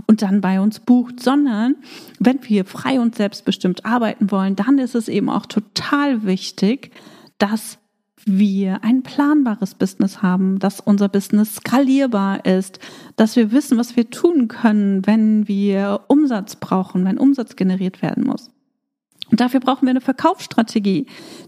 und 0.07 0.21
dann 0.21 0.41
bei 0.41 0.59
uns 0.59 0.79
bucht, 0.79 1.21
sondern 1.21 1.75
wenn 2.19 2.39
wir 2.43 2.65
frei 2.65 2.99
und 2.99 3.15
selbstbestimmt 3.15 3.85
arbeiten 3.85 4.31
wollen, 4.31 4.55
dann 4.55 4.77
ist 4.77 4.95
es 4.95 5.07
eben 5.07 5.29
auch 5.29 5.45
total 5.45 5.68
total 5.73 6.23
wichtig, 6.23 6.91
dass 7.38 7.79
wir 8.25 8.84
ein 8.84 9.01
planbares 9.01 9.75
Business 9.75 10.21
haben, 10.21 10.60
dass 10.60 10.79
unser 10.79 11.08
Business 11.10 11.55
skalierbar 11.55 12.45
ist, 12.45 12.79
dass 13.15 13.36
wir 13.36 13.51
wissen, 13.51 13.77
was 13.77 13.95
wir 13.95 14.10
tun 14.10 14.47
können, 14.47 15.05
wenn 15.08 15.47
wir 15.47 16.01
Umsatz 16.08 16.58
brauchen, 16.58 17.05
wenn 17.05 17.17
Umsatz 17.17 17.55
generiert 17.55 18.01
werden 18.01 18.25
muss. 18.25 18.51
Und 19.32 19.39
dafür 19.39 19.60
brauchen 19.60 19.86
wir 19.86 19.91
eine 19.91 20.01
Verkaufsstrategie, 20.01 21.05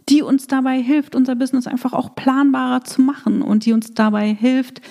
die 0.08 0.22
uns 0.22 0.48
dabei 0.48 0.82
hilft, 0.82 1.16
unser 1.16 1.36
Business 1.36 1.68
einfach 1.68 1.94
auch 1.94 2.16
planbarer 2.16 2.84
zu 2.84 3.02
machen 3.02 3.42
und 3.42 3.66
die 3.66 3.74
uns 3.74 3.94
dabei 3.94 4.34
hilft, 4.34 4.82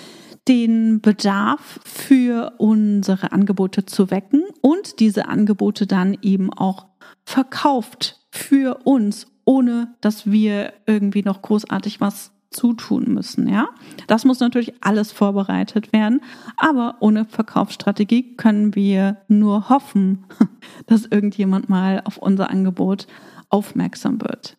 den 0.48 1.00
Bedarf 1.00 1.80
für 1.84 2.54
unsere 2.58 3.32
Angebote 3.32 3.86
zu 3.86 4.10
wecken 4.10 4.42
und 4.60 4.98
diese 5.00 5.28
Angebote 5.28 5.86
dann 5.86 6.16
eben 6.22 6.52
auch 6.52 6.86
verkauft 7.24 8.19
für 8.30 8.80
uns, 8.84 9.26
ohne 9.44 9.94
dass 10.00 10.30
wir 10.30 10.72
irgendwie 10.86 11.22
noch 11.22 11.42
großartig 11.42 12.00
was 12.00 12.32
zutun 12.50 13.04
müssen, 13.14 13.48
ja. 13.48 13.68
Das 14.08 14.24
muss 14.24 14.40
natürlich 14.40 14.74
alles 14.80 15.12
vorbereitet 15.12 15.92
werden, 15.92 16.20
aber 16.56 16.96
ohne 17.00 17.24
Verkaufsstrategie 17.24 18.36
können 18.36 18.74
wir 18.74 19.18
nur 19.28 19.68
hoffen, 19.68 20.24
dass 20.86 21.06
irgendjemand 21.06 21.68
mal 21.68 22.02
auf 22.04 22.18
unser 22.18 22.50
Angebot 22.50 23.06
aufmerksam 23.50 24.20
wird. 24.20 24.56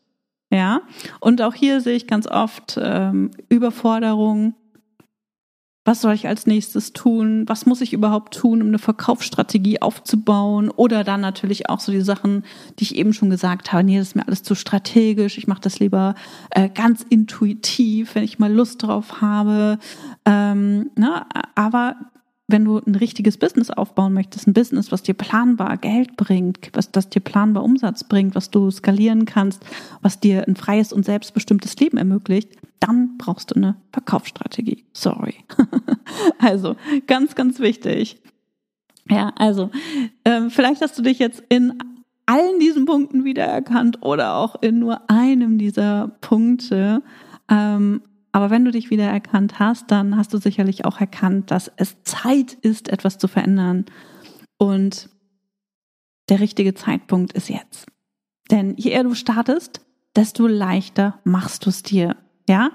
Ja, 0.54 0.82
und 1.22 1.42
auch 1.42 1.54
hier 1.54 1.80
sehe 1.80 1.96
ich 1.96 2.08
ganz 2.08 2.28
oft 2.28 2.78
ähm, 2.82 3.32
Überforderung, 3.48 4.54
was 5.84 6.02
soll 6.02 6.14
ich 6.14 6.28
als 6.28 6.46
nächstes 6.46 6.94
tun? 6.94 7.46
Was 7.48 7.66
muss 7.66 7.82
ich 7.82 7.92
überhaupt 7.92 8.36
tun, 8.36 8.62
um 8.62 8.68
eine 8.68 8.78
Verkaufsstrategie 8.78 9.82
aufzubauen? 9.82 10.70
Oder 10.70 11.04
dann 11.04 11.22
natürlich 11.22 11.70
auch 11.70 11.80
so 11.80 11.92
die 11.92 12.02
Sachen, 12.02 12.44
die 12.78 12.84
ich 12.84 12.96
eben 12.96 13.14
schon 13.14 13.32
gesagt 13.32 13.74
habe. 13.74 13.84
Nee, 13.84 13.98
das 13.98 14.10
ist 14.10 14.16
mir 14.16 14.28
alles 14.28 14.44
zu 14.44 14.54
strategisch. 14.54 15.40
Ich 15.40 15.48
mache 15.48 15.62
das 15.62 15.80
lieber 15.80 16.14
äh, 16.52 16.70
ganz 16.70 17.04
intuitiv, 17.10 18.14
wenn 18.14 18.24
ich 18.24 18.38
mal 18.38 18.52
Lust 18.52 18.84
drauf 18.84 19.22
habe. 19.22 19.80
Ähm, 20.26 20.92
ne? 20.96 21.26
Aber 21.56 21.96
wenn 22.52 22.66
du 22.66 22.78
ein 22.78 22.96
richtiges 22.96 23.38
Business 23.38 23.70
aufbauen 23.70 24.14
möchtest, 24.14 24.48
ein 24.48 24.54
Business, 24.54 24.92
was 24.92 25.04
dir 25.04 25.14
planbar 25.14 25.78
Geld 25.78 26.18
bringt, 26.18 26.70
was 26.74 26.92
das 26.92 27.10
dir 27.10 27.20
planbar 27.20 27.64
Umsatz 27.64 28.04
bringt, 28.04 28.36
was 28.36 28.50
du 28.52 28.70
skalieren 28.72 29.26
kannst, 29.26 29.64
was 30.02 30.20
dir 30.20 30.48
ein 30.48 30.56
freies 30.56 30.94
und 30.94 31.06
selbstbestimmtes 31.06 31.76
Leben 31.78 31.98
ermöglicht, 31.98 32.52
dann 32.80 33.18
brauchst 33.18 33.52
du 33.52 33.56
eine 33.56 33.76
Verkaufsstrategie. 33.92 34.86
Sorry. 34.94 35.36
also 36.40 36.76
ganz, 37.08 37.36
ganz 37.36 37.60
wichtig. 37.60 38.22
Ja, 39.10 39.34
also 39.36 39.70
ähm, 40.26 40.50
vielleicht 40.50 40.82
hast 40.82 40.98
du 40.98 41.02
dich 41.02 41.20
jetzt 41.20 41.44
in 41.50 41.74
allen 42.26 42.60
diesen 42.60 42.86
Punkten 42.86 43.24
wiedererkannt 43.24 44.04
oder 44.04 44.36
auch 44.36 44.62
in 44.62 44.80
nur 44.80 45.10
einem 45.10 45.58
dieser 45.58 46.16
Punkte. 46.22 47.04
Ähm, 47.50 48.02
aber 48.32 48.50
wenn 48.50 48.66
du 48.66 48.72
dich 48.72 48.90
wiedererkannt 48.90 49.60
hast, 49.60 49.92
dann 49.92 50.16
hast 50.16 50.34
du 50.34 50.38
sicherlich 50.38 50.86
auch 50.86 51.00
erkannt, 51.00 51.52
dass 51.52 51.72
es 51.76 52.02
Zeit 52.04 52.54
ist, 52.54 52.90
etwas 52.90 53.18
zu 53.18 53.28
verändern. 53.28 53.86
Und 54.58 55.10
der 56.30 56.40
richtige 56.40 56.74
Zeitpunkt 56.74 57.34
ist 57.34 57.50
jetzt. 57.50 57.88
Denn 58.50 58.76
je 58.78 58.92
eher 58.92 59.04
du 59.04 59.16
startest, 59.16 59.82
desto 60.16 60.48
leichter 60.48 61.20
machst 61.24 61.66
du 61.66 61.70
es 61.70 61.84
dir. 61.84 62.16
Ja? 62.48 62.72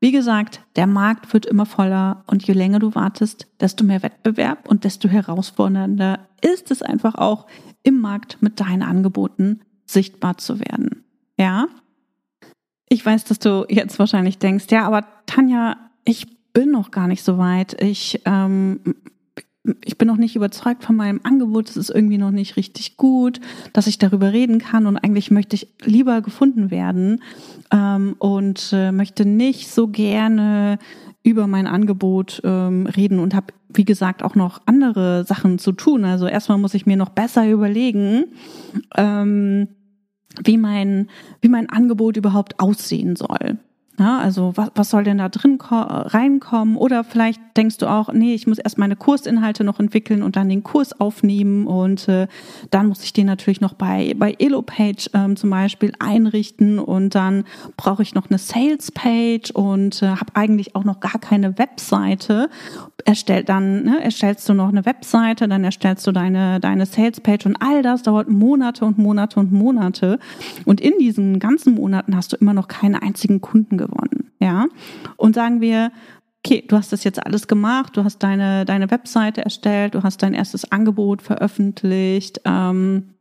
Wie 0.00 0.12
gesagt, 0.12 0.60
der 0.76 0.86
Markt 0.86 1.32
wird 1.32 1.46
immer 1.46 1.66
voller 1.66 2.24
und 2.26 2.46
je 2.46 2.52
länger 2.54 2.78
du 2.78 2.94
wartest, 2.94 3.48
desto 3.60 3.84
mehr 3.84 4.02
Wettbewerb 4.02 4.68
und 4.68 4.84
desto 4.84 5.08
herausfordernder 5.08 6.26
ist 6.42 6.70
es 6.70 6.82
einfach 6.82 7.14
auch 7.16 7.46
im 7.82 8.00
Markt 8.00 8.42
mit 8.42 8.60
deinen 8.60 8.82
Angeboten 8.82 9.60
sichtbar 9.86 10.38
zu 10.38 10.60
werden. 10.60 11.04
Ja? 11.38 11.68
Ich 12.88 13.04
weiß, 13.04 13.24
dass 13.24 13.38
du 13.38 13.66
jetzt 13.68 13.98
wahrscheinlich 13.98 14.38
denkst, 14.38 14.66
ja, 14.70 14.86
aber 14.86 15.04
Tanja, 15.26 15.76
ich 16.04 16.26
bin 16.52 16.70
noch 16.70 16.90
gar 16.90 17.08
nicht 17.08 17.22
so 17.22 17.36
weit. 17.36 17.80
Ich, 17.82 18.22
ähm, 18.24 18.80
ich 19.84 19.98
bin 19.98 20.06
noch 20.06 20.16
nicht 20.16 20.36
überzeugt 20.36 20.84
von 20.84 20.96
meinem 20.96 21.20
Angebot. 21.24 21.68
Es 21.68 21.76
ist 21.76 21.90
irgendwie 21.90 22.18
noch 22.18 22.30
nicht 22.30 22.56
richtig 22.56 22.96
gut, 22.96 23.40
dass 23.72 23.88
ich 23.88 23.98
darüber 23.98 24.32
reden 24.32 24.58
kann. 24.58 24.86
Und 24.86 24.96
eigentlich 24.96 25.30
möchte 25.30 25.56
ich 25.56 25.68
lieber 25.84 26.22
gefunden 26.22 26.70
werden 26.70 27.22
ähm, 27.72 28.14
und 28.18 28.70
äh, 28.72 28.92
möchte 28.92 29.26
nicht 29.26 29.68
so 29.68 29.88
gerne 29.88 30.78
über 31.22 31.48
mein 31.48 31.66
Angebot 31.66 32.40
ähm, 32.44 32.86
reden 32.86 33.18
und 33.18 33.34
habe, 33.34 33.48
wie 33.68 33.84
gesagt, 33.84 34.22
auch 34.22 34.36
noch 34.36 34.62
andere 34.66 35.24
Sachen 35.24 35.58
zu 35.58 35.72
tun. 35.72 36.04
Also 36.04 36.28
erstmal 36.28 36.58
muss 36.58 36.74
ich 36.74 36.86
mir 36.86 36.96
noch 36.96 37.08
besser 37.08 37.50
überlegen, 37.50 38.26
ähm, 38.96 39.66
wie 40.44 40.58
mein, 40.58 41.08
wie 41.40 41.48
mein 41.48 41.68
Angebot 41.68 42.16
überhaupt 42.16 42.60
aussehen 42.60 43.16
soll. 43.16 43.58
Ja, 43.98 44.18
also 44.18 44.52
was, 44.56 44.70
was 44.74 44.90
soll 44.90 45.04
denn 45.04 45.18
da 45.18 45.30
drin 45.30 45.58
reinkommen? 45.60 46.76
Oder 46.76 47.02
vielleicht 47.02 47.40
denkst 47.56 47.78
du 47.78 47.86
auch, 47.86 48.12
nee, 48.12 48.34
ich 48.34 48.46
muss 48.46 48.58
erst 48.58 48.76
meine 48.76 48.94
Kursinhalte 48.94 49.64
noch 49.64 49.80
entwickeln 49.80 50.22
und 50.22 50.36
dann 50.36 50.50
den 50.50 50.62
Kurs 50.62 51.00
aufnehmen 51.00 51.66
und 51.66 52.06
äh, 52.08 52.26
dann 52.70 52.88
muss 52.88 53.02
ich 53.04 53.14
den 53.14 53.26
natürlich 53.26 53.62
noch 53.62 53.72
bei, 53.72 54.12
bei 54.18 54.34
Elopage 54.38 55.08
ähm, 55.14 55.36
zum 55.36 55.48
Beispiel 55.48 55.92
einrichten 55.98 56.78
und 56.78 57.14
dann 57.14 57.44
brauche 57.78 58.02
ich 58.02 58.14
noch 58.14 58.28
eine 58.28 58.38
Sales-Page 58.38 59.52
und 59.52 60.02
äh, 60.02 60.08
habe 60.08 60.34
eigentlich 60.34 60.76
auch 60.76 60.84
noch 60.84 61.00
gar 61.00 61.18
keine 61.18 61.58
Webseite. 61.58 62.50
Erstellt 63.06 63.48
dann, 63.48 63.84
ne, 63.84 64.02
erstellst 64.02 64.48
du 64.48 64.54
noch 64.54 64.68
eine 64.68 64.84
Webseite, 64.84 65.46
dann 65.46 65.62
erstellst 65.62 66.04
du 66.08 66.12
deine, 66.12 66.58
deine 66.58 66.86
Sales-Page 66.86 67.46
und 67.46 67.56
all 67.60 67.82
das 67.82 68.02
dauert 68.02 68.28
Monate 68.28 68.84
und 68.84 68.98
Monate 68.98 69.38
und 69.38 69.52
Monate. 69.52 70.18
Und 70.64 70.80
in 70.80 70.94
diesen 70.98 71.38
ganzen 71.38 71.74
Monaten 71.74 72.16
hast 72.16 72.32
du 72.32 72.36
immer 72.36 72.52
noch 72.52 72.66
keine 72.66 73.02
einzigen 73.02 73.40
Kunden 73.40 73.78
gewonnen. 73.78 74.32
Ja. 74.40 74.66
Und 75.16 75.36
sagen 75.36 75.60
wir, 75.60 75.92
okay, 76.44 76.64
du 76.66 76.76
hast 76.76 76.92
das 76.92 77.04
jetzt 77.04 77.24
alles 77.24 77.46
gemacht, 77.46 77.96
du 77.96 78.02
hast 78.02 78.24
deine, 78.24 78.64
deine 78.64 78.90
Webseite 78.90 79.42
erstellt, 79.42 79.94
du 79.94 80.02
hast 80.02 80.22
dein 80.24 80.34
erstes 80.34 80.72
Angebot 80.72 81.22
veröffentlicht, 81.22 82.40
ähm, 82.44 83.14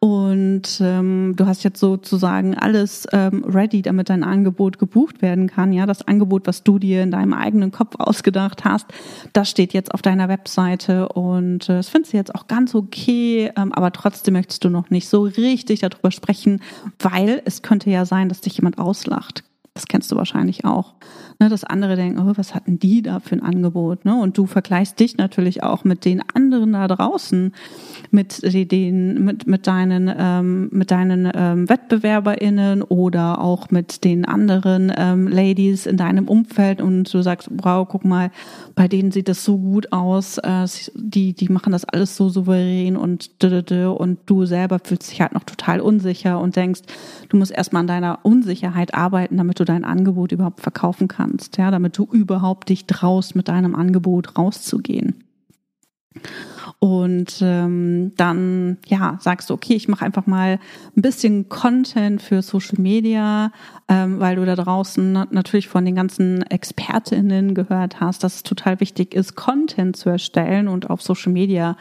und 0.00 0.80
ähm, 0.80 1.34
du 1.36 1.46
hast 1.46 1.62
jetzt 1.62 1.78
sozusagen 1.78 2.56
alles 2.56 3.06
ähm, 3.12 3.44
ready, 3.44 3.80
damit 3.80 4.10
dein 4.10 4.24
Angebot 4.24 4.78
gebucht 4.78 5.22
werden 5.22 5.48
kann. 5.48 5.72
Ja, 5.72 5.86
das 5.86 6.06
Angebot, 6.06 6.46
was 6.46 6.64
du 6.64 6.78
dir 6.78 7.02
in 7.02 7.12
deinem 7.12 7.32
eigenen 7.32 7.70
Kopf 7.70 7.94
ausgedacht 7.98 8.64
hast, 8.64 8.86
das 9.32 9.48
steht 9.48 9.72
jetzt 9.72 9.94
auf 9.94 10.02
deiner 10.02 10.28
Webseite 10.28 11.08
und 11.10 11.68
äh, 11.68 11.76
das 11.76 11.88
findest 11.88 12.12
du 12.12 12.16
jetzt 12.16 12.34
auch 12.34 12.48
ganz 12.48 12.74
okay, 12.74 13.52
ähm, 13.56 13.72
aber 13.72 13.92
trotzdem 13.92 14.34
möchtest 14.34 14.64
du 14.64 14.70
noch 14.70 14.90
nicht 14.90 15.08
so 15.08 15.22
richtig 15.22 15.80
darüber 15.80 16.10
sprechen, 16.10 16.60
weil 16.98 17.40
es 17.44 17.62
könnte 17.62 17.88
ja 17.90 18.04
sein, 18.04 18.28
dass 18.28 18.40
dich 18.40 18.56
jemand 18.56 18.78
auslacht. 18.78 19.44
Das 19.74 19.86
kennst 19.86 20.10
du 20.10 20.16
wahrscheinlich 20.16 20.64
auch. 20.64 20.94
Ne, 21.38 21.50
dass 21.50 21.64
andere 21.64 21.96
denken, 21.96 22.18
oh, 22.18 22.32
was 22.36 22.54
hatten 22.54 22.78
die 22.78 23.02
da 23.02 23.20
für 23.20 23.34
ein 23.34 23.42
Angebot? 23.42 24.04
Ne? 24.06 24.14
Und 24.14 24.38
du 24.38 24.46
vergleichst 24.46 24.98
dich 24.98 25.18
natürlich 25.18 25.62
auch 25.62 25.84
mit 25.84 26.04
den 26.06 26.22
anderen 26.34 26.72
da 26.72 26.88
draußen, 26.88 27.52
mit 28.10 28.42
den, 28.72 29.24
mit, 29.24 29.46
mit 29.46 29.66
deinen, 29.66 30.10
ähm, 30.16 30.68
mit 30.72 30.90
deinen 30.90 31.30
ähm, 31.34 31.68
WettbewerberInnen 31.68 32.82
oder 32.82 33.40
auch 33.40 33.70
mit 33.70 34.04
den 34.04 34.24
anderen 34.24 34.90
ähm, 34.96 35.28
Ladies 35.28 35.84
in 35.84 35.96
deinem 35.96 36.28
Umfeld 36.28 36.80
und 36.80 37.12
du 37.12 37.20
sagst, 37.20 37.50
wow, 37.50 37.86
guck 37.86 38.04
mal, 38.04 38.30
bei 38.74 38.88
denen 38.88 39.10
sieht 39.10 39.28
das 39.28 39.44
so 39.44 39.58
gut 39.58 39.92
aus, 39.92 40.38
äh, 40.38 40.66
die, 40.94 41.34
die 41.34 41.48
machen 41.48 41.72
das 41.72 41.84
alles 41.84 42.16
so 42.16 42.28
souverän 42.28 42.96
und 42.96 43.30
und 43.42 44.18
du 44.26 44.44
selber 44.44 44.78
fühlst 44.82 45.10
dich 45.10 45.20
halt 45.20 45.32
noch 45.32 45.44
total 45.44 45.80
unsicher 45.80 46.40
und 46.40 46.56
denkst, 46.56 46.82
du 47.28 47.36
musst 47.36 47.52
erstmal 47.52 47.80
an 47.80 47.86
deiner 47.86 48.18
Unsicherheit 48.22 48.94
arbeiten, 48.94 49.36
damit 49.36 49.60
du 49.60 49.64
dein 49.64 49.84
Angebot 49.84 50.32
überhaupt 50.32 50.60
verkaufen 50.60 51.08
kannst, 51.08 51.25
ja, 51.56 51.70
damit 51.70 51.98
du 51.98 52.04
überhaupt 52.04 52.68
dich 52.68 52.86
traust, 52.86 53.36
mit 53.36 53.48
deinem 53.48 53.74
Angebot 53.74 54.36
rauszugehen. 54.38 55.22
Und 56.78 57.38
ähm, 57.40 58.12
dann 58.16 58.78
ja 58.86 59.18
sagst 59.20 59.48
du, 59.48 59.54
okay, 59.54 59.74
ich 59.74 59.88
mache 59.88 60.04
einfach 60.04 60.26
mal 60.26 60.58
ein 60.96 61.02
bisschen 61.02 61.48
Content 61.48 62.20
für 62.20 62.42
Social 62.42 62.80
Media, 62.80 63.50
ähm, 63.88 64.20
weil 64.20 64.36
du 64.36 64.44
da 64.44 64.56
draußen 64.56 65.12
natürlich 65.30 65.68
von 65.68 65.84
den 65.84 65.94
ganzen 65.94 66.42
ExpertInnen 66.42 67.54
gehört 67.54 68.00
hast, 68.00 68.24
dass 68.24 68.36
es 68.36 68.42
total 68.42 68.80
wichtig 68.80 69.14
ist, 69.14 69.36
Content 69.36 69.96
zu 69.96 70.10
erstellen 70.10 70.68
und 70.68 70.90
auf 70.90 71.02
Social 71.02 71.32
Media 71.32 71.76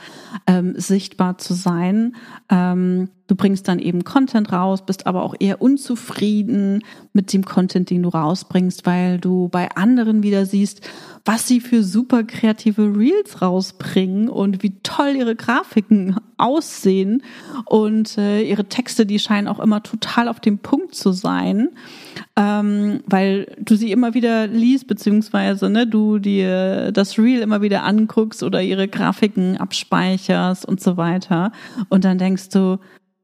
ähm, 0.48 0.74
sichtbar 0.78 1.38
zu 1.38 1.54
sein. 1.54 2.16
Ähm, 2.50 3.10
du 3.28 3.36
bringst 3.36 3.68
dann 3.68 3.80
eben 3.80 4.04
Content 4.04 4.52
raus, 4.52 4.86
bist 4.86 5.08
aber 5.08 5.24
auch 5.24 5.36
eher 5.40 5.62
unzufrieden 5.62 6.84
mit 7.14 7.34
dem 7.34 7.44
Content, 7.44 7.90
den 7.90 8.04
du 8.04 8.10
rausbringst, 8.10 8.86
weil 8.86 9.20
du 9.20 9.50
bei 9.50 9.72
anderen 9.76 10.24
wieder 10.24 10.46
siehst, 10.46 10.82
was 11.24 11.48
sie 11.48 11.60
für 11.60 11.84
super 11.84 12.24
kreative 12.24 12.96
Reels 12.96 13.42
rausbringen 13.42 14.30
und 14.30 14.62
wie 14.62 14.80
toll 14.84 15.16
ihre 15.16 15.36
Grafiken 15.36 16.18
aussehen 16.38 17.24
und 17.66 18.18
äh, 18.18 18.42
ihre 18.42 18.66
Texte, 18.66 19.06
die 19.06 19.20
scheinen 19.20 19.48
auch 19.48 19.60
immer 19.60 19.82
total 19.82 20.28
auf 20.28 20.40
dem 20.40 20.60
Punkt 20.60 20.94
zu 20.94 21.12
sein, 21.12 21.70
ähm, 22.36 23.02
weil 23.08 23.56
du 23.60 23.76
sie 23.76 23.92
immer 23.92 24.14
wieder 24.14 24.46
liest, 24.46 24.88
beziehungsweise 24.88 25.70
ne, 25.70 25.88
du 25.88 26.20
dir 26.20 26.92
das 26.92 27.18
Reel 27.18 27.42
immer 27.42 27.62
wieder 27.62 27.84
anguckst 27.84 28.44
oder 28.44 28.62
ihre 28.62 28.88
Grafiken 28.88 29.58
abspeicherst 29.58 30.66
und 30.66 30.82
so 30.82 30.98
weiter. 30.98 31.52
Und 31.90 32.06
dann 32.06 32.18
denkst 32.18 32.50
du, 32.50 32.78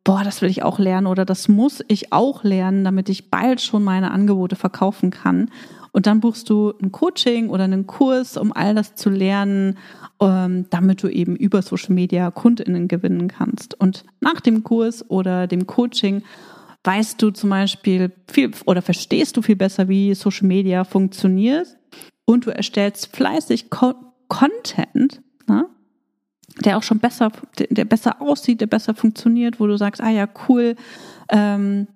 boah, 0.03 0.23
das 0.23 0.41
will 0.41 0.49
ich 0.49 0.63
auch 0.63 0.79
lernen 0.79 1.07
oder 1.07 1.25
das 1.25 1.47
muss 1.47 1.83
ich 1.87 2.11
auch 2.11 2.43
lernen, 2.43 2.83
damit 2.83 3.09
ich 3.09 3.29
bald 3.29 3.61
schon 3.61 3.83
meine 3.83 4.11
Angebote 4.11 4.55
verkaufen 4.55 5.11
kann. 5.11 5.49
Und 5.91 6.07
dann 6.07 6.21
buchst 6.21 6.49
du 6.49 6.73
ein 6.81 6.91
Coaching 6.91 7.49
oder 7.49 7.65
einen 7.65 7.85
Kurs, 7.85 8.37
um 8.37 8.53
all 8.53 8.73
das 8.73 8.95
zu 8.95 9.09
lernen, 9.09 9.77
ähm, 10.21 10.65
damit 10.69 11.03
du 11.03 11.09
eben 11.09 11.35
über 11.35 11.61
Social 11.61 11.93
Media 11.93 12.31
KundInnen 12.31 12.87
gewinnen 12.87 13.27
kannst. 13.27 13.79
Und 13.79 14.05
nach 14.21 14.39
dem 14.39 14.63
Kurs 14.63 15.09
oder 15.09 15.47
dem 15.47 15.67
Coaching 15.67 16.23
weißt 16.83 17.21
du 17.21 17.31
zum 17.31 17.49
Beispiel 17.49 18.11
viel 18.31 18.51
oder 18.65 18.81
verstehst 18.81 19.37
du 19.37 19.41
viel 19.41 19.57
besser, 19.57 19.89
wie 19.89 20.15
Social 20.15 20.47
Media 20.47 20.83
funktioniert 20.83 21.67
und 22.25 22.45
du 22.45 22.51
erstellst 22.51 23.15
fleißig 23.15 23.69
Co 23.69 23.93
Content, 24.29 25.21
ne? 25.47 25.65
Der 26.65 26.78
auch 26.78 26.84
schon 26.84 27.00
besser, 27.00 27.32
der 27.69 27.86
besser 27.86 28.21
aussieht, 28.21 28.62
der 28.62 28.67
besser 28.67 28.93
funktioniert, 28.93 29.60
wo 29.60 29.67
du 29.67 29.78
sagst, 29.78 30.02
ah 30.02 30.10
ja, 30.10 30.28
cool, 30.47 30.76
ähm, 31.30 31.88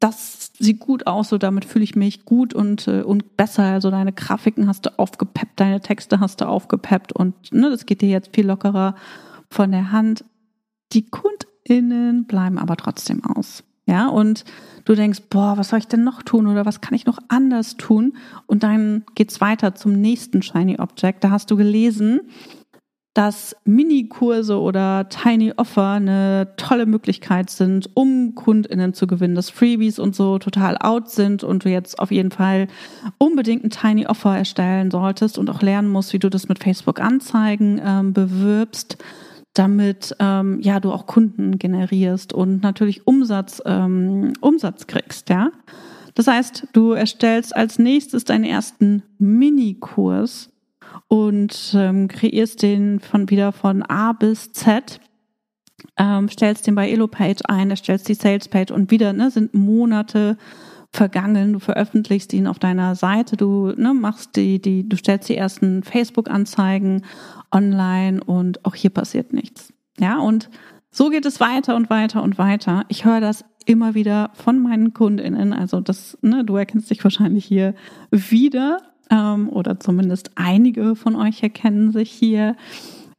das 0.00 0.52
sieht 0.58 0.80
gut 0.80 1.06
aus, 1.06 1.28
so 1.28 1.36
damit 1.36 1.66
fühle 1.66 1.84
ich 1.84 1.94
mich 1.94 2.24
gut 2.24 2.54
und, 2.54 2.88
äh, 2.88 3.02
und 3.02 3.36
besser. 3.36 3.64
Also 3.64 3.90
deine 3.90 4.12
Grafiken 4.12 4.66
hast 4.66 4.86
du 4.86 4.98
aufgepeppt, 4.98 5.60
deine 5.60 5.80
Texte 5.80 6.20
hast 6.20 6.40
du 6.40 6.48
aufgepeppt 6.48 7.12
und 7.12 7.52
ne, 7.52 7.70
das 7.70 7.84
geht 7.86 8.00
dir 8.00 8.08
jetzt 8.08 8.34
viel 8.34 8.46
lockerer 8.46 8.94
von 9.50 9.70
der 9.70 9.92
Hand. 9.92 10.24
Die 10.92 11.06
KundInnen 11.06 12.24
bleiben 12.24 12.58
aber 12.58 12.76
trotzdem 12.76 13.24
aus. 13.24 13.62
Ja, 13.86 14.08
und 14.08 14.44
du 14.84 14.94
denkst, 14.94 15.22
boah, 15.30 15.58
was 15.58 15.70
soll 15.70 15.80
ich 15.80 15.88
denn 15.88 16.04
noch 16.04 16.22
tun 16.22 16.46
oder 16.46 16.64
was 16.64 16.80
kann 16.80 16.94
ich 16.94 17.06
noch 17.06 17.18
anders 17.28 17.76
tun? 17.76 18.14
Und 18.46 18.62
dann 18.62 19.04
geht's 19.16 19.40
weiter 19.40 19.74
zum 19.74 19.92
nächsten 19.92 20.42
Shiny 20.42 20.78
Object. 20.78 21.24
Da 21.24 21.30
hast 21.30 21.50
du 21.50 21.56
gelesen, 21.56 22.20
dass 23.20 23.54
Minikurse 23.66 24.58
oder 24.58 25.10
Tiny 25.10 25.52
Offer 25.54 25.90
eine 25.90 26.54
tolle 26.56 26.86
Möglichkeit 26.86 27.50
sind, 27.50 27.90
um 27.92 28.34
KundInnen 28.34 28.94
zu 28.94 29.06
gewinnen, 29.06 29.34
dass 29.34 29.50
Freebies 29.50 29.98
und 29.98 30.16
so 30.16 30.38
total 30.38 30.78
out 30.78 31.10
sind 31.10 31.44
und 31.44 31.66
du 31.66 31.68
jetzt 31.68 31.98
auf 31.98 32.10
jeden 32.10 32.30
Fall 32.30 32.66
unbedingt 33.18 33.62
ein 33.62 33.68
Tiny 33.68 34.06
Offer 34.06 34.38
erstellen 34.38 34.90
solltest 34.90 35.36
und 35.36 35.50
auch 35.50 35.60
lernen 35.60 35.90
musst, 35.90 36.14
wie 36.14 36.18
du 36.18 36.30
das 36.30 36.48
mit 36.48 36.60
Facebook 36.60 36.98
Anzeigen 36.98 37.78
ähm, 37.84 38.14
bewirbst, 38.14 38.96
damit 39.52 40.16
ähm, 40.18 40.58
ja 40.62 40.80
du 40.80 40.90
auch 40.90 41.04
Kunden 41.04 41.58
generierst 41.58 42.32
und 42.32 42.62
natürlich 42.62 43.06
Umsatz 43.06 43.60
ähm, 43.66 44.32
Umsatz 44.40 44.86
kriegst, 44.86 45.28
ja. 45.28 45.50
Das 46.14 46.26
heißt, 46.26 46.68
du 46.72 46.92
erstellst 46.92 47.54
als 47.54 47.78
nächstes 47.78 48.24
deinen 48.24 48.44
ersten 48.44 49.02
Minikurs 49.18 50.49
und 51.10 51.74
ähm, 51.74 52.06
kreierst 52.06 52.62
den 52.62 53.00
von 53.00 53.28
wieder 53.30 53.50
von 53.50 53.82
A 53.82 54.12
bis 54.12 54.52
Z, 54.52 55.00
ähm, 55.96 56.28
stellst 56.28 56.68
den 56.68 56.76
bei 56.76 56.88
Elopage 56.88 57.42
ein, 57.48 57.68
erstellst 57.70 58.08
die 58.08 58.14
Salespage 58.14 58.72
und 58.72 58.92
wieder 58.92 59.12
ne, 59.12 59.28
sind 59.32 59.52
Monate 59.52 60.38
vergangen. 60.92 61.52
Du 61.52 61.58
veröffentlichst 61.58 62.32
ihn 62.32 62.46
auf 62.46 62.60
deiner 62.60 62.94
Seite, 62.94 63.36
du 63.36 63.72
ne, 63.76 63.92
machst 63.92 64.36
die, 64.36 64.62
die, 64.62 64.88
du 64.88 64.96
stellst 64.96 65.28
die 65.28 65.36
ersten 65.36 65.82
Facebook-Anzeigen 65.82 67.04
online 67.50 68.22
und 68.22 68.64
auch 68.64 68.76
hier 68.76 68.90
passiert 68.90 69.32
nichts. 69.32 69.72
Ja, 69.98 70.20
und 70.20 70.48
so 70.92 71.10
geht 71.10 71.26
es 71.26 71.40
weiter 71.40 71.74
und 71.74 71.90
weiter 71.90 72.22
und 72.22 72.38
weiter. 72.38 72.84
Ich 72.86 73.04
höre 73.04 73.20
das 73.20 73.44
immer 73.66 73.94
wieder 73.94 74.30
von 74.34 74.60
meinen 74.60 74.94
KundInnen. 74.94 75.52
Also 75.52 75.80
das, 75.80 76.16
ne, 76.22 76.44
du 76.44 76.54
erkennst 76.54 76.88
dich 76.88 77.02
wahrscheinlich 77.02 77.44
hier 77.44 77.74
wieder 78.12 78.78
ähm, 79.10 79.48
oder 79.48 79.78
zumindest 79.80 80.30
einige 80.36 80.96
von 80.96 81.16
euch 81.16 81.42
erkennen 81.42 81.92
sich 81.92 82.10
hier 82.10 82.56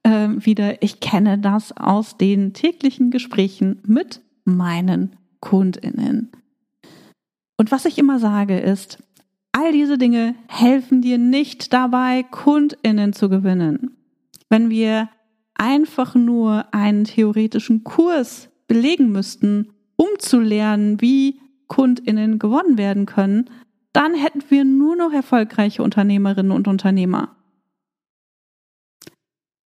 ähm, 0.04 0.44
wieder. 0.46 0.82
Ich 0.82 1.00
kenne 1.00 1.38
das 1.38 1.76
aus 1.76 2.18
den 2.18 2.54
täglichen 2.54 3.12
Gesprächen 3.12 3.80
mit 3.86 4.22
meinen 4.46 5.16
Kundinnen. 5.40 6.32
Und 7.58 7.72
was 7.72 7.86
ich 7.86 7.98
immer 7.98 8.20
sage 8.20 8.60
ist, 8.60 8.98
all 9.52 9.72
diese 9.72 9.98
Dinge 9.98 10.36
helfen 10.48 11.02
dir 11.02 11.18
nicht 11.18 11.74
dabei, 11.74 12.24
Kundinnen 12.24 13.14
zu 13.14 13.30
gewinnen. 13.30 13.98
Wenn 14.50 14.70
wir 14.70 15.10
einfach 15.54 16.16
nur 16.16 16.74
einen 16.74 17.04
theoretischen 17.04 17.84
Kurs 17.84 18.50
belegen 18.68 19.12
müssten, 19.12 19.70
um 19.96 20.08
zu 20.18 20.40
lernen, 20.40 21.02
wie 21.02 21.40
Kundinnen 21.68 22.40
gewonnen 22.40 22.78
werden 22.78 23.06
können, 23.06 23.50
dann 23.94 24.14
hätten 24.14 24.44
wir 24.50 24.64
nur 24.64 24.96
noch 24.96 25.12
erfolgreiche 25.12 25.84
Unternehmerinnen 25.84 26.52
und 26.52 26.68
Unternehmer. 26.68 27.36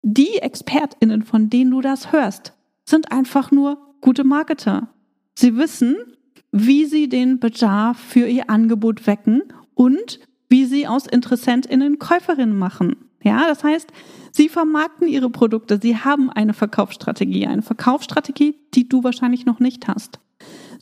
Die 0.03 0.39
Expertinnen, 0.39 1.23
von 1.23 1.49
denen 1.49 1.71
du 1.71 1.81
das 1.81 2.13
hörst, 2.13 2.55
sind 2.85 3.13
einfach 3.13 3.51
nur 3.51 3.79
gute 4.01 4.25
Marketer. 4.25 4.89
Sie 5.35 5.57
wissen, 5.57 5.97
wie 6.51 6.85
sie 6.85 7.09
den 7.09 7.39
Bedarf 7.39 7.99
für 7.99 8.27
ihr 8.27 8.51
Angebot 8.51 9.07
wecken 9.07 9.43
und 9.75 10.21
wie 10.49 10.67
sie 10.67 10.87
aus 10.87 11.07
Interessentinnen 11.07 11.99
Käuferinnen 11.99 12.59
machen. 12.59 12.97
Ja, 13.23 13.47
das 13.47 13.63
heißt, 13.63 13.93
sie 14.33 14.49
vermarkten 14.49 15.07
ihre 15.07 15.31
Produkte, 15.31 15.79
sie 15.81 15.97
haben 15.97 16.29
eine 16.31 16.53
Verkaufsstrategie, 16.53 17.47
eine 17.47 17.63
Verkaufsstrategie, 17.63 18.57
die 18.75 18.89
du 18.89 19.05
wahrscheinlich 19.05 19.47
noch 19.47 19.61
nicht 19.61 19.87
hast. 19.87 20.19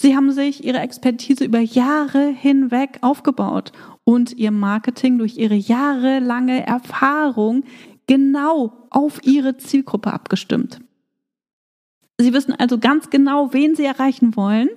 Sie 0.02 0.16
haben 0.16 0.32
sich 0.32 0.64
ihre 0.64 0.78
Expertise 0.78 1.44
über 1.44 1.60
Jahre 1.60 2.28
hinweg 2.28 2.96
aufgebaut 3.02 3.70
und 4.02 4.32
ihr 4.32 4.50
Marketing 4.50 5.18
durch 5.18 5.36
ihre 5.36 5.56
jahrelange 5.56 6.66
Erfahrung 6.66 7.64
genau 8.06 8.86
auf 8.88 9.20
ihre 9.24 9.58
Zielgruppe 9.58 10.10
abgestimmt. 10.10 10.80
Sie 12.16 12.32
wissen 12.32 12.54
also 12.54 12.78
ganz 12.78 13.10
genau, 13.10 13.52
wen 13.52 13.76
sie 13.76 13.84
erreichen 13.84 14.36
wollen 14.36 14.70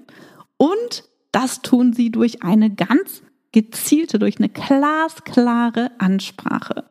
und 0.57 1.05
das 1.31 1.61
tun 1.61 1.93
sie 1.93 2.11
durch 2.11 2.43
eine 2.43 2.69
ganz 2.69 3.21
gezielte, 3.53 4.19
durch 4.19 4.39
eine 4.39 4.49
glasklare 4.49 5.91
Ansprache. 5.99 6.83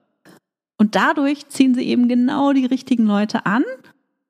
Und 0.79 0.95
dadurch 0.95 1.51
ziehen 1.51 1.75
sie 1.75 1.87
eben 1.87 2.09
genau 2.09 2.55
die 2.55 2.65
richtigen 2.65 3.05
Leute 3.05 3.45
an 3.45 3.65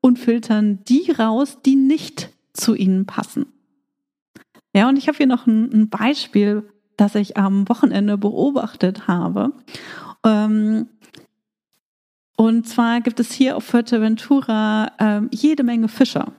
und 0.01 0.19
filtern 0.19 0.81
die 0.89 1.13
raus, 1.13 1.59
die 1.65 1.77
nicht 1.77 2.31
zu 2.53 2.75
ihnen 2.75 3.07
passen. 3.07 3.47
Ja, 4.75 4.89
und 4.89 4.97
ich 4.97 5.09
habe 5.09 5.19
hier 5.19 5.27
noch 5.27 5.47
ein, 5.47 5.71
ein, 5.73 5.89
Beispiel, 5.89 6.69
das 6.97 7.15
ich 7.15 7.37
am 7.37 7.69
Wochenende 7.69 8.17
beobachtet 8.17 9.07
habe. 9.07 9.53
Ähm, 10.25 10.89
und 12.37 12.67
zwar 12.67 13.01
gibt 13.01 13.21
es 13.21 13.33
hier 13.33 13.57
auf 13.57 13.65
Fuerteventura 13.65 14.93
ähm, 14.99 15.29
jede 15.31 15.63
Menge 15.63 15.89
Fischer. 15.89 16.33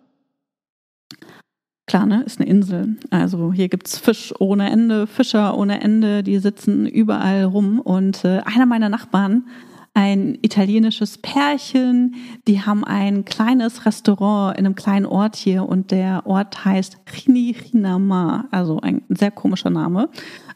Klar, 1.86 2.06
ne, 2.06 2.24
ist 2.24 2.40
eine 2.40 2.50
Insel. 2.50 2.98
Also 3.10 3.52
hier 3.54 3.68
gibt's 3.68 4.00
Fisch 4.00 4.34
ohne 4.40 4.70
Ende, 4.70 5.06
Fischer 5.06 5.58
ohne 5.58 5.82
Ende, 5.82 6.24
die 6.24 6.40
sitzen 6.40 6.88
überall 6.88 7.44
rum. 7.44 7.80
Und 7.80 8.24
äh, 8.24 8.42
einer 8.46 8.66
meiner 8.66 8.90
Nachbarn 8.90 9.48
ein 9.94 10.38
italienisches 10.42 11.18
Pärchen. 11.20 12.16
Die 12.48 12.62
haben 12.62 12.84
ein 12.84 13.26
kleines 13.26 13.86
Restaurant 13.86 14.58
in 14.58 14.66
einem 14.66 14.76
kleinen 14.76 15.06
Ort 15.06 15.36
hier 15.36 15.68
und 15.68 15.92
der 15.92 16.26
Ort 16.26 16.66
heißt 16.66 16.98
Rinama, 17.28 18.48
also 18.52 18.80
ein 18.82 19.04
sehr 19.10 19.32
komischer 19.32 19.70
Name. 19.70 20.10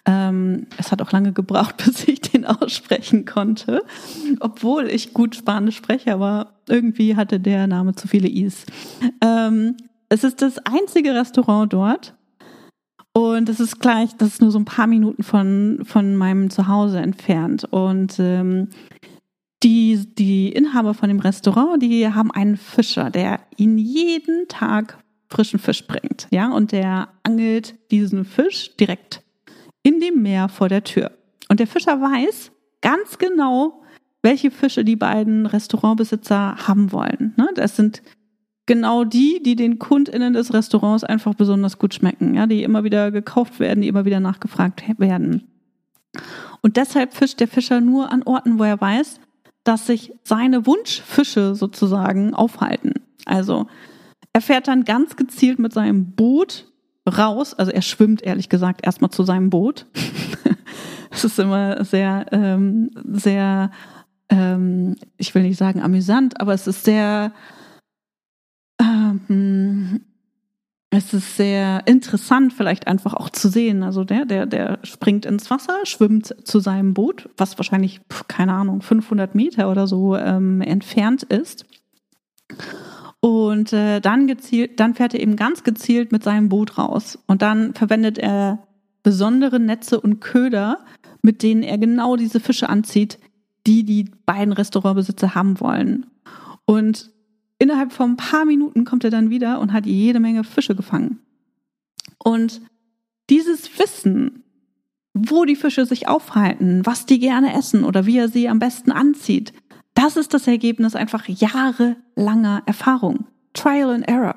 Ähm, 0.06 0.68
es 0.78 0.92
hat 0.92 1.02
auch 1.02 1.12
lange 1.12 1.34
gebraucht, 1.34 1.78
bis 1.86 2.08
ich 2.08 2.22
den 2.22 2.46
aussprechen 2.46 3.26
konnte, 3.26 3.84
obwohl 4.40 4.88
ich 4.88 5.14
gut 5.14 5.36
Spanisch 5.36 5.78
spreche, 5.78 6.14
aber 6.14 6.54
irgendwie 6.68 7.16
hatte 7.16 7.40
der 7.40 7.68
Name 7.68 7.94
zu 7.94 8.08
viele 8.08 8.30
Is. 8.30 8.66
Ähm, 9.22 9.76
es 10.10 10.24
ist 10.24 10.42
das 10.42 10.58
einzige 10.60 11.14
Restaurant 11.14 11.74
dort. 11.74 12.14
Und 13.14 13.50
es 13.50 13.60
ist 13.60 13.80
gleich, 13.80 14.16
das 14.18 14.34
ist 14.34 14.42
nur 14.42 14.52
so 14.52 14.60
ein 14.60 14.66
paar 14.66 14.86
Minuten 14.86 15.24
von, 15.24 15.80
von 15.84 16.16
meinem 16.16 16.52
Zuhause 16.52 17.00
entfernt. 17.00 17.66
Und 17.66 18.18
ähm, 18.20 18.70
die, 19.64 20.06
die 20.16 20.52
Inhaber 20.52 20.94
von 20.94 21.10
dem 21.10 21.20
Restaurant, 21.20 21.82
die 21.82 22.08
haben 22.08 22.32
einen 22.32 22.58
Fischer, 22.58 23.10
der 23.10 23.40
ihnen 23.58 23.78
jeden 23.78 24.48
Tag 24.48 25.04
frischen 25.30 25.60
Fisch 25.60 25.86
bringt. 25.88 26.28
Ja, 26.32 26.52
und 26.52 26.72
der 26.72 27.10
angelt 27.24 27.76
diesen 27.92 28.24
Fisch 28.24 28.76
direkt 28.78 29.24
in 29.84 30.00
dem 30.00 30.22
Meer 30.22 30.50
vor 30.50 30.70
der 30.70 30.84
Tür. 30.84 31.12
Und 31.50 31.60
der 31.60 31.68
Fischer 31.68 32.00
weiß 32.00 32.52
ganz 32.82 33.18
genau, 33.18 33.82
welche 34.22 34.52
Fische 34.52 34.84
die 34.84 34.96
beiden 34.96 35.46
Restaurantbesitzer 35.46 36.68
haben 36.68 36.92
wollen. 36.92 37.34
Ne? 37.38 37.50
Das 37.56 37.76
sind 37.76 38.02
genau 38.66 39.06
die, 39.06 39.42
die 39.42 39.56
den 39.56 39.80
KundInnen 39.80 40.34
des 40.34 40.54
Restaurants 40.54 41.04
einfach 41.04 41.34
besonders 41.34 41.80
gut 41.80 41.94
schmecken, 41.94 42.36
ja, 42.36 42.46
die 42.46 42.64
immer 42.64 42.84
wieder 42.84 43.12
gekauft 43.12 43.60
werden, 43.60 43.82
die 43.82 43.88
immer 43.88 44.06
wieder 44.06 44.20
nachgefragt 44.20 44.84
werden. 45.00 45.48
Und 46.62 46.78
deshalb 46.78 47.14
fischt 47.14 47.40
der 47.40 47.48
Fischer 47.48 47.80
nur 47.80 48.12
an 48.12 48.24
Orten, 48.24 48.60
wo 48.60 48.64
er 48.64 48.80
weiß, 48.80 49.20
dass 49.68 49.86
sich 49.86 50.14
seine 50.24 50.66
Wunschfische 50.66 51.54
sozusagen 51.56 52.34
aufhalten. 52.34 52.94
Also 53.26 53.68
er 54.32 54.42
fährt 54.42 54.68
dann 54.68 54.86
ganz 54.86 55.16
gezielt 55.16 55.60
mit 55.60 55.74
seinem 55.74 56.12
Boot 56.12 56.72
raus, 57.08 57.54
also 57.54 57.72
er 57.72 57.82
schwimmt 57.82 58.22
ehrlich 58.22 58.50
gesagt 58.50 58.86
erstmal 58.86 59.12
zu 59.12 59.24
seinem 59.24 59.50
Boot. 59.50 59.86
Es 61.10 61.24
ist 61.24 61.40
immer 61.40 61.84
sehr, 61.84 62.26
ähm, 62.32 62.92
sehr, 63.12 63.72
ähm, 64.30 64.98
ich 65.18 65.34
will 65.34 65.42
nicht 65.42 65.58
sagen 65.58 65.82
amüsant, 65.82 66.40
aber 66.40 66.54
es 66.54 66.68
ist 66.68 66.84
sehr, 66.84 67.32
ähm, 68.80 70.02
es 70.90 71.14
ist 71.14 71.36
sehr 71.36 71.84
interessant, 71.86 72.54
vielleicht 72.54 72.88
einfach 72.88 73.14
auch 73.14 73.30
zu 73.30 73.50
sehen. 73.50 73.84
Also 73.84 74.06
der, 74.06 74.26
der, 74.26 74.46
der 74.46 74.80
springt 74.84 75.26
ins 75.26 75.50
Wasser, 75.50 75.80
schwimmt 75.84 76.34
zu 76.46 76.60
seinem 76.60 76.94
Boot, 76.94 77.30
was 77.36 77.58
wahrscheinlich, 77.58 78.00
keine 78.28 78.54
Ahnung, 78.54 78.82
500 78.82 79.36
Meter 79.36 79.70
oder 79.70 79.86
so 79.86 80.16
ähm, 80.16 80.62
entfernt 80.62 81.24
ist. 81.24 81.66
Und 83.20 83.74
äh, 83.74 84.00
dann 84.00 84.28
gezielt, 84.28 84.80
dann 84.80 84.96
fährt 84.96 85.14
er 85.14 85.20
eben 85.20 85.36
ganz 85.36 85.64
gezielt 85.64 86.14
mit 86.14 86.24
seinem 86.24 86.48
Boot 86.48 86.78
raus. 86.78 87.20
Und 87.28 87.42
dann 87.42 87.74
verwendet 87.74 88.18
er 88.18 88.60
besondere 89.04 89.60
Netze 89.60 90.00
und 90.00 90.22
Köder, 90.22 90.86
mit 91.22 91.44
denen 91.44 91.64
er 91.64 91.78
genau 91.78 92.16
diese 92.16 92.40
Fische 92.40 92.70
anzieht, 92.70 93.20
die 93.66 93.84
die 93.84 94.12
beiden 94.26 94.54
Restaurantbesitzer 94.54 95.36
haben 95.36 95.60
wollen. 95.60 96.06
Und 96.66 97.12
innerhalb 97.60 97.92
von 97.94 98.12
ein 98.12 98.18
paar 98.18 98.46
Minuten 98.46 98.86
kommt 98.86 99.04
er 99.04 99.10
dann 99.10 99.30
wieder 99.30 99.60
und 99.60 99.74
hat 99.74 99.86
jede 99.86 100.20
Menge 100.20 100.44
Fische 100.44 100.76
gefangen. 100.76 101.20
Und 102.18 102.62
dieses 103.30 103.80
Wissen, 103.80 104.44
wo 105.14 105.46
die 105.46 105.56
Fische 105.56 105.86
sich 105.86 106.08
aufhalten, 106.08 106.86
was 106.86 107.06
die 107.06 107.20
gerne 107.20 107.54
essen 107.58 107.84
oder 107.84 108.06
wie 108.06 108.18
er 108.18 108.30
sie 108.30 108.48
am 108.48 108.60
besten 108.60 108.92
anzieht, 108.92 109.54
das 109.94 110.16
ist 110.16 110.34
das 110.34 110.48
Ergebnis 110.48 110.96
einfach 110.96 111.28
jahrelanger 111.28 112.62
Erfahrung. 112.66 113.26
Trial 113.54 113.90
and 113.90 114.08
Error. 114.08 114.36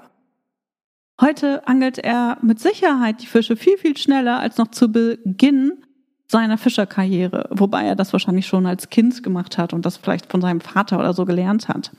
Heute 1.20 1.68
angelt 1.68 1.98
er 1.98 2.38
mit 2.40 2.58
Sicherheit 2.58 3.20
die 3.20 3.26
Fische 3.26 3.56
viel, 3.56 3.76
viel 3.76 3.96
schneller 3.96 4.40
als 4.40 4.56
noch 4.56 4.68
zu 4.68 4.90
Beginn 4.90 5.84
seiner 6.28 6.56
Fischerkarriere, 6.56 7.50
wobei 7.50 7.84
er 7.84 7.96
das 7.96 8.12
wahrscheinlich 8.14 8.46
schon 8.46 8.64
als 8.64 8.88
Kind 8.88 9.22
gemacht 9.22 9.58
hat 9.58 9.74
und 9.74 9.84
das 9.84 9.98
vielleicht 9.98 10.30
von 10.30 10.40
seinem 10.40 10.62
Vater 10.62 10.98
oder 10.98 11.12
so 11.12 11.26
gelernt 11.26 11.68
hat. 11.68 11.90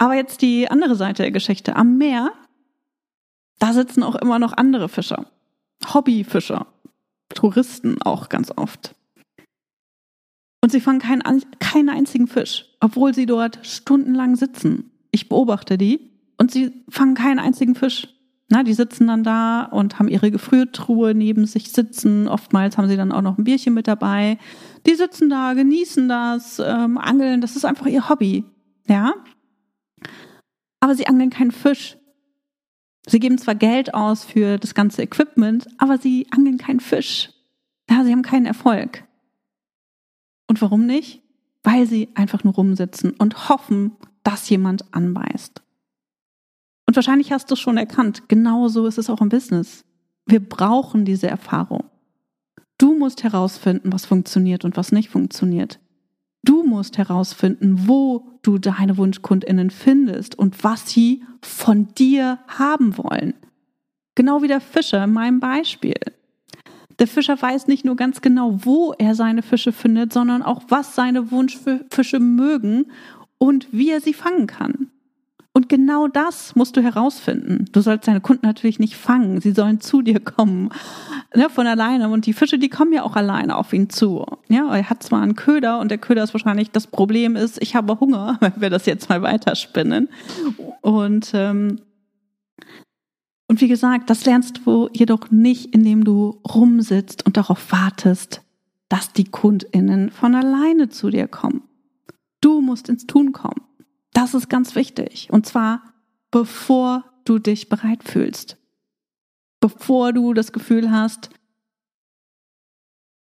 Aber 0.00 0.14
jetzt 0.14 0.40
die 0.40 0.70
andere 0.70 0.96
Seite 0.96 1.22
der 1.22 1.30
Geschichte. 1.30 1.76
Am 1.76 1.98
Meer, 1.98 2.32
da 3.58 3.74
sitzen 3.74 4.02
auch 4.02 4.14
immer 4.14 4.38
noch 4.38 4.54
andere 4.54 4.88
Fischer. 4.88 5.26
Hobbyfischer. 5.92 6.66
Touristen 7.28 8.00
auch 8.00 8.30
ganz 8.30 8.50
oft. 8.56 8.94
Und 10.62 10.72
sie 10.72 10.80
fangen 10.80 11.00
keinen, 11.00 11.22
keinen 11.58 11.90
einzigen 11.90 12.28
Fisch, 12.28 12.64
obwohl 12.80 13.12
sie 13.12 13.26
dort 13.26 13.58
stundenlang 13.62 14.36
sitzen. 14.36 14.90
Ich 15.10 15.28
beobachte 15.28 15.76
die 15.76 16.10
und 16.38 16.50
sie 16.50 16.72
fangen 16.88 17.14
keinen 17.14 17.38
einzigen 17.38 17.74
Fisch. 17.74 18.08
Na, 18.48 18.62
die 18.62 18.74
sitzen 18.74 19.06
dann 19.06 19.22
da 19.22 19.64
und 19.64 19.98
haben 19.98 20.08
ihre 20.08 20.30
Gefriertruhe 20.30 21.14
neben 21.14 21.44
sich 21.44 21.72
sitzen. 21.72 22.26
Oftmals 22.26 22.78
haben 22.78 22.88
sie 22.88 22.96
dann 22.96 23.12
auch 23.12 23.22
noch 23.22 23.36
ein 23.36 23.44
Bierchen 23.44 23.74
mit 23.74 23.86
dabei. 23.86 24.38
Die 24.86 24.94
sitzen 24.94 25.28
da, 25.28 25.52
genießen 25.52 26.08
das, 26.08 26.58
ähm, 26.58 26.96
angeln. 26.96 27.42
Das 27.42 27.54
ist 27.54 27.66
einfach 27.66 27.86
ihr 27.86 28.08
Hobby. 28.08 28.44
Ja, 28.88 29.12
aber 30.80 30.94
sie 30.94 31.06
angeln 31.06 31.30
keinen 31.30 31.52
Fisch. 31.52 31.96
Sie 33.06 33.20
geben 33.20 33.38
zwar 33.38 33.54
Geld 33.54 33.94
aus 33.94 34.24
für 34.24 34.58
das 34.58 34.74
ganze 34.74 35.02
Equipment, 35.02 35.66
aber 35.78 35.98
sie 35.98 36.26
angeln 36.30 36.58
keinen 36.58 36.80
Fisch. 36.80 37.30
Ja, 37.88 38.04
sie 38.04 38.12
haben 38.12 38.22
keinen 38.22 38.46
Erfolg. 38.46 39.04
Und 40.46 40.60
warum 40.62 40.86
nicht? 40.86 41.22
Weil 41.62 41.86
sie 41.86 42.08
einfach 42.14 42.44
nur 42.44 42.54
rumsitzen 42.54 43.12
und 43.12 43.48
hoffen, 43.48 43.92
dass 44.22 44.48
jemand 44.48 44.92
anbeißt. 44.94 45.62
Und 46.86 46.96
wahrscheinlich 46.96 47.32
hast 47.32 47.50
du 47.50 47.54
es 47.54 47.60
schon 47.60 47.76
erkannt, 47.76 48.28
genauso 48.28 48.86
ist 48.86 48.98
es 48.98 49.10
auch 49.10 49.20
im 49.20 49.28
Business. 49.28 49.84
Wir 50.26 50.40
brauchen 50.40 51.04
diese 51.04 51.28
Erfahrung. 51.28 51.84
Du 52.78 52.98
musst 52.98 53.22
herausfinden, 53.22 53.92
was 53.92 54.06
funktioniert 54.06 54.64
und 54.64 54.76
was 54.76 54.90
nicht 54.90 55.10
funktioniert. 55.10 55.78
Du 56.42 56.62
musst 56.62 56.96
herausfinden, 56.98 57.86
wo 57.86 58.26
du 58.42 58.58
deine 58.58 58.96
Wunschkundinnen 58.96 59.70
findest 59.70 60.38
und 60.38 60.64
was 60.64 60.88
sie 60.90 61.22
von 61.42 61.88
dir 61.94 62.38
haben 62.48 62.96
wollen. 62.96 63.34
Genau 64.14 64.42
wie 64.42 64.48
der 64.48 64.60
Fischer 64.60 65.04
in 65.04 65.12
meinem 65.12 65.40
Beispiel. 65.40 66.00
Der 66.98 67.06
Fischer 67.06 67.40
weiß 67.40 67.66
nicht 67.66 67.84
nur 67.84 67.96
ganz 67.96 68.20
genau, 68.20 68.58
wo 68.64 68.92
er 68.92 69.14
seine 69.14 69.42
Fische 69.42 69.72
findet, 69.72 70.12
sondern 70.12 70.42
auch, 70.42 70.62
was 70.68 70.94
seine 70.94 71.30
Wunschfische 71.30 72.20
mögen 72.20 72.86
und 73.38 73.68
wie 73.72 73.90
er 73.90 74.00
sie 74.00 74.12
fangen 74.12 74.46
kann. 74.46 74.90
Und 75.52 75.68
genau 75.68 76.06
das 76.06 76.54
musst 76.54 76.76
du 76.76 76.82
herausfinden. 76.82 77.64
Du 77.72 77.80
sollst 77.80 78.06
deine 78.06 78.20
Kunden 78.20 78.46
natürlich 78.46 78.78
nicht 78.78 78.96
fangen. 78.96 79.40
Sie 79.40 79.50
sollen 79.50 79.80
zu 79.80 80.00
dir 80.00 80.20
kommen, 80.20 80.70
ne, 81.34 81.50
von 81.50 81.66
alleine. 81.66 82.08
Und 82.08 82.26
die 82.26 82.32
Fische, 82.32 82.56
die 82.56 82.68
kommen 82.68 82.92
ja 82.92 83.02
auch 83.02 83.16
alleine 83.16 83.56
auf 83.56 83.72
ihn 83.72 83.90
zu. 83.90 84.24
Ja, 84.48 84.72
er 84.72 84.88
hat 84.88 85.02
zwar 85.02 85.22
einen 85.22 85.34
Köder 85.34 85.80
und 85.80 85.90
der 85.90 85.98
Köder 85.98 86.22
ist 86.22 86.34
wahrscheinlich, 86.34 86.70
das 86.70 86.86
Problem 86.86 87.34
ist, 87.34 87.60
ich 87.60 87.74
habe 87.74 87.98
Hunger, 87.98 88.36
wenn 88.40 88.60
wir 88.60 88.70
das 88.70 88.86
jetzt 88.86 89.08
mal 89.08 89.22
weiterspinnen. 89.22 90.08
Und, 90.82 91.32
ähm, 91.34 91.80
und 93.48 93.60
wie 93.60 93.68
gesagt, 93.68 94.08
das 94.08 94.24
lernst 94.26 94.60
du 94.64 94.88
jedoch 94.92 95.32
nicht, 95.32 95.74
indem 95.74 96.04
du 96.04 96.40
rumsitzt 96.48 97.26
und 97.26 97.36
darauf 97.36 97.72
wartest, 97.72 98.42
dass 98.88 99.12
die 99.12 99.24
KundInnen 99.24 100.10
von 100.12 100.36
alleine 100.36 100.90
zu 100.90 101.10
dir 101.10 101.26
kommen. 101.26 101.62
Du 102.40 102.60
musst 102.60 102.88
ins 102.88 103.06
Tun 103.06 103.32
kommen. 103.32 103.62
Das 104.20 104.34
ist 104.34 104.50
ganz 104.50 104.74
wichtig. 104.74 105.28
Und 105.30 105.46
zwar 105.46 105.80
bevor 106.30 107.04
du 107.24 107.38
dich 107.38 107.70
bereit 107.70 108.04
fühlst. 108.04 108.58
Bevor 109.60 110.12
du 110.12 110.34
das 110.34 110.52
Gefühl 110.52 110.90
hast, 110.90 111.30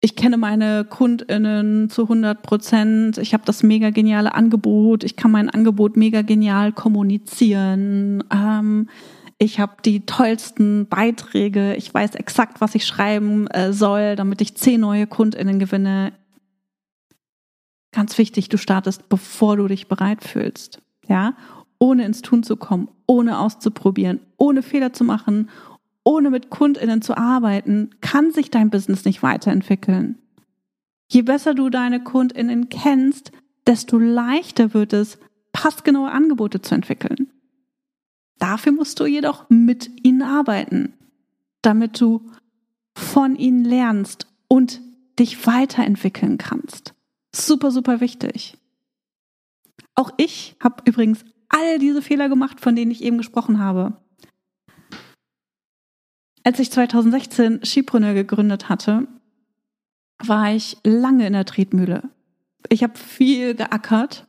ich 0.03 0.15
kenne 0.15 0.37
meine 0.37 0.85
KundInnen 0.85 1.89
zu 1.89 2.03
100 2.03 2.43
Prozent, 2.43 3.17
ich 3.17 3.33
habe 3.33 3.45
das 3.47 3.63
mega 3.63 3.89
geniale 3.89 4.35
Angebot, 4.35 5.03
ich 5.03 5.17
kann 5.17 5.31
mein 5.31 5.49
Angebot 5.49 5.97
mega 5.97 6.21
genial 6.21 6.73
kommunizieren, 6.73 8.23
ähm, 8.31 8.91
ich 9.39 9.61
habe 9.61 9.77
die 9.83 10.05
tollsten 10.05 10.89
Beiträge, 10.89 11.75
ich 11.75 11.93
weiß 11.93 12.17
exakt, 12.17 12.61
was 12.61 12.75
ich 12.75 12.85
schreiben 12.85 13.47
äh, 13.47 13.73
soll, 13.73 14.15
damit 14.15 14.43
ich 14.43 14.57
zehn 14.57 14.83
neue 14.83 15.07
KundInnen 15.07 15.59
gewinne. 15.59 16.13
Ganz 17.93 18.17
wichtig, 18.19 18.49
du 18.49 18.57
startest, 18.57 19.09
bevor 19.09 19.57
du 19.57 19.69
dich 19.69 19.87
bereit 19.87 20.25
fühlst. 20.25 20.81
Ja, 21.07 21.35
ohne 21.79 22.05
ins 22.05 22.23
Tun 22.23 22.43
zu 22.43 22.57
kommen, 22.57 22.89
ohne 23.07 23.39
auszuprobieren, 23.39 24.21
ohne 24.37 24.63
Fehler 24.63 24.93
zu 24.93 25.05
machen, 25.05 25.51
ohne 26.05 26.31
mit 26.31 26.51
KundInnen 26.51 27.03
zu 27.03 27.17
arbeiten, 27.17 27.91
kann 28.01 28.33
sich 28.33 28.51
dein 28.51 28.71
Business 28.71 29.05
nicht 29.05 29.23
weiterentwickeln. 29.23 30.19
Je 31.11 31.23
besser 31.23 31.55
du 31.55 31.69
deine 31.69 32.03
KundInnen 32.03 32.69
kennst, 32.71 33.33
desto 33.67 33.99
leichter 33.99 34.75
wird 34.75 34.93
es, 34.93 35.19
passgenaue 35.53 36.11
Angebote 36.11 36.63
zu 36.63 36.75
entwickeln. 36.75 37.31
Dafür 38.39 38.73
musst 38.73 38.99
du 38.99 39.07
jedoch 39.07 39.49
mit 39.51 39.91
ihnen 40.03 40.23
arbeiten, 40.23 40.95
damit 41.61 42.01
du 42.01 42.31
von 42.95 43.37
ihnen 43.37 43.65
lernst 43.65 44.27
und 44.49 44.81
dich 45.19 45.47
weiterentwickeln 45.47 46.39
kannst. 46.39 46.95
Super, 47.35 47.71
super 47.71 48.01
wichtig. 48.01 48.59
Auch 49.95 50.11
ich 50.17 50.57
habe 50.61 50.83
übrigens 50.87 51.25
all 51.49 51.79
diese 51.79 52.03
Fehler 52.03 52.29
gemacht, 52.29 52.61
von 52.61 52.77
denen 52.77 52.91
ich 52.91 53.03
eben 53.03 53.19
gesprochen 53.19 53.59
habe. 53.59 53.99
Als 56.45 56.59
ich 56.59 56.71
2016 56.71 57.65
Skipreneur 57.65 58.15
gegründet 58.15 58.69
hatte, 58.69 59.07
war 60.19 60.55
ich 60.55 60.77
lange 60.85 61.27
in 61.27 61.33
der 61.33 61.45
Tretmühle. 61.45 62.11
Ich 62.69 62.83
habe 62.83 62.99
viel 62.99 63.55
geackert, 63.55 64.27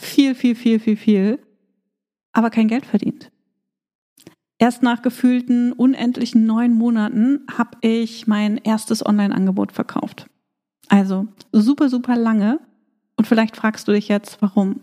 viel, 0.00 0.34
viel, 0.34 0.54
viel, 0.54 0.80
viel, 0.80 0.96
viel, 0.96 1.38
aber 2.32 2.50
kein 2.50 2.68
Geld 2.68 2.86
verdient. 2.86 3.30
Erst 4.58 4.82
nach 4.82 5.02
gefühlten 5.02 5.72
unendlichen 5.72 6.44
neun 6.44 6.72
Monaten 6.72 7.46
habe 7.56 7.78
ich 7.80 8.26
mein 8.26 8.56
erstes 8.56 9.04
Online-Angebot 9.06 9.70
verkauft. 9.70 10.26
Also 10.88 11.26
super, 11.52 11.88
super 11.88 12.16
lange. 12.16 12.60
Und 13.16 13.26
vielleicht 13.26 13.56
fragst 13.56 13.88
du 13.88 13.92
dich 13.92 14.08
jetzt, 14.08 14.40
warum? 14.40 14.80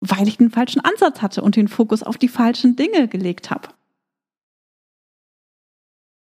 Weil 0.00 0.28
ich 0.28 0.38
den 0.38 0.50
falschen 0.50 0.80
Ansatz 0.80 1.22
hatte 1.22 1.42
und 1.42 1.56
den 1.56 1.68
Fokus 1.68 2.02
auf 2.02 2.18
die 2.18 2.28
falschen 2.28 2.76
Dinge 2.76 3.08
gelegt 3.08 3.50
habe. 3.50 3.68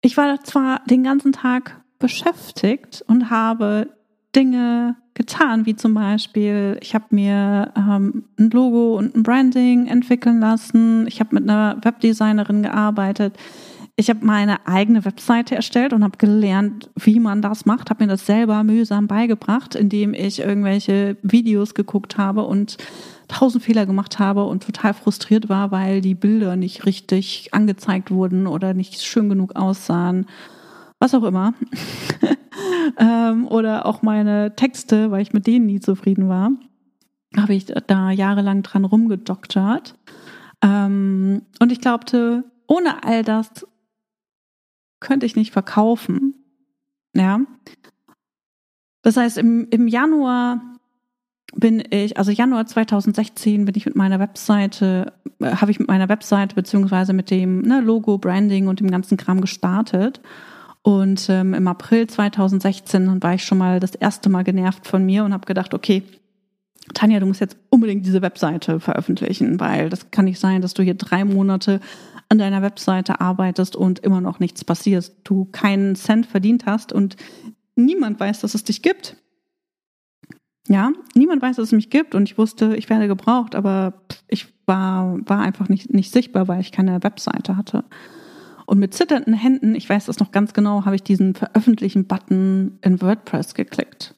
Ich 0.01 0.17
war 0.17 0.43
zwar 0.43 0.81
den 0.85 1.03
ganzen 1.03 1.31
Tag 1.31 1.81
beschäftigt 1.99 3.03
und 3.07 3.29
habe 3.29 3.89
Dinge 4.35 4.95
getan, 5.15 5.65
wie 5.65 5.75
zum 5.75 5.93
Beispiel, 5.93 6.77
ich 6.81 6.93
habe 6.93 7.05
mir 7.09 7.73
ähm, 7.75 8.25
ein 8.37 8.49
Logo 8.49 8.97
und 8.97 9.15
ein 9.15 9.23
Branding 9.23 9.87
entwickeln 9.87 10.39
lassen, 10.39 11.07
ich 11.07 11.19
habe 11.21 11.33
mit 11.33 11.49
einer 11.49 11.77
Webdesignerin 11.83 12.63
gearbeitet, 12.63 13.37
ich 13.97 14.09
habe 14.09 14.25
meine 14.25 14.67
eigene 14.67 15.05
Webseite 15.05 15.55
erstellt 15.55 15.93
und 15.93 16.03
habe 16.03 16.17
gelernt, 16.17 16.89
wie 16.95 17.19
man 17.19 17.41
das 17.41 17.65
macht, 17.65 17.89
habe 17.89 18.03
mir 18.03 18.09
das 18.09 18.25
selber 18.25 18.63
mühsam 18.63 19.07
beigebracht, 19.07 19.73
indem 19.73 20.13
ich 20.13 20.39
irgendwelche 20.39 21.15
Videos 21.21 21.73
geguckt 21.73 22.17
habe 22.17 22.43
und 22.43 22.77
tausend 23.29 23.63
Fehler 23.63 23.85
gemacht 23.85 24.19
habe 24.19 24.43
und 24.43 24.63
total 24.63 24.93
frustriert 24.93 25.47
war, 25.47 25.71
weil 25.71 26.01
die 26.01 26.13
Bilder 26.13 26.57
nicht 26.57 26.85
richtig 26.85 27.53
angezeigt 27.53 28.11
wurden 28.11 28.47
oder 28.47 28.73
nicht 28.73 29.01
schön 29.01 29.29
genug 29.29 29.55
aussahen. 29.55 30.25
Was 30.99 31.13
auch 31.13 31.23
immer. 31.23 31.53
ähm, 32.99 33.47
oder 33.47 33.85
auch 33.85 34.01
meine 34.01 34.55
Texte, 34.57 35.09
weil 35.09 35.21
ich 35.21 35.31
mit 35.31 35.47
denen 35.47 35.67
nie 35.67 35.79
zufrieden 35.79 36.27
war, 36.27 36.51
habe 37.37 37.53
ich 37.53 37.65
da 37.87 38.11
jahrelang 38.11 38.61
dran 38.61 38.83
rumgedoktert. 38.83 39.95
Ähm, 40.61 41.43
und 41.59 41.71
ich 41.71 41.79
glaubte, 41.79 42.43
ohne 42.67 43.03
all 43.03 43.23
das 43.23 43.65
könnte 45.05 45.27
ich 45.27 45.35
nicht 45.35 45.53
verkaufen. 45.53 46.33
Ja. 47.15 47.41
Das 49.03 49.17
heißt, 49.17 49.37
im, 49.37 49.67
im 49.69 49.87
Januar 49.87 50.61
bin 51.55 51.83
ich, 51.91 52.17
also 52.17 52.31
Januar 52.31 52.65
2016 52.65 53.65
bin 53.65 53.75
ich 53.75 53.85
mit 53.85 53.95
meiner 53.95 54.19
Webseite, 54.19 55.13
äh, 55.39 55.55
habe 55.55 55.69
ich 55.69 55.79
mit 55.79 55.87
meiner 55.87 56.09
Webseite 56.09 56.55
beziehungsweise 56.55 57.13
mit 57.13 57.29
dem 57.29 57.61
ne, 57.61 57.81
Logo, 57.81 58.17
Branding 58.17 58.67
und 58.67 58.79
dem 58.79 58.89
ganzen 58.89 59.15
Kram 59.15 59.41
gestartet. 59.41 60.21
Und 60.81 61.29
ähm, 61.29 61.53
im 61.53 61.67
April 61.67 62.07
2016 62.07 63.21
war 63.21 63.35
ich 63.35 63.43
schon 63.43 63.59
mal 63.59 63.79
das 63.79 63.93
erste 63.93 64.29
Mal 64.29 64.43
genervt 64.43 64.87
von 64.87 65.05
mir 65.05 65.23
und 65.23 65.33
habe 65.33 65.45
gedacht, 65.45 65.75
okay, 65.75 66.01
Tanja, 66.95 67.19
du 67.19 67.27
musst 67.27 67.41
jetzt 67.41 67.57
unbedingt 67.69 68.05
diese 68.05 68.21
Webseite 68.23 68.79
veröffentlichen, 68.79 69.59
weil 69.59 69.89
das 69.89 70.09
kann 70.09 70.25
nicht 70.25 70.39
sein, 70.39 70.61
dass 70.61 70.73
du 70.73 70.83
hier 70.83 70.93
drei 70.95 71.25
Monate 71.25 71.79
an 72.29 72.37
deiner 72.37 72.61
Webseite 72.61 73.21
arbeitest 73.21 73.75
und 73.75 73.99
immer 73.99 74.21
noch 74.21 74.39
nichts 74.39 74.63
passiert, 74.63 75.11
du 75.23 75.45
keinen 75.45 75.95
Cent 75.95 76.25
verdient 76.25 76.65
hast 76.65 76.91
und 76.91 77.15
niemand 77.75 78.19
weiß, 78.19 78.41
dass 78.41 78.55
es 78.55 78.63
dich 78.63 78.81
gibt. 78.81 79.17
Ja, 80.67 80.91
niemand 81.13 81.41
weiß, 81.41 81.57
dass 81.57 81.67
es 81.67 81.71
mich 81.71 81.91
gibt 81.91 82.15
und 82.15 82.23
ich 82.23 82.37
wusste, 82.37 82.75
ich 82.75 82.89
werde 82.89 83.07
gebraucht, 83.07 83.53
aber 83.53 84.01
ich 84.27 84.47
war, 84.65 85.17
war 85.25 85.39
einfach 85.39 85.69
nicht, 85.69 85.93
nicht 85.93 86.11
sichtbar, 86.11 86.47
weil 86.47 86.61
ich 86.61 86.71
keine 86.71 87.03
Webseite 87.03 87.55
hatte. 87.55 87.83
Und 88.65 88.79
mit 88.79 88.95
zitternden 88.95 89.35
Händen, 89.35 89.75
ich 89.75 89.87
weiß 89.87 90.05
das 90.05 90.19
noch 90.19 90.31
ganz 90.31 90.53
genau, 90.53 90.85
habe 90.85 90.95
ich 90.95 91.03
diesen 91.03 91.35
Veröffentlichen-Button 91.35 92.79
in 92.81 93.01
WordPress 93.01 93.53
geklickt. 93.53 94.15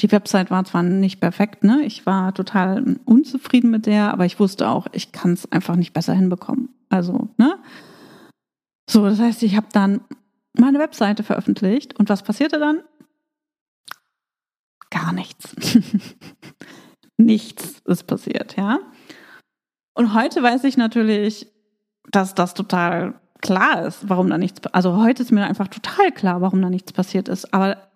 Die 0.00 0.10
Website 0.10 0.50
war 0.50 0.64
zwar 0.64 0.82
nicht 0.82 1.20
perfekt, 1.20 1.62
ne? 1.62 1.82
Ich 1.84 2.06
war 2.06 2.32
total 2.32 2.96
unzufrieden 3.04 3.70
mit 3.70 3.86
der, 3.86 4.12
aber 4.12 4.24
ich 4.24 4.40
wusste 4.40 4.68
auch, 4.68 4.86
ich 4.92 5.12
kann 5.12 5.34
es 5.34 5.50
einfach 5.52 5.76
nicht 5.76 5.92
besser 5.92 6.14
hinbekommen. 6.14 6.70
Also, 6.88 7.28
ne? 7.36 7.58
So, 8.88 9.04
das 9.04 9.20
heißt, 9.20 9.42
ich 9.42 9.56
habe 9.56 9.68
dann 9.72 10.00
meine 10.58 10.78
Webseite 10.78 11.22
veröffentlicht 11.22 11.98
und 11.98 12.08
was 12.08 12.22
passierte 12.22 12.58
dann? 12.58 12.82
Gar 14.90 15.12
nichts. 15.12 15.54
nichts 17.16 17.80
ist 17.84 18.06
passiert, 18.06 18.56
ja? 18.56 18.78
Und 19.94 20.14
heute 20.14 20.42
weiß 20.42 20.64
ich 20.64 20.76
natürlich, 20.76 21.46
dass 22.10 22.34
das 22.34 22.54
total 22.54 23.20
klar 23.42 23.86
ist, 23.86 24.08
warum 24.08 24.30
da 24.30 24.38
nichts, 24.38 24.66
also 24.68 24.96
heute 24.96 25.22
ist 25.22 25.30
mir 25.30 25.44
einfach 25.44 25.68
total 25.68 26.10
klar, 26.12 26.40
warum 26.40 26.60
da 26.62 26.70
nichts 26.70 26.92
passiert 26.92 27.28
ist, 27.28 27.52
aber 27.54 27.89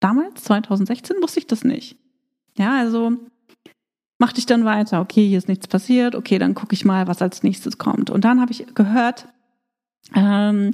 damals, 0.00 0.44
2016, 0.44 1.16
wusste 1.22 1.40
ich 1.40 1.46
das 1.46 1.64
nicht. 1.64 1.96
Ja, 2.56 2.78
also 2.78 3.12
machte 4.18 4.38
ich 4.38 4.46
dann 4.46 4.64
weiter. 4.64 5.00
Okay, 5.00 5.26
hier 5.26 5.38
ist 5.38 5.48
nichts 5.48 5.68
passiert. 5.68 6.14
Okay, 6.14 6.38
dann 6.38 6.54
gucke 6.54 6.74
ich 6.74 6.84
mal, 6.84 7.06
was 7.06 7.22
als 7.22 7.42
nächstes 7.42 7.78
kommt. 7.78 8.10
Und 8.10 8.24
dann 8.24 8.40
habe 8.40 8.52
ich 8.52 8.66
gehört, 8.74 9.28
ähm, 10.14 10.72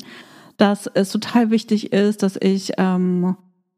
dass 0.57 0.87
es 0.87 1.11
total 1.11 1.51
wichtig 1.51 1.93
ist, 1.93 2.23
dass 2.23 2.37
ich 2.41 2.73
ähm, 2.79 3.37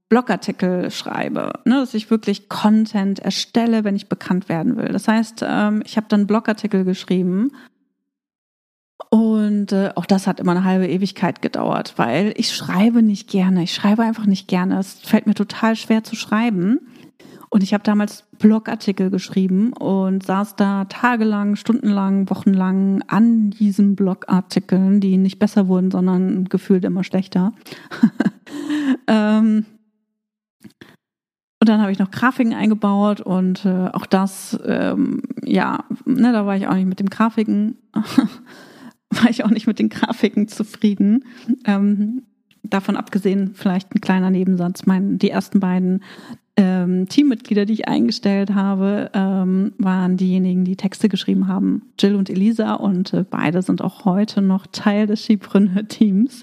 Blogartikel 0.09 0.91
schreibe, 0.91 1.53
ne, 1.65 1.81
dass 1.81 1.93
ich 1.93 2.11
wirklich 2.11 2.49
Content 2.49 3.19
erstelle, 3.19 3.85
wenn 3.85 3.97
ich 3.97 4.09
bekannt 4.09 4.49
werden 4.49 4.77
will. 4.77 4.89
Das 4.89 5.07
heißt, 5.07 5.45
ähm, 5.47 5.83
ich 5.85 5.97
habe 5.97 6.07
dann 6.09 6.27
Blogartikel 6.27 6.85
geschrieben 6.85 7.53
und 9.49 9.73
äh, 9.73 9.91
auch 9.95 10.05
das 10.05 10.27
hat 10.27 10.41
immer 10.41 10.53
eine 10.53 10.65
halbe 10.65 10.87
Ewigkeit 10.87 11.41
gedauert, 11.41 11.95
weil 11.97 12.35
ich 12.37 12.55
schreibe 12.55 13.03
nicht 13.03 13.31
gerne. 13.31 13.63
Ich 13.63 13.73
schreibe 13.73 14.03
einfach 14.03 14.27
nicht 14.27 14.47
gerne. 14.47 14.79
Es 14.79 15.01
fällt 15.01 15.27
mir 15.27 15.35
total 15.35 15.75
schwer 15.75 16.05
zu 16.05 16.17
schreiben. 16.17 16.81
Und 17.49 17.63
ich 17.63 17.73
habe 17.73 17.83
damals 17.83 18.25
Blogartikel 18.39 19.09
geschrieben 19.09 19.73
und 19.73 20.23
saß 20.23 20.57
da 20.57 20.85
tagelang, 20.85 21.57
stundenlang, 21.57 22.29
wochenlang 22.29 23.03
an 23.07 23.49
diesen 23.49 23.97
Blogartikeln, 23.97 25.01
die 25.01 25.17
nicht 25.17 25.39
besser 25.39 25.67
wurden, 25.67 25.91
sondern 25.91 26.45
gefühlt 26.45 26.85
immer 26.85 27.05
schlechter. 27.05 27.55
ähm, 29.07 29.65
und 31.61 31.69
dann 31.69 31.81
habe 31.81 31.91
ich 31.91 31.99
noch 31.99 32.11
Grafiken 32.11 32.53
eingebaut 32.53 33.23
und 33.23 33.65
äh, 33.65 33.89
auch 33.95 34.05
das, 34.05 34.59
ähm, 34.67 35.23
ja, 35.43 35.85
ne, 36.05 36.33
da 36.33 36.45
war 36.45 36.55
ich 36.55 36.69
auch 36.69 36.75
nicht 36.75 36.87
mit 36.87 37.01
dem 37.01 37.09
Grafiken, 37.09 37.79
war 39.23 39.31
ich 39.31 39.45
auch 39.45 39.51
nicht 39.51 39.67
mit 39.67 39.79
den 39.79 39.89
Grafiken 39.89 40.49
zufrieden. 40.49 41.25
Ähm, 41.65 42.23
davon 42.63 42.97
abgesehen, 42.97 43.53
vielleicht 43.55 43.95
ein 43.95 44.01
kleiner 44.01 44.31
Nebensatz, 44.31 44.87
mein, 44.87 45.19
die 45.19 45.31
ersten 45.31 45.61
beiden 45.61 46.03
ähm, 46.59 47.09
Teammitglieder, 47.09 47.67
die 47.67 47.75
ich 47.75 47.89
eingestellt 47.89 48.53
habe, 48.53 49.13
ähm, 49.15 49.75
waren 49.79 50.17
diejenigen, 50.17 50.65
die 50.65 50.75
Texte 50.75 51.09
geschrieben 51.09 51.47
haben, 51.47 51.83
Jill 52.01 52.17
und 52.17 52.29
Elisa. 52.29 52.75
Und 52.75 53.15
äh, 53.15 53.25
beide 53.29 53.63
sind 53.63 53.81
auch 53.81 54.05
heute 54.05 54.43
noch 54.43 54.67
Teil 54.67 55.07
des 55.07 55.23
Skipreneur-Teams. 55.23 56.43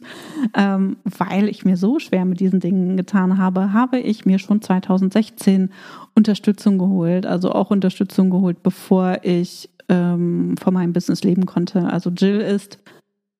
Ähm, 0.53 0.95
weil 1.03 1.49
ich 1.49 1.65
mir 1.65 1.75
so 1.75 1.99
schwer 1.99 2.23
mit 2.23 2.39
diesen 2.39 2.61
Dingen 2.61 2.95
getan 2.95 3.37
habe, 3.37 3.73
habe 3.73 3.99
ich 3.99 4.25
mir 4.25 4.39
schon 4.39 4.61
2016 4.61 5.69
Unterstützung 6.15 6.77
geholt. 6.77 7.25
Also 7.25 7.51
auch 7.51 7.69
Unterstützung 7.69 8.29
geholt, 8.29 8.63
bevor 8.63 9.19
ich 9.23 9.69
ähm, 9.89 10.55
von 10.57 10.73
meinem 10.73 10.93
Business 10.93 11.23
leben 11.23 11.45
konnte. 11.45 11.87
Also 11.87 12.09
Jill 12.09 12.41
ist 12.41 12.79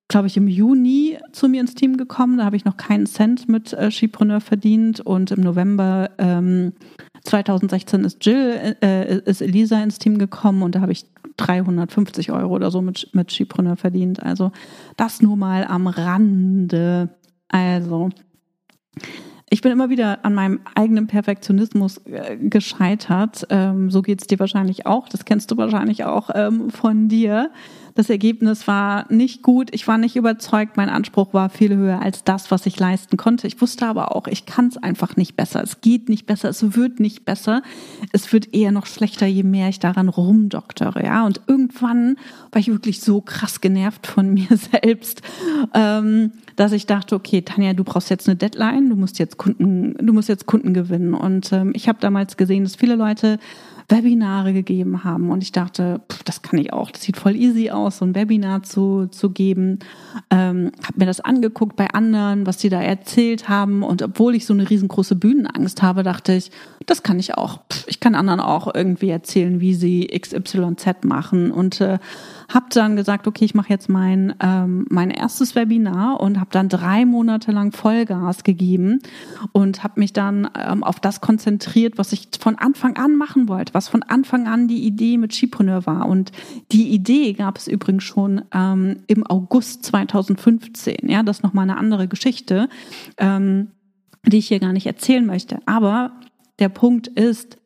glaube 0.08 0.28
ich, 0.28 0.38
im 0.38 0.48
Juni 0.48 1.18
zu 1.32 1.50
mir 1.50 1.62
ins 1.62 1.74
Team 1.74 1.98
gekommen. 1.98 2.38
Da 2.38 2.46
habe 2.46 2.56
ich 2.56 2.66
noch 2.66 2.78
keinen 2.78 3.08
Cent 3.08 3.50
mit 3.50 3.74
äh, 3.74 3.90
Skipreneur 3.90 4.40
verdient. 4.40 5.00
Und 5.00 5.32
im 5.32 5.42
November 5.42 6.12
ähm, 6.18 6.74
2016 7.24 8.04
ist 8.04 8.24
Jill, 8.26 8.78
äh, 8.82 9.20
ist 9.20 9.42
Elisa 9.42 9.82
ins 9.82 9.98
Team 9.98 10.18
gekommen 10.18 10.62
und 10.62 10.76
da 10.76 10.82
habe 10.82 10.92
ich 10.92 11.06
350 11.38 12.32
Euro 12.32 12.54
oder 12.54 12.72
so 12.72 12.82
mit, 12.82 13.10
mit 13.14 13.32
Skipreneur 13.32 13.78
verdient. 13.78 14.22
Also 14.22 14.52
das 14.96 15.22
nur 15.22 15.36
mal 15.36 15.66
am 15.66 15.88
Rande. 15.88 17.10
Also 17.50 18.10
ich 19.56 19.62
bin 19.62 19.72
immer 19.72 19.90
wieder 19.90 20.26
an 20.26 20.34
meinem 20.34 20.60
eigenen 20.76 21.08
Perfektionismus 21.08 22.02
äh, 22.08 22.36
gescheitert. 22.36 23.48
Ähm, 23.50 23.90
so 23.90 24.02
geht's 24.02 24.28
dir 24.28 24.38
wahrscheinlich 24.38 24.86
auch. 24.86 25.08
Das 25.08 25.24
kennst 25.24 25.50
du 25.50 25.56
wahrscheinlich 25.56 26.04
auch 26.04 26.30
ähm, 26.36 26.72
von 26.72 27.08
dir. 27.08 27.52
Das 27.96 28.10
Ergebnis 28.10 28.68
war 28.68 29.06
nicht 29.10 29.42
gut. 29.42 29.70
Ich 29.74 29.88
war 29.88 29.98
nicht 29.98 30.18
überzeugt. 30.18 30.76
Mein 30.76 30.90
Anspruch 30.90 31.34
war 31.34 31.50
viel 31.50 31.74
höher 31.74 32.02
als 32.02 32.26
das, 32.26 32.52
was 32.52 32.66
ich 32.66 32.78
leisten 32.78 33.16
konnte. 33.16 33.48
Ich 33.48 33.62
wusste 33.62 33.88
aber 33.88 34.14
auch, 34.14 34.28
ich 34.28 34.46
kann 34.46 34.68
es 34.68 34.76
einfach 34.76 35.16
nicht 35.16 35.38
besser. 35.38 35.64
Es 35.64 35.80
geht 35.80 36.10
nicht 36.10 36.26
besser. 36.26 36.50
Es 36.50 36.76
wird 36.76 37.00
nicht 37.00 37.24
besser. 37.24 37.62
Es 38.12 38.34
wird 38.34 38.54
eher 38.54 38.74
noch 38.74 38.86
schlechter, 38.86 39.26
je 39.28 39.44
mehr 39.44 39.70
ich 39.70 39.80
daran 39.80 40.10
rumdoktere. 40.10 41.06
Ja, 41.06 41.26
und 41.26 41.40
irgendwann 41.48 42.18
war 42.52 42.60
ich 42.60 42.68
wirklich 42.68 43.00
so 43.00 43.22
krass 43.22 43.62
genervt 43.62 44.08
von 44.08 44.34
mir 44.34 44.50
selbst, 44.58 45.22
ähm, 45.74 46.34
dass 46.58 46.74
ich 46.74 46.88
dachte, 46.88 47.16
okay, 47.16 47.44
Tanja, 47.44 47.72
du 47.72 47.86
brauchst 47.86 48.10
jetzt 48.10 48.28
eine 48.28 48.36
Deadline. 48.36 48.90
Du 48.90 48.98
musst 48.98 49.20
jetzt 49.20 49.38
Kunden, 49.38 49.96
du 50.06 50.12
musst 50.12 50.28
jetzt 50.28 50.48
Kunden 50.48 50.74
gewinnen. 50.74 51.14
Und 51.14 51.54
ähm, 51.54 51.72
ich 51.74 51.88
habe 51.88 52.00
damals 52.02 52.36
gesehen, 52.36 52.66
dass 52.66 52.76
viele 52.76 52.96
Leute 52.96 53.40
Webinare 53.90 54.54
gegeben 54.54 55.04
haben. 55.04 55.30
Und 55.30 55.44
ich 55.44 55.52
dachte, 55.52 56.02
pff, 56.12 56.24
das 56.24 56.42
kann 56.42 56.60
ich 56.60 56.74
auch. 56.74 56.92
Das 56.92 57.04
sieht 57.04 57.18
voll 57.18 57.36
easy 57.36 57.70
aus, 57.70 57.98
so 57.98 58.06
ein 58.06 58.16
Webinar 58.16 58.64
zu, 58.64 59.08
zu 59.08 59.30
geben. 59.30 59.80
Ähm, 60.30 60.72
habe 60.84 61.00
mir 61.00 61.06
das 61.06 61.22
angeguckt 61.22 61.76
bei 61.76 61.88
anderen, 61.90 62.48
was 62.48 62.58
die 62.58 62.70
da 62.70 62.82
erzählt 62.82 63.48
haben. 63.48 63.84
Und 63.84 64.02
obwohl 64.02 64.36
ich 64.36 64.46
so 64.46 64.54
eine 64.54 64.70
riesengroße 64.70 65.16
Bühnenangst 65.16 65.82
habe, 65.82 66.04
dachte 66.04 66.34
ich, 66.34 66.52
das 66.86 67.04
kann 67.04 67.20
ich 67.20 67.36
auch. 67.36 67.62
Pff, 67.72 67.86
ich 67.88 68.00
kann 68.00 68.16
anderen 68.16 68.40
auch 68.40 68.74
irgendwie 68.74 69.10
erzählen, 69.10 69.60
wie 69.60 69.74
sie 69.74 70.08
XYZ 70.08 71.04
machen. 71.04 71.52
Und 71.52 71.82
äh, 71.82 72.00
habe 72.50 72.68
dann 72.70 72.96
gesagt, 72.96 73.28
okay, 73.28 73.46
ich 73.46 73.56
mache 73.56 73.70
jetzt 73.70 73.90
mein, 73.90 74.36
ähm, 74.40 74.86
mein 74.90 75.10
erstes 75.10 75.56
Webinar 75.56 76.20
und 76.22 76.40
habe 76.40 76.50
dann 76.52 76.70
drei 76.70 77.06
Monate 77.06 77.52
lang 77.52 77.72
Vollgas 77.72 78.44
gegeben 78.44 79.00
und 79.52 79.84
habe 79.84 80.00
mich 80.00 80.14
dann 80.14 80.50
ähm, 80.56 80.84
auf 80.84 81.00
das 81.00 81.22
konzentriert, 81.22 81.98
was 81.98 82.12
ich 82.12 82.30
von 82.40 82.56
Anfang 82.56 82.98
an 82.98 83.16
machen 83.16 83.48
wollte, 83.48 83.74
was 83.74 83.88
von 83.88 84.04
Anfang 84.04 84.48
an 84.48 84.68
die 84.68 84.86
Idee 84.86 85.18
mit 85.18 85.34
Skipreneur 85.34 85.86
war. 85.86 86.08
Und 86.08 86.32
die 86.72 86.90
Idee 86.90 87.34
gab 87.34 87.58
es 87.58 87.68
übrigens 87.68 88.04
schon 88.04 88.44
ähm, 88.54 89.00
im 89.08 89.26
August 89.26 89.86
2015. 89.86 91.10
Ja, 91.10 91.24
das 91.24 91.38
ist 91.38 91.44
nochmal 91.44 91.64
eine 91.64 91.78
andere 91.78 92.08
Geschichte, 92.08 92.70
ähm, 93.18 93.72
die 94.26 94.38
ich 94.38 94.48
hier 94.48 94.60
gar 94.60 94.74
nicht 94.74 94.88
erzählen 94.88 95.26
möchte. 95.26 95.60
Aber 95.66 96.12
der 96.60 96.70
Punkt 96.70 97.08
ist, 97.08 97.58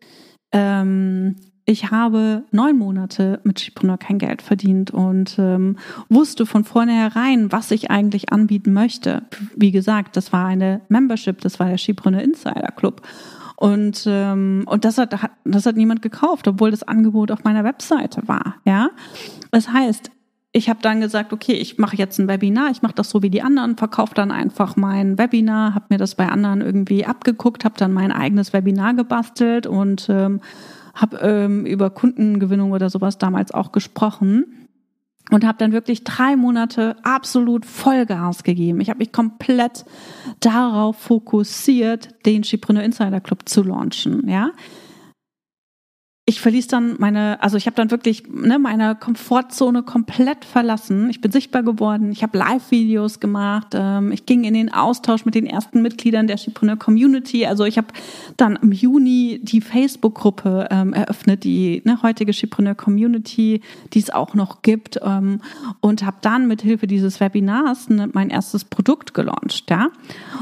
ähm, 0.51 1.35
ich 1.69 1.91
habe 1.91 2.45
neun 2.49 2.79
Monate 2.79 3.39
mit 3.43 3.59
Skipreneur 3.59 3.99
kein 3.99 4.17
Geld 4.17 4.41
verdient 4.41 4.89
und 4.89 5.37
ähm, 5.37 5.77
wusste 6.09 6.47
von 6.47 6.63
vornherein, 6.63 7.51
was 7.51 7.69
ich 7.69 7.91
eigentlich 7.91 8.33
anbieten 8.33 8.73
möchte. 8.73 9.21
Wie 9.55 9.69
gesagt, 9.69 10.17
das 10.17 10.33
war 10.33 10.47
eine 10.47 10.81
Membership, 10.89 11.41
das 11.41 11.59
war 11.59 11.67
der 11.67 11.77
Skipreneur 11.77 12.23
Insider 12.23 12.71
Club. 12.75 13.03
Und, 13.55 14.05
ähm, 14.07 14.63
und 14.65 14.83
das, 14.83 14.97
hat, 14.97 15.15
das 15.43 15.65
hat 15.67 15.75
niemand 15.75 16.01
gekauft, 16.01 16.47
obwohl 16.47 16.71
das 16.71 16.81
Angebot 16.81 17.29
auf 17.29 17.43
meiner 17.43 17.63
Webseite 17.63 18.27
war. 18.27 18.55
Ja, 18.65 18.89
Das 19.51 19.71
heißt, 19.71 20.09
ich 20.51 20.69
habe 20.69 20.79
dann 20.81 21.01
gesagt, 21.01 21.33
okay, 21.33 21.53
ich 21.53 21.77
mache 21.77 21.95
jetzt 21.95 22.17
ein 22.17 22.27
Webinar, 22.27 22.71
ich 22.71 22.81
mache 22.81 22.95
das 22.95 23.11
so 23.11 23.21
wie 23.21 23.29
die 23.29 23.43
anderen, 23.43 23.77
verkaufe 23.77 24.15
dann 24.15 24.31
einfach 24.31 24.75
mein 24.75 25.19
Webinar, 25.19 25.75
habe 25.75 25.85
mir 25.89 25.99
das 25.99 26.15
bei 26.15 26.27
anderen 26.27 26.61
irgendwie 26.61 27.05
abgeguckt, 27.05 27.63
habe 27.63 27.75
dann 27.77 27.93
mein 27.93 28.11
eigenes 28.11 28.53
Webinar 28.53 28.95
gebastelt 28.95 29.67
und 29.67 30.07
ähm, 30.09 30.41
habe 30.99 31.17
ähm, 31.17 31.65
über 31.65 31.89
Kundengewinnung 31.89 32.71
oder 32.71 32.89
sowas 32.89 33.17
damals 33.17 33.51
auch 33.51 33.71
gesprochen 33.71 34.67
und 35.31 35.45
habe 35.45 35.57
dann 35.57 35.71
wirklich 35.71 36.03
drei 36.03 36.35
Monate 36.35 36.95
absolut 37.03 37.65
Vollgas 37.65 38.43
gegeben. 38.43 38.81
Ich 38.81 38.89
habe 38.89 38.99
mich 38.99 39.11
komplett 39.11 39.85
darauf 40.39 40.97
fokussiert, 40.97 42.09
den 42.25 42.43
Schipreneur 42.43 42.83
Insider 42.83 43.19
Club 43.19 43.47
zu 43.47 43.63
launchen. 43.63 44.27
Ja, 44.27 44.51
ich 46.29 46.41
verließ 46.41 46.67
dann 46.67 46.95
meine, 46.99 47.41
also 47.41 47.57
ich 47.57 47.65
habe 47.65 47.75
dann 47.75 47.89
wirklich 47.89 48.23
ne, 48.27 48.59
meine 48.59 48.93
Komfortzone 48.93 49.81
komplett 49.81 50.45
verlassen. 50.45 51.09
Ich 51.09 51.21
bin 51.21 51.31
sichtbar 51.31 51.63
geworden, 51.63 52.11
ich 52.11 52.21
habe 52.21 52.37
Live-Videos 52.37 53.19
gemacht, 53.19 53.69
ähm, 53.73 54.11
ich 54.11 54.27
ging 54.27 54.43
in 54.43 54.53
den 54.53 54.71
Austausch 54.71 55.25
mit 55.25 55.33
den 55.33 55.47
ersten 55.47 55.81
Mitgliedern 55.81 56.27
der 56.27 56.37
Chipreneur 56.37 56.75
Community. 56.75 57.47
Also 57.47 57.65
ich 57.65 57.79
habe 57.79 57.87
dann 58.37 58.59
im 58.61 58.71
Juni 58.71 59.39
die 59.41 59.59
Facebook-Gruppe 59.59 60.67
ähm, 60.69 60.93
eröffnet, 60.93 61.43
die 61.43 61.81
ne, 61.83 61.99
heutige 62.03 62.31
Chipreneur 62.31 62.75
Community, 62.75 63.61
die 63.93 63.99
es 63.99 64.11
auch 64.11 64.35
noch 64.35 64.61
gibt, 64.61 64.99
ähm, 65.01 65.41
und 65.79 66.05
habe 66.05 66.17
dann 66.21 66.47
mit 66.47 66.61
Hilfe 66.61 66.85
dieses 66.85 67.19
Webinars 67.19 67.89
ne, 67.89 68.07
mein 68.13 68.29
erstes 68.29 68.65
Produkt 68.65 69.15
gelauncht. 69.15 69.63
Ja, 69.71 69.87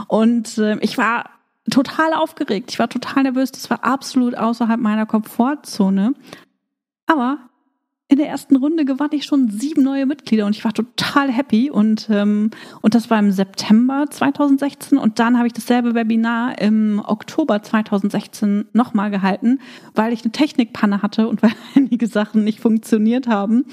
und 0.07 0.57
äh, 0.57 0.77
ich 0.81 0.97
war 0.97 1.36
total 1.69 2.13
aufgeregt. 2.13 2.71
Ich 2.71 2.79
war 2.79 2.89
total 2.89 3.23
nervös. 3.23 3.51
Das 3.51 3.69
war 3.69 3.83
absolut 3.83 4.35
außerhalb 4.35 4.79
meiner 4.79 5.05
Komfortzone. 5.05 6.13
Aber 7.05 7.39
in 8.09 8.19
der 8.19 8.29
ersten 8.29 8.55
Runde 8.55 8.85
gewann 8.85 9.09
ich 9.11 9.25
schon 9.25 9.49
sieben 9.49 9.83
neue 9.83 10.05
Mitglieder 10.05 10.45
und 10.45 10.55
ich 10.55 10.63
war 10.63 10.71
total 10.71 11.29
happy 11.29 11.69
und 11.69 12.07
ähm, 12.09 12.51
und 12.81 12.95
das 12.95 13.09
war 13.09 13.19
im 13.19 13.31
September 13.31 14.05
2016 14.09 14.97
und 14.97 15.19
dann 15.19 15.37
habe 15.37 15.47
ich 15.47 15.53
dasselbe 15.53 15.93
Webinar 15.93 16.57
im 16.61 17.01
Oktober 17.05 17.61
2016 17.61 18.65
nochmal 18.71 19.11
gehalten, 19.11 19.59
weil 19.93 20.13
ich 20.13 20.23
eine 20.23 20.31
Technikpanne 20.31 21.01
hatte 21.01 21.27
und 21.27 21.41
weil 21.43 21.51
einige 21.75 22.07
Sachen 22.07 22.45
nicht 22.45 22.61
funktioniert 22.61 23.27
haben. 23.27 23.65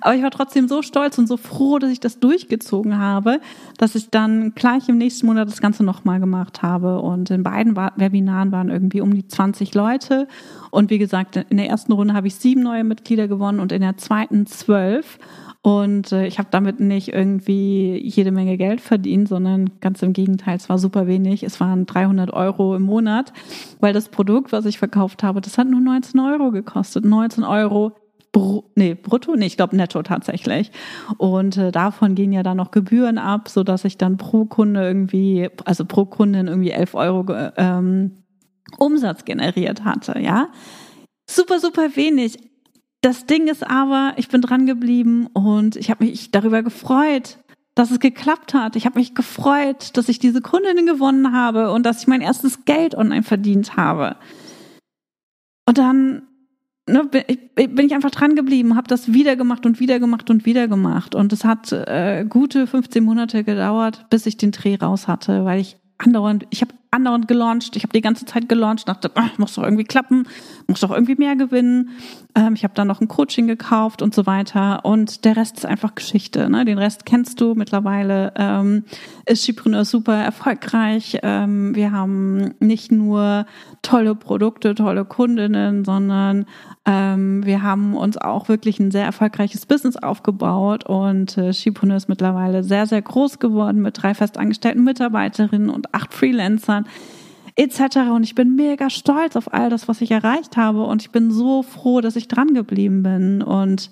Aber 0.00 0.16
ich 0.16 0.22
war 0.24 0.32
trotzdem 0.32 0.66
so 0.66 0.82
stolz 0.82 1.16
und 1.18 1.28
so 1.28 1.36
froh, 1.36 1.78
dass 1.78 1.92
ich 1.92 2.00
das 2.00 2.18
durchgezogen 2.18 2.98
habe, 2.98 3.40
dass 3.76 3.94
ich 3.94 4.10
dann 4.10 4.54
gleich 4.56 4.88
im 4.88 4.98
nächsten 4.98 5.26
Monat 5.26 5.46
das 5.46 5.60
Ganze 5.60 5.84
nochmal 5.84 6.18
gemacht 6.18 6.62
habe 6.62 7.00
und 7.00 7.30
in 7.30 7.44
beiden 7.44 7.76
Webinaren 7.76 8.50
waren 8.50 8.70
irgendwie 8.70 9.00
um 9.00 9.14
die 9.14 9.28
20 9.28 9.72
Leute 9.74 10.26
und 10.70 10.90
wie 10.90 10.98
gesagt, 10.98 11.36
in 11.36 11.56
der 11.56 11.68
ersten 11.68 11.92
Runde 11.92 12.14
habe 12.14 12.26
ich 12.26 12.34
sieben 12.34 12.62
neue 12.62 12.84
Mitglieder 12.84 13.28
gewonnen 13.28 13.60
in 13.72 13.82
der 13.82 13.96
zweiten 13.96 14.46
zwölf. 14.46 15.18
Und 15.62 16.12
äh, 16.12 16.26
ich 16.26 16.38
habe 16.38 16.48
damit 16.50 16.80
nicht 16.80 17.08
irgendwie 17.12 17.98
jede 17.98 18.30
Menge 18.30 18.56
Geld 18.56 18.80
verdient, 18.80 19.28
sondern 19.28 19.80
ganz 19.80 20.02
im 20.02 20.12
Gegenteil, 20.12 20.56
es 20.56 20.68
war 20.68 20.78
super 20.78 21.06
wenig. 21.06 21.42
Es 21.42 21.60
waren 21.60 21.84
300 21.84 22.32
Euro 22.32 22.76
im 22.76 22.82
Monat, 22.82 23.32
weil 23.80 23.92
das 23.92 24.08
Produkt, 24.08 24.52
was 24.52 24.66
ich 24.66 24.78
verkauft 24.78 25.22
habe, 25.22 25.40
das 25.40 25.58
hat 25.58 25.68
nur 25.68 25.80
19 25.80 26.20
Euro 26.20 26.52
gekostet. 26.52 27.04
19 27.04 27.44
Euro 27.44 27.92
Br 28.32 28.62
nee, 28.74 28.94
brutto, 28.94 29.34
nee, 29.36 29.46
ich 29.46 29.56
glaube 29.56 29.76
netto 29.76 30.02
tatsächlich. 30.02 30.70
Und 31.16 31.56
äh, 31.56 31.72
davon 31.72 32.14
gehen 32.14 32.32
ja 32.32 32.42
dann 32.42 32.58
noch 32.58 32.70
Gebühren 32.70 33.18
ab, 33.18 33.48
so 33.48 33.64
dass 33.64 33.84
ich 33.84 33.96
dann 33.98 34.16
pro 34.16 34.44
Kunde 34.44 34.82
irgendwie, 34.82 35.48
also 35.64 35.84
pro 35.84 36.04
Kundin 36.04 36.46
irgendwie 36.46 36.70
11 36.70 36.94
Euro 36.94 37.24
ähm, 37.56 38.12
Umsatz 38.76 39.24
generiert 39.24 39.84
hatte, 39.84 40.18
ja. 40.20 40.48
Super, 41.26 41.58
super 41.58 41.96
wenig. 41.96 42.38
Das 43.00 43.26
Ding 43.26 43.46
ist 43.46 43.68
aber, 43.68 44.14
ich 44.16 44.28
bin 44.28 44.40
dran 44.40 44.66
geblieben 44.66 45.28
und 45.28 45.76
ich 45.76 45.90
habe 45.90 46.04
mich 46.04 46.30
darüber 46.30 46.62
gefreut, 46.62 47.38
dass 47.74 47.92
es 47.92 48.00
geklappt 48.00 48.54
hat. 48.54 48.74
Ich 48.74 48.86
habe 48.86 48.98
mich 48.98 49.14
gefreut, 49.14 49.96
dass 49.96 50.08
ich 50.08 50.18
diese 50.18 50.40
Kundin 50.40 50.84
gewonnen 50.84 51.32
habe 51.32 51.70
und 51.70 51.86
dass 51.86 52.00
ich 52.00 52.08
mein 52.08 52.20
erstes 52.20 52.64
Geld 52.64 52.96
online 52.96 53.22
verdient 53.22 53.76
habe. 53.76 54.16
Und 55.64 55.78
dann 55.78 56.22
ne, 56.88 57.04
bin 57.04 57.86
ich 57.86 57.94
einfach 57.94 58.10
dran 58.10 58.34
geblieben, 58.34 58.74
habe 58.74 58.88
das 58.88 59.12
wieder 59.12 59.36
gemacht 59.36 59.64
und 59.64 59.78
wieder 59.78 60.00
gemacht 60.00 60.28
und 60.28 60.44
wieder 60.44 60.66
gemacht. 60.66 61.14
Und 61.14 61.32
es 61.32 61.44
hat 61.44 61.70
äh, 61.70 62.26
gute 62.28 62.66
15 62.66 63.04
Monate 63.04 63.44
gedauert, 63.44 64.06
bis 64.10 64.26
ich 64.26 64.36
den 64.36 64.50
Dreh 64.50 64.74
raus 64.74 65.06
hatte, 65.06 65.44
weil 65.44 65.60
ich 65.60 65.76
andauernd, 65.98 66.46
ich 66.50 66.62
habe 66.62 66.74
andauernd 66.90 67.28
gelauncht, 67.28 67.76
ich 67.76 67.82
habe 67.82 67.92
die 67.92 68.00
ganze 68.00 68.24
Zeit 68.24 68.48
gelauncht, 68.48 68.88
dachte, 68.88 69.10
ach, 69.14 69.36
muss 69.38 69.54
doch 69.54 69.62
irgendwie 69.62 69.84
klappen, 69.84 70.26
muss 70.66 70.80
doch 70.80 70.90
irgendwie 70.90 71.16
mehr 71.16 71.36
gewinnen. 71.36 71.90
Ähm, 72.34 72.54
ich 72.54 72.64
habe 72.64 72.74
dann 72.74 72.88
noch 72.88 73.00
ein 73.00 73.08
Coaching 73.08 73.46
gekauft 73.46 74.00
und 74.00 74.14
so 74.14 74.26
weiter 74.26 74.84
und 74.84 75.24
der 75.24 75.36
Rest 75.36 75.58
ist 75.58 75.66
einfach 75.66 75.94
Geschichte. 75.94 76.48
Ne? 76.48 76.64
Den 76.64 76.78
Rest 76.78 77.04
kennst 77.04 77.40
du 77.40 77.54
mittlerweile. 77.54 78.32
Ähm, 78.36 78.84
ist 79.26 79.42
Skipreneur 79.42 79.84
super 79.84 80.14
erfolgreich. 80.14 81.18
Ähm, 81.22 81.74
wir 81.74 81.92
haben 81.92 82.54
nicht 82.60 82.90
nur 82.90 83.46
tolle 83.82 84.14
Produkte, 84.14 84.74
tolle 84.74 85.04
Kundinnen, 85.04 85.84
sondern 85.84 86.46
ähm, 86.86 87.44
wir 87.44 87.62
haben 87.62 87.94
uns 87.94 88.16
auch 88.16 88.48
wirklich 88.48 88.80
ein 88.80 88.90
sehr 88.90 89.04
erfolgreiches 89.04 89.66
Business 89.66 89.96
aufgebaut 89.96 90.86
und 90.86 91.36
äh, 91.36 91.52
Skipreneur 91.52 91.96
ist 91.96 92.08
mittlerweile 92.08 92.64
sehr, 92.64 92.86
sehr 92.86 93.02
groß 93.02 93.38
geworden 93.38 93.82
mit 93.82 94.02
drei 94.02 94.14
festangestellten 94.14 94.84
Mitarbeiterinnen 94.84 95.68
und 95.68 95.94
acht 95.94 96.14
Freelancern 96.14 96.77
etc. 97.56 98.10
Und 98.12 98.24
ich 98.24 98.34
bin 98.34 98.54
mega 98.54 98.90
stolz 98.90 99.36
auf 99.36 99.52
all 99.52 99.70
das, 99.70 99.88
was 99.88 100.00
ich 100.00 100.10
erreicht 100.10 100.56
habe. 100.56 100.84
Und 100.84 101.02
ich 101.02 101.10
bin 101.10 101.30
so 101.30 101.62
froh, 101.62 102.00
dass 102.00 102.16
ich 102.16 102.28
dran 102.28 102.54
geblieben 102.54 103.02
bin. 103.02 103.42
Und 103.42 103.90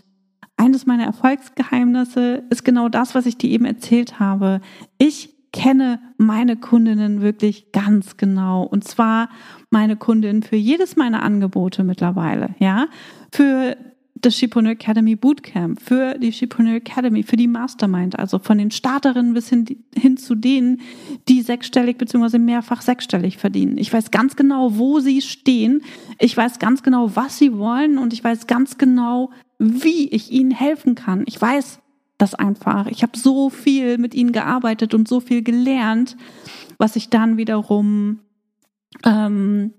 eines 0.56 0.86
meiner 0.86 1.04
Erfolgsgeheimnisse 1.04 2.44
ist 2.50 2.64
genau 2.64 2.88
das, 2.88 3.14
was 3.14 3.26
ich 3.26 3.36
dir 3.36 3.50
eben 3.50 3.64
erzählt 3.64 4.20
habe. 4.20 4.60
Ich 4.98 5.34
kenne 5.52 6.00
meine 6.18 6.56
Kundinnen 6.56 7.22
wirklich 7.22 7.72
ganz 7.72 8.16
genau. 8.16 8.62
Und 8.62 8.84
zwar 8.84 9.30
meine 9.70 9.96
Kundinnen 9.96 10.42
für 10.42 10.56
jedes 10.56 10.96
meiner 10.96 11.22
Angebote 11.22 11.82
mittlerweile, 11.82 12.50
ja. 12.58 12.86
Für 13.32 13.76
das 14.22 14.36
Shipreneur 14.36 14.72
Academy 14.72 15.14
Bootcamp, 15.14 15.80
für 15.80 16.18
die 16.18 16.32
Shipreneur 16.32 16.76
Academy, 16.76 17.22
für 17.22 17.36
die 17.36 17.48
Mastermind, 17.48 18.18
also 18.18 18.38
von 18.38 18.58
den 18.58 18.70
Starterinnen 18.70 19.34
bis 19.34 19.48
hin, 19.48 19.64
hin 19.94 20.16
zu 20.16 20.34
denen, 20.34 20.80
die 21.28 21.42
sechsstellig 21.42 21.98
bzw. 21.98 22.38
mehrfach 22.38 22.82
sechsstellig 22.82 23.36
verdienen. 23.36 23.78
Ich 23.78 23.92
weiß 23.92 24.10
ganz 24.10 24.36
genau, 24.36 24.78
wo 24.78 25.00
sie 25.00 25.20
stehen. 25.20 25.82
Ich 26.18 26.36
weiß 26.36 26.58
ganz 26.58 26.82
genau, 26.82 27.14
was 27.14 27.38
sie 27.38 27.56
wollen 27.58 27.98
und 27.98 28.12
ich 28.12 28.24
weiß 28.24 28.46
ganz 28.46 28.78
genau, 28.78 29.30
wie 29.58 30.08
ich 30.08 30.32
ihnen 30.32 30.50
helfen 30.50 30.94
kann. 30.94 31.24
Ich 31.26 31.40
weiß 31.40 31.80
das 32.18 32.34
einfach. 32.34 32.86
Ich 32.86 33.02
habe 33.02 33.18
so 33.18 33.50
viel 33.50 33.98
mit 33.98 34.14
ihnen 34.14 34.32
gearbeitet 34.32 34.94
und 34.94 35.06
so 35.06 35.20
viel 35.20 35.42
gelernt, 35.42 36.16
was 36.78 36.96
ich 36.96 37.10
dann 37.10 37.36
wiederum 37.36 38.20
ähm, 39.04 39.72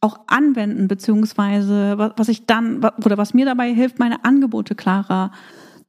auch 0.00 0.20
anwenden, 0.26 0.88
beziehungsweise 0.88 2.12
was 2.16 2.28
ich 2.28 2.46
dann 2.46 2.84
oder 3.04 3.18
was 3.18 3.34
mir 3.34 3.44
dabei 3.44 3.72
hilft, 3.74 3.98
meine 3.98 4.24
Angebote 4.24 4.74
klarer 4.74 5.32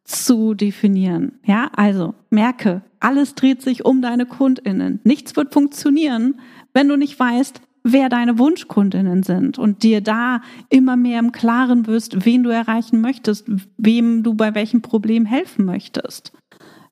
zu 0.03 0.55
definieren. 0.55 1.33
Ja, 1.43 1.69
also 1.75 2.15
merke, 2.31 2.81
alles 2.99 3.35
dreht 3.35 3.61
sich 3.61 3.85
um 3.85 4.01
deine 4.01 4.25
KundInnen. 4.25 4.99
Nichts 5.03 5.35
wird 5.35 5.53
funktionieren, 5.53 6.39
wenn 6.73 6.87
du 6.87 6.95
nicht 6.95 7.19
weißt, 7.19 7.61
wer 7.83 8.09
deine 8.09 8.39
Wunschkundinnen 8.39 9.23
sind 9.23 9.59
und 9.59 9.83
dir 9.83 10.01
da 10.01 10.41
immer 10.69 10.97
mehr 10.97 11.19
im 11.19 11.31
Klaren 11.31 11.87
wirst, 11.87 12.25
wen 12.25 12.43
du 12.43 12.49
erreichen 12.49 13.01
möchtest, 13.01 13.45
wem 13.77 14.23
du 14.23 14.33
bei 14.33 14.55
welchem 14.55 14.81
Problem 14.81 15.25
helfen 15.25 15.65
möchtest. 15.65 16.33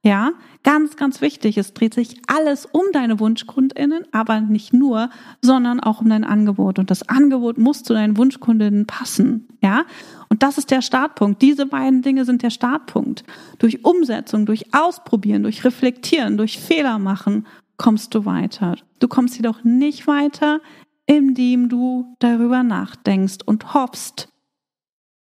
Ja, 0.04 0.32
ganz, 0.64 0.96
ganz 0.96 1.22
wichtig. 1.22 1.58
Es 1.58 1.74
dreht 1.74 1.94
sich 1.94 2.22
alles 2.28 2.66
um 2.66 2.84
deine 2.94 3.20
Wunschkundinnen, 3.20 4.06
aber 4.12 4.40
nicht 4.42 4.74
nur, 4.74 5.10
sondern 5.42 5.80
auch 5.80 6.02
um 6.02 6.10
dein 6.10 6.24
Angebot. 6.24 6.80
Und 6.80 6.92
das 6.92 7.08
Angebot 7.10 7.58
muss 7.58 7.84
zu 7.84 7.94
deinen 7.94 8.18
Wunschkundinnen 8.18 8.86
passen. 8.86 9.48
Ja, 9.62 9.86
und 10.30 10.44
das 10.44 10.58
ist 10.58 10.72
der 10.72 10.82
Startpunkt. 10.82 11.42
Diese 11.42 11.66
beiden 11.66 12.04
Dinge 12.04 12.26
sind 12.26 12.44
der 12.44 12.52
Startpunkt. 12.52 13.24
Durch 13.60 13.84
Umsetzung, 13.84 14.46
durch 14.46 14.74
Ausprobieren, 14.74 15.44
durch 15.44 15.64
Reflektieren, 15.64 16.38
durch 16.38 16.60
Fehler 16.60 17.00
machen 17.00 17.46
kommst 17.78 18.14
du 18.16 18.26
weiter. 18.26 18.76
Du 19.00 19.08
kommst 19.08 19.36
jedoch 19.36 19.64
nicht 19.64 20.08
weiter, 20.08 20.62
indem 21.06 21.70
du 21.70 22.16
darüber 22.20 22.64
nachdenkst 22.64 23.38
und 23.46 23.74
hoffst, 23.74 24.30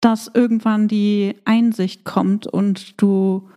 dass 0.02 0.32
irgendwann 0.34 0.88
die 0.88 1.36
Einsicht 1.46 2.06
kommt 2.06 2.48
und 2.48 3.02
du 3.02 3.50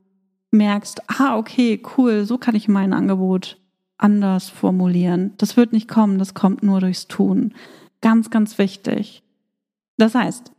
merkst, 0.51 1.03
ah, 1.09 1.37
okay, 1.37 1.83
cool, 1.97 2.25
so 2.25 2.39
kann 2.39 2.55
ich 2.55 2.69
mein 2.69 2.93
Angebot 2.93 3.59
anders 3.99 4.49
formulieren. 4.49 5.35
Das 5.39 5.57
wird 5.57 5.73
nicht 5.73 5.89
kommen, 5.89 6.19
das 6.19 6.35
kommt 6.35 6.63
nur 6.63 6.81
durchs 6.81 7.07
Tun. 7.07 7.55
Ganz, 8.01 8.31
ganz 8.31 8.59
wichtig. 8.59 9.23
Das 9.99 10.15
heißt, 10.15 10.53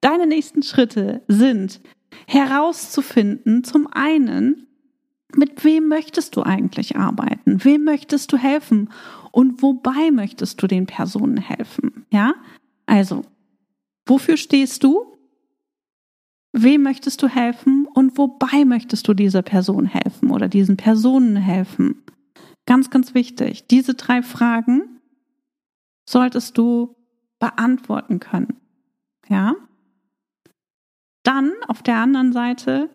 deine 0.00 0.26
nächsten 0.26 0.62
Schritte 0.62 1.22
sind 1.28 1.80
herauszufinden, 2.26 3.64
zum 3.64 3.86
einen, 3.86 4.66
mit 5.34 5.62
wem 5.64 5.88
möchtest 5.88 6.36
du 6.36 6.42
eigentlich 6.42 6.96
arbeiten? 6.96 7.62
Wem 7.64 7.84
möchtest 7.84 8.32
du 8.32 8.36
helfen? 8.36 8.90
Und 9.30 9.62
wobei 9.62 10.10
möchtest 10.10 10.62
du 10.62 10.66
den 10.66 10.86
Personen 10.86 11.36
helfen? 11.36 12.06
Ja? 12.10 12.34
Also, 12.86 13.22
wofür 14.06 14.36
stehst 14.36 14.82
du? 14.84 15.17
Wem 16.52 16.82
möchtest 16.82 17.22
du 17.22 17.28
helfen 17.28 17.86
und 17.86 18.16
wobei 18.16 18.64
möchtest 18.64 19.06
du 19.06 19.14
dieser 19.14 19.42
Person 19.42 19.86
helfen 19.86 20.30
oder 20.30 20.48
diesen 20.48 20.76
Personen 20.76 21.36
helfen? 21.36 22.02
Ganz, 22.66 22.90
ganz 22.90 23.14
wichtig. 23.14 23.66
Diese 23.66 23.94
drei 23.94 24.22
Fragen 24.22 25.00
solltest 26.08 26.56
du 26.58 26.96
beantworten 27.38 28.18
können. 28.20 28.56
Ja? 29.28 29.54
Dann 31.22 31.52
auf 31.66 31.82
der 31.82 31.96
anderen 31.96 32.32
Seite 32.32 32.90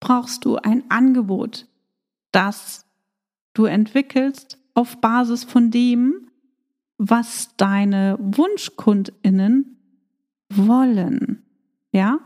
brauchst 0.00 0.44
du 0.44 0.56
ein 0.56 0.84
Angebot, 0.90 1.66
das 2.32 2.86
du 3.54 3.64
entwickelst 3.64 4.58
auf 4.74 5.00
Basis 5.00 5.44
von 5.44 5.70
dem, 5.70 6.30
was 6.98 7.56
deine 7.56 8.18
Wunschkundinnen 8.20 9.76
wollen. 10.50 11.42
Ja? 11.92 12.18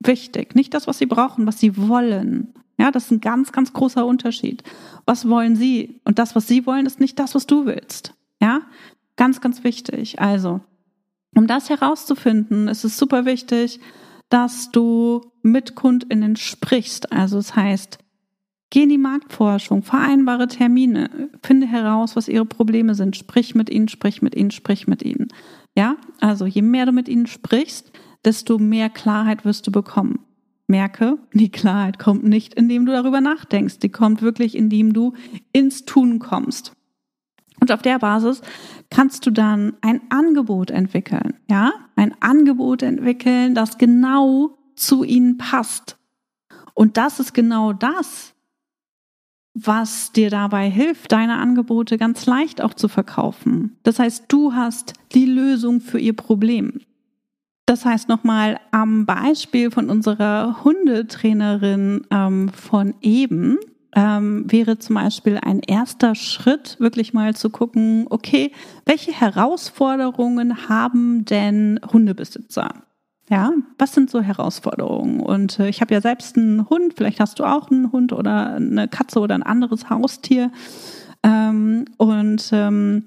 Wichtig. 0.00 0.54
Nicht 0.54 0.74
das, 0.74 0.86
was 0.86 0.98
sie 0.98 1.06
brauchen, 1.06 1.46
was 1.46 1.58
sie 1.58 1.76
wollen. 1.76 2.54
Ja, 2.78 2.90
das 2.90 3.06
ist 3.06 3.10
ein 3.10 3.20
ganz, 3.20 3.50
ganz 3.52 3.72
großer 3.72 4.06
Unterschied. 4.06 4.62
Was 5.04 5.28
wollen 5.28 5.56
sie? 5.56 6.00
Und 6.04 6.18
das, 6.18 6.36
was 6.36 6.46
sie 6.46 6.64
wollen, 6.66 6.86
ist 6.86 7.00
nicht 7.00 7.18
das, 7.18 7.34
was 7.34 7.46
du 7.46 7.66
willst. 7.66 8.14
Ja, 8.40 8.62
ganz, 9.16 9.40
ganz 9.40 9.64
wichtig. 9.64 10.20
Also, 10.20 10.60
um 11.34 11.46
das 11.46 11.70
herauszufinden, 11.70 12.68
ist 12.68 12.84
es 12.84 12.96
super 12.96 13.24
wichtig, 13.24 13.80
dass 14.28 14.70
du 14.70 15.32
mit 15.42 15.74
KundInnen 15.74 16.36
sprichst. 16.36 17.12
Also, 17.12 17.36
das 17.38 17.56
heißt, 17.56 17.98
geh 18.70 18.84
in 18.84 18.90
die 18.90 18.98
Marktforschung, 18.98 19.82
vereinbare 19.82 20.46
Termine, 20.46 21.30
finde 21.42 21.66
heraus, 21.66 22.14
was 22.14 22.28
ihre 22.28 22.46
Probleme 22.46 22.94
sind, 22.94 23.16
sprich 23.16 23.56
mit 23.56 23.70
ihnen, 23.70 23.88
sprich 23.88 24.22
mit 24.22 24.36
ihnen, 24.36 24.52
sprich 24.52 24.86
mit 24.86 25.02
ihnen. 25.02 25.28
Ja, 25.76 25.96
also 26.20 26.46
je 26.46 26.62
mehr 26.62 26.86
du 26.86 26.92
mit 26.92 27.08
ihnen 27.08 27.26
sprichst, 27.26 27.90
desto 28.24 28.58
mehr 28.58 28.90
Klarheit 28.90 29.44
wirst 29.44 29.66
du 29.66 29.72
bekommen. 29.72 30.20
Merke, 30.66 31.18
die 31.32 31.50
Klarheit 31.50 31.98
kommt 31.98 32.24
nicht, 32.24 32.54
indem 32.54 32.84
du 32.84 32.92
darüber 32.92 33.20
nachdenkst. 33.20 33.78
Die 33.78 33.88
kommt 33.88 34.20
wirklich, 34.20 34.54
indem 34.54 34.92
du 34.92 35.14
ins 35.52 35.86
Tun 35.86 36.18
kommst. 36.18 36.72
Und 37.60 37.72
auf 37.72 37.82
der 37.82 37.98
Basis 37.98 38.42
kannst 38.90 39.26
du 39.26 39.30
dann 39.30 39.74
ein 39.80 40.00
Angebot 40.10 40.70
entwickeln. 40.70 41.34
Ja, 41.50 41.72
ein 41.96 42.14
Angebot 42.20 42.82
entwickeln, 42.82 43.54
das 43.54 43.78
genau 43.78 44.58
zu 44.76 45.04
ihnen 45.04 45.38
passt. 45.38 45.96
Und 46.74 46.96
das 46.96 47.18
ist 47.18 47.34
genau 47.34 47.72
das, 47.72 48.34
was 49.54 50.12
dir 50.12 50.30
dabei 50.30 50.70
hilft, 50.70 51.10
deine 51.10 51.38
Angebote 51.38 51.98
ganz 51.98 52.26
leicht 52.26 52.60
auch 52.62 52.74
zu 52.74 52.86
verkaufen. 52.86 53.76
Das 53.82 53.98
heißt, 53.98 54.26
du 54.28 54.52
hast 54.54 54.92
die 55.12 55.26
Lösung 55.26 55.80
für 55.80 55.98
ihr 55.98 56.14
Problem. 56.14 56.80
Das 57.68 57.84
heißt 57.84 58.08
nochmal 58.08 58.58
am 58.70 59.04
Beispiel 59.04 59.70
von 59.70 59.90
unserer 59.90 60.64
Hundetrainerin 60.64 62.00
ähm, 62.10 62.48
von 62.48 62.94
eben 63.02 63.58
ähm, 63.94 64.50
wäre 64.50 64.78
zum 64.78 64.94
Beispiel 64.94 65.38
ein 65.42 65.60
erster 65.60 66.14
Schritt, 66.14 66.76
wirklich 66.80 67.12
mal 67.12 67.36
zu 67.36 67.50
gucken, 67.50 68.06
okay, 68.08 68.52
welche 68.86 69.12
Herausforderungen 69.12 70.70
haben 70.70 71.26
denn 71.26 71.78
Hundebesitzer? 71.92 72.70
Ja, 73.28 73.52
was 73.76 73.92
sind 73.92 74.08
so 74.08 74.22
Herausforderungen? 74.22 75.20
Und 75.20 75.58
äh, 75.58 75.68
ich 75.68 75.82
habe 75.82 75.92
ja 75.92 76.00
selbst 76.00 76.38
einen 76.38 76.70
Hund, 76.70 76.94
vielleicht 76.96 77.20
hast 77.20 77.38
du 77.38 77.44
auch 77.44 77.70
einen 77.70 77.92
Hund 77.92 78.14
oder 78.14 78.54
eine 78.54 78.88
Katze 78.88 79.20
oder 79.20 79.34
ein 79.34 79.42
anderes 79.42 79.90
Haustier. 79.90 80.50
Ähm, 81.22 81.84
und 81.98 82.48
ähm, 82.50 83.04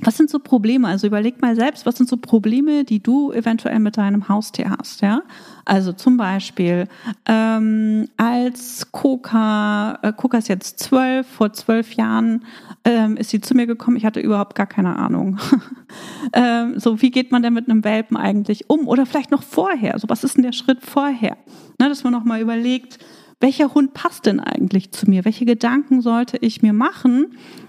was 0.00 0.16
sind 0.16 0.30
so 0.30 0.38
Probleme? 0.38 0.86
Also 0.86 1.06
überleg 1.06 1.42
mal 1.42 1.56
selbst, 1.56 1.84
was 1.86 1.96
sind 1.96 2.08
so 2.08 2.16
Probleme, 2.16 2.84
die 2.84 3.02
du 3.02 3.32
eventuell 3.32 3.78
mit 3.80 3.96
deinem 3.96 4.28
Haustier 4.28 4.70
hast, 4.78 5.02
ja? 5.02 5.22
Also 5.64 5.92
zum 5.92 6.16
Beispiel, 6.16 6.88
ähm, 7.26 8.08
als 8.16 8.90
Coca, 8.92 9.98
äh, 10.02 10.12
Coca 10.12 10.38
ist 10.38 10.48
jetzt 10.48 10.78
zwölf, 10.78 11.26
vor 11.26 11.52
zwölf 11.52 11.94
Jahren 11.94 12.44
ähm, 12.84 13.16
ist 13.16 13.30
sie 13.30 13.40
zu 13.40 13.54
mir 13.54 13.66
gekommen, 13.66 13.96
ich 13.96 14.06
hatte 14.06 14.20
überhaupt 14.20 14.54
gar 14.54 14.66
keine 14.66 14.96
Ahnung. 14.96 15.38
ähm, 16.32 16.78
so, 16.78 17.02
wie 17.02 17.10
geht 17.10 17.32
man 17.32 17.42
denn 17.42 17.52
mit 17.52 17.68
einem 17.68 17.84
Welpen 17.84 18.16
eigentlich 18.16 18.70
um? 18.70 18.88
Oder 18.88 19.04
vielleicht 19.04 19.30
noch 19.30 19.42
vorher, 19.42 19.98
so 19.98 20.08
was 20.08 20.24
ist 20.24 20.36
denn 20.36 20.44
der 20.44 20.52
Schritt 20.52 20.82
vorher? 20.82 21.36
Ne, 21.80 21.88
dass 21.88 22.04
man 22.04 22.12
nochmal 22.12 22.40
überlegt, 22.40 22.98
welcher 23.40 23.72
Hund 23.74 23.94
passt 23.94 24.26
denn 24.26 24.40
eigentlich 24.40 24.90
zu 24.90 25.08
mir? 25.08 25.24
Welche 25.24 25.44
Gedanken 25.44 26.00
sollte 26.00 26.38
ich 26.38 26.62
mir 26.62 26.72
machen, 26.72 27.26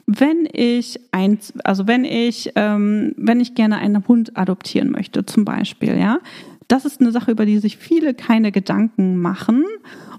wenn 0.07 0.47
ich 0.51 0.99
eins, 1.11 1.53
also 1.63 1.86
wenn 1.88 2.05
ich, 2.05 2.51
ähm, 2.55 3.13
wenn 3.17 3.39
ich 3.39 3.53
gerne 3.53 3.78
einen 3.78 4.07
Hund 4.07 4.36
adoptieren 4.36 4.89
möchte, 4.89 5.26
zum 5.26 5.45
Beispiel, 5.45 5.97
ja? 5.97 6.20
Das 6.67 6.86
ist 6.86 7.01
eine 7.01 7.11
Sache, 7.11 7.32
über 7.32 7.47
die 7.47 7.57
sich 7.57 7.78
viele 7.78 8.13
keine 8.13 8.51
Gedanken 8.51 9.17
machen. 9.17 9.65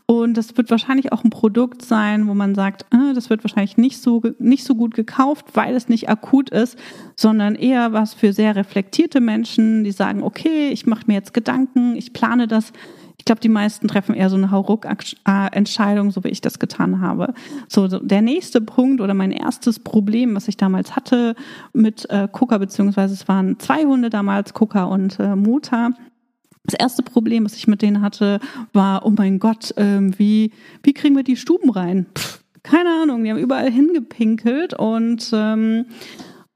Und 0.07 0.37
das 0.37 0.57
wird 0.57 0.69
wahrscheinlich 0.73 1.13
auch 1.13 1.23
ein 1.23 1.31
Produkt 1.31 1.83
sein, 1.83 2.27
wo 2.27 2.35
man 2.35 2.57
sagt, 2.57 2.85
äh, 2.93 3.15
das 3.15 3.31
wird 3.31 3.45
wahrscheinlich 3.45 3.77
nicht 3.77 4.03
so, 4.03 4.21
nicht 4.41 4.65
so 4.65 4.75
gut 4.75 4.95
gekauft, 4.95 5.47
weil 5.55 5.77
es 5.77 5.89
nicht 5.89 6.09
akut 6.09 6.51
ist, 6.51 6.77
sondern 7.15 7.55
eher 7.55 7.93
was 7.93 8.15
für 8.15 8.33
sehr 8.33 8.57
reflektierte 8.57 9.21
Menschen, 9.21 9.85
die 9.85 9.93
sagen, 9.93 10.25
okay, 10.25 10.71
ich 10.71 10.87
mache 10.87 11.05
mir 11.07 11.15
jetzt 11.15 11.33
Gedanken, 11.35 11.95
ich 11.95 12.13
plane 12.13 12.49
das 12.49 12.73
ich 13.21 13.27
glaube, 13.27 13.43
die 13.43 13.51
meisten 13.51 13.87
treffen 13.87 14.15
eher 14.15 14.31
so 14.31 14.37
eine 14.37 14.51
Hauruck-Entscheidung, 14.51 16.11
so 16.11 16.25
wie 16.25 16.29
ich 16.29 16.41
das 16.41 16.59
getan 16.59 17.03
habe. 17.03 17.35
So, 17.69 17.87
der 17.87 18.23
nächste 18.23 18.63
Punkt 18.63 19.03
oder 19.03 19.13
mein 19.13 19.31
erstes 19.31 19.79
Problem, 19.79 20.35
was 20.35 20.49
ich 20.49 20.57
damals 20.57 20.97
hatte 20.97 21.35
mit 21.75 22.09
äh, 22.09 22.29
Coca, 22.33 22.57
beziehungsweise 22.57 23.13
es 23.13 23.29
waren 23.29 23.59
zwei 23.59 23.85
Hunde 23.85 24.09
damals, 24.09 24.55
Coca 24.55 24.85
und 24.85 25.21
äh, 25.21 25.37
Mota. 25.37 25.91
Das 26.65 26.73
erste 26.73 27.03
Problem, 27.03 27.45
was 27.45 27.57
ich 27.57 27.69
mit 27.69 27.83
denen 27.83 28.01
hatte, 28.01 28.41
war, 28.73 29.05
oh 29.05 29.13
mein 29.15 29.39
Gott, 29.39 29.75
ähm, 29.77 30.19
wie, 30.19 30.53
wie 30.83 30.95
kriegen 30.95 31.15
wir 31.15 31.23
die 31.23 31.37
Stuben 31.37 31.69
rein? 31.69 32.07
Pff, 32.17 32.43
keine 32.63 33.03
Ahnung, 33.03 33.23
die 33.23 33.31
haben 33.31 33.39
überall 33.39 33.71
hingepinkelt 33.71 34.73
und 34.73 35.31
ähm, 35.35 35.85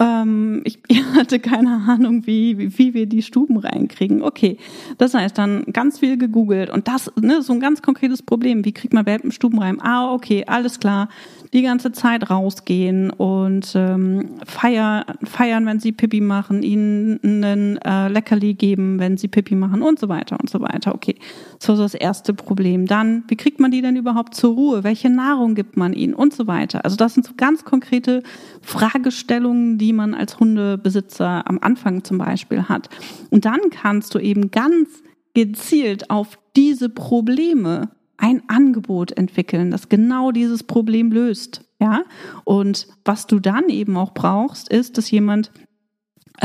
ähm, 0.04 0.62
ich, 0.64 0.78
hatte 1.14 1.38
keine 1.38 1.82
Ahnung, 1.88 2.26
wie, 2.26 2.58
wie, 2.58 2.78
wie 2.78 2.94
wir 2.94 3.06
die 3.06 3.22
Stuben 3.22 3.56
reinkriegen. 3.56 4.22
Okay, 4.22 4.58
das 4.98 5.14
heißt 5.14 5.38
dann 5.38 5.64
ganz 5.72 5.98
viel 5.98 6.18
gegoogelt 6.18 6.70
und 6.70 6.88
das, 6.88 7.10
ne, 7.20 7.42
so 7.42 7.52
ein 7.52 7.60
ganz 7.60 7.82
konkretes 7.82 8.22
Problem. 8.22 8.64
Wie 8.64 8.72
kriegt 8.72 8.92
man 8.92 9.06
Welpen 9.06 9.32
Stuben 9.32 9.58
rein? 9.58 9.80
Ah, 9.80 10.12
okay, 10.12 10.44
alles 10.46 10.80
klar. 10.80 11.08
Die 11.54 11.62
ganze 11.62 11.92
Zeit 11.92 12.30
rausgehen 12.30 13.10
und 13.10 13.72
ähm, 13.76 14.40
feiern, 14.44 15.04
feiern, 15.22 15.66
wenn 15.66 15.78
sie 15.78 15.92
Pipi 15.92 16.20
machen, 16.20 16.64
ihnen 16.64 17.20
einen 17.22 17.76
äh, 17.78 18.08
Leckerli 18.08 18.54
geben, 18.54 18.98
wenn 18.98 19.16
sie 19.16 19.28
Pipi 19.28 19.54
machen 19.54 19.80
und 19.80 20.00
so 20.00 20.08
weiter 20.08 20.36
und 20.40 20.50
so 20.50 20.60
weiter. 20.60 20.94
Okay, 20.96 21.14
das 21.60 21.68
war 21.68 21.76
so 21.76 21.82
das 21.84 21.94
erste 21.94 22.34
Problem. 22.34 22.86
Dann, 22.86 23.22
wie 23.28 23.36
kriegt 23.36 23.60
man 23.60 23.70
die 23.70 23.82
denn 23.82 23.94
überhaupt 23.94 24.34
zur 24.34 24.54
Ruhe? 24.54 24.82
Welche 24.82 25.10
Nahrung 25.10 25.54
gibt 25.54 25.76
man 25.76 25.92
ihnen 25.92 26.12
und 26.12 26.34
so 26.34 26.48
weiter? 26.48 26.84
Also 26.84 26.96
das 26.96 27.14
sind 27.14 27.24
so 27.24 27.34
ganz 27.36 27.64
konkrete 27.64 28.24
Fragestellungen, 28.60 29.78
die 29.78 29.92
man 29.92 30.12
als 30.14 30.40
Hundebesitzer 30.40 31.48
am 31.48 31.60
Anfang 31.60 32.02
zum 32.02 32.18
Beispiel 32.18 32.64
hat. 32.64 32.88
Und 33.30 33.44
dann 33.44 33.60
kannst 33.70 34.12
du 34.16 34.18
eben 34.18 34.50
ganz 34.50 34.88
gezielt 35.34 36.10
auf 36.10 36.38
diese 36.56 36.88
Probleme 36.88 37.90
ein 38.16 38.42
Angebot 38.48 39.12
entwickeln, 39.12 39.70
das 39.70 39.88
genau 39.88 40.30
dieses 40.30 40.62
Problem 40.62 41.12
löst. 41.12 41.64
Ja, 41.80 42.04
und 42.44 42.86
was 43.04 43.26
du 43.26 43.40
dann 43.40 43.68
eben 43.68 43.96
auch 43.96 44.14
brauchst, 44.14 44.68
ist, 44.68 44.96
dass 44.96 45.10
jemand 45.10 45.50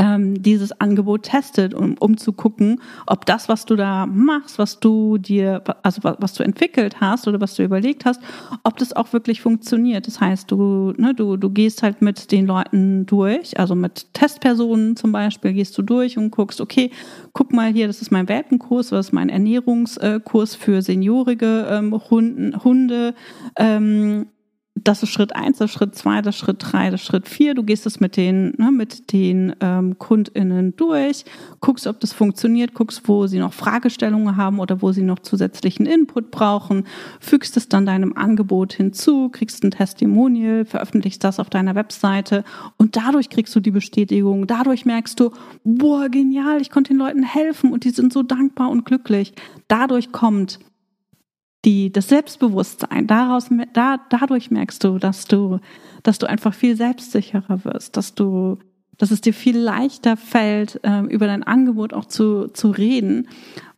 ähm, 0.00 0.42
dieses 0.42 0.72
Angebot 0.80 1.24
testet, 1.24 1.74
um, 1.74 1.94
um 2.00 2.16
zu 2.16 2.32
gucken, 2.32 2.80
ob 3.06 3.26
das, 3.26 3.50
was 3.50 3.66
du 3.66 3.76
da 3.76 4.06
machst, 4.06 4.58
was 4.58 4.80
du 4.80 5.18
dir, 5.18 5.62
also 5.82 6.00
was 6.02 6.32
du 6.32 6.42
entwickelt 6.42 7.02
hast 7.02 7.28
oder 7.28 7.38
was 7.38 7.54
du 7.54 7.62
überlegt 7.62 8.06
hast, 8.06 8.18
ob 8.64 8.78
das 8.78 8.96
auch 8.96 9.12
wirklich 9.12 9.42
funktioniert. 9.42 10.06
Das 10.06 10.18
heißt, 10.18 10.50
du, 10.50 10.94
ne, 10.96 11.14
du, 11.14 11.36
du 11.36 11.50
gehst 11.50 11.82
halt 11.82 12.00
mit 12.00 12.32
den 12.32 12.46
Leuten 12.46 13.04
durch, 13.04 13.60
also 13.60 13.74
mit 13.74 14.14
Testpersonen 14.14 14.96
zum 14.96 15.12
Beispiel, 15.12 15.52
gehst 15.52 15.76
du 15.76 15.82
durch 15.82 16.16
und 16.16 16.30
guckst, 16.30 16.62
okay, 16.62 16.90
guck 17.34 17.52
mal 17.52 17.70
hier, 17.70 17.86
das 17.86 18.00
ist 18.00 18.10
mein 18.10 18.26
Welpenkurs, 18.26 18.88
das 18.88 19.08
ist 19.08 19.12
mein 19.12 19.28
Ernährungskurs 19.28 20.54
für 20.54 20.80
seniorige 20.80 21.66
ähm, 21.70 22.00
Hunden, 22.10 22.64
Hunde. 22.64 23.14
Ähm, 23.58 24.28
das 24.84 25.02
ist 25.02 25.10
Schritt 25.10 25.34
eins, 25.34 25.58
das 25.58 25.70
ist 25.70 25.76
Schritt 25.76 25.94
zwei, 25.94 26.22
das 26.22 26.36
ist 26.36 26.40
Schritt 26.40 26.56
drei, 26.60 26.90
das 26.90 27.00
ist 27.00 27.06
Schritt 27.06 27.28
vier. 27.28 27.54
Du 27.54 27.62
gehst 27.62 27.86
es 27.86 28.00
mit 28.00 28.16
den, 28.16 28.54
ne, 28.56 28.70
mit 28.70 29.12
den 29.12 29.54
ähm, 29.60 29.98
KundInnen 29.98 30.76
durch, 30.76 31.24
guckst, 31.60 31.86
ob 31.86 32.00
das 32.00 32.12
funktioniert, 32.12 32.74
guckst, 32.74 33.02
wo 33.06 33.26
sie 33.26 33.38
noch 33.38 33.52
Fragestellungen 33.52 34.36
haben 34.36 34.58
oder 34.58 34.82
wo 34.82 34.92
sie 34.92 35.02
noch 35.02 35.18
zusätzlichen 35.18 35.86
Input 35.86 36.30
brauchen, 36.30 36.84
fügst 37.20 37.56
es 37.56 37.68
dann 37.68 37.86
deinem 37.86 38.16
Angebot 38.16 38.72
hinzu, 38.72 39.28
kriegst 39.28 39.62
ein 39.64 39.70
Testimonial, 39.70 40.64
veröffentlichst 40.64 41.22
das 41.24 41.38
auf 41.38 41.50
deiner 41.50 41.74
Webseite 41.74 42.44
und 42.76 42.96
dadurch 42.96 43.30
kriegst 43.30 43.54
du 43.54 43.60
die 43.60 43.70
Bestätigung. 43.70 44.46
Dadurch 44.46 44.84
merkst 44.84 45.18
du, 45.20 45.30
boah, 45.64 46.08
genial, 46.08 46.60
ich 46.60 46.70
konnte 46.70 46.92
den 46.92 46.98
Leuten 46.98 47.22
helfen 47.22 47.72
und 47.72 47.84
die 47.84 47.90
sind 47.90 48.12
so 48.12 48.22
dankbar 48.22 48.70
und 48.70 48.84
glücklich. 48.84 49.34
Dadurch 49.68 50.12
kommt 50.12 50.58
die, 51.64 51.92
das 51.92 52.08
Selbstbewusstsein, 52.08 53.06
daraus, 53.06 53.48
da, 53.74 53.98
dadurch 54.08 54.50
merkst 54.50 54.82
du, 54.82 54.98
dass 54.98 55.26
du, 55.26 55.58
dass 56.02 56.18
du 56.18 56.26
einfach 56.26 56.54
viel 56.54 56.76
selbstsicherer 56.76 57.64
wirst, 57.64 57.96
dass 57.96 58.14
du, 58.14 58.58
dass 58.96 59.10
es 59.10 59.20
dir 59.20 59.34
viel 59.34 59.58
leichter 59.58 60.16
fällt, 60.16 60.80
äh, 60.82 61.00
über 61.02 61.26
dein 61.26 61.42
Angebot 61.42 61.92
auch 61.92 62.06
zu, 62.06 62.48
zu 62.48 62.70
reden, 62.70 63.28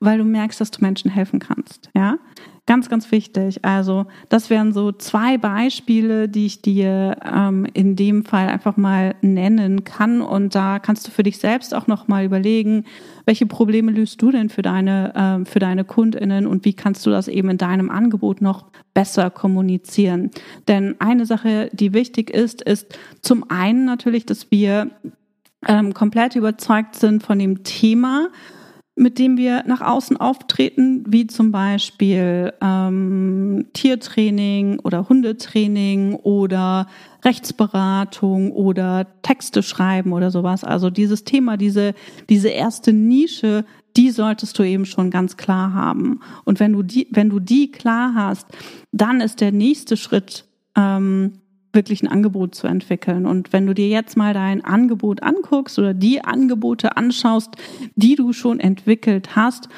weil 0.01 0.18
du 0.18 0.24
merkst, 0.24 0.61
dass 0.61 0.70
du 0.70 0.80
Menschen 0.80 1.11
helfen 1.11 1.41
kannst, 1.41 1.91
ja. 1.95 2.18
Ganz, 2.64 2.88
ganz 2.88 3.10
wichtig. 3.10 3.64
Also 3.64 4.06
das 4.28 4.48
wären 4.48 4.72
so 4.72 4.92
zwei 4.92 5.36
Beispiele, 5.36 6.28
die 6.28 6.46
ich 6.46 6.62
dir 6.62 7.16
ähm, 7.24 7.66
in 7.74 7.96
dem 7.96 8.24
Fall 8.24 8.48
einfach 8.48 8.76
mal 8.76 9.16
nennen 9.20 9.82
kann. 9.82 10.20
Und 10.20 10.54
da 10.54 10.78
kannst 10.78 11.04
du 11.04 11.10
für 11.10 11.24
dich 11.24 11.38
selbst 11.38 11.74
auch 11.74 11.88
noch 11.88 12.06
mal 12.06 12.24
überlegen, 12.24 12.84
welche 13.24 13.46
Probleme 13.46 13.90
löst 13.90 14.22
du 14.22 14.30
denn 14.30 14.48
für 14.48 14.62
deine 14.62 15.12
ähm, 15.16 15.44
für 15.44 15.58
deine 15.58 15.84
Kundinnen 15.84 16.46
und 16.46 16.64
wie 16.64 16.72
kannst 16.72 17.04
du 17.04 17.10
das 17.10 17.26
eben 17.26 17.50
in 17.50 17.58
deinem 17.58 17.90
Angebot 17.90 18.40
noch 18.40 18.66
besser 18.94 19.30
kommunizieren? 19.30 20.30
Denn 20.68 20.94
eine 21.00 21.26
Sache, 21.26 21.68
die 21.72 21.92
wichtig 21.92 22.30
ist, 22.30 22.62
ist 22.62 22.96
zum 23.22 23.50
einen 23.50 23.84
natürlich, 23.84 24.24
dass 24.24 24.52
wir 24.52 24.92
ähm, 25.66 25.94
komplett 25.94 26.36
überzeugt 26.36 26.94
sind 26.94 27.24
von 27.24 27.40
dem 27.40 27.64
Thema 27.64 28.28
mit 29.03 29.18
dem 29.18 29.36
wir 29.36 29.64
nach 29.66 29.80
außen 29.80 30.16
auftreten, 30.16 31.05
wie 31.09 31.26
zum 31.26 31.50
Beispiel 31.50 32.53
ähm, 32.61 33.66
Tiertraining 33.72 34.78
oder 34.78 35.09
Hundetraining 35.09 36.14
oder 36.14 36.86
Rechtsberatung 37.24 38.53
oder 38.53 39.09
Texte 39.22 39.64
schreiben 39.64 40.12
oder 40.12 40.30
sowas. 40.30 40.62
Also 40.62 40.88
dieses 40.88 41.24
Thema, 41.24 41.57
diese, 41.57 41.94
diese 42.30 42.48
erste 42.48 42.92
Nische, 42.92 43.64
die 43.96 44.11
solltest 44.11 44.59
du 44.59 44.62
eben 44.62 44.86
schon 44.86 45.11
ganz 45.11 45.36
klar 45.36 45.74
haben. 45.74 46.20
Und 46.44 46.61
wenn 46.61 46.72
du 46.72 46.84
die, 46.84 47.09
wenn 47.11 47.28
du 47.28 47.40
die 47.40 47.72
klar 47.72 48.14
hast, 48.14 48.46
dann 48.92 49.20
ist 49.20 49.40
der 49.40 49.50
nächste 49.50 49.96
Schritt, 49.96 50.44
ähm, 50.76 51.41
wirklich 51.72 52.02
ein 52.02 52.08
Angebot 52.08 52.54
zu 52.54 52.66
entwickeln. 52.66 53.26
Und 53.26 53.52
wenn 53.52 53.66
du 53.66 53.74
dir 53.74 53.88
jetzt 53.88 54.16
mal 54.16 54.34
dein 54.34 54.64
Angebot 54.64 55.22
anguckst 55.22 55.78
oder 55.78 55.94
die 55.94 56.24
Angebote 56.24 56.96
anschaust, 56.96 57.50
die 57.96 58.14
du 58.14 58.32
schon 58.32 58.60
entwickelt 58.60 59.36
hast 59.36 59.68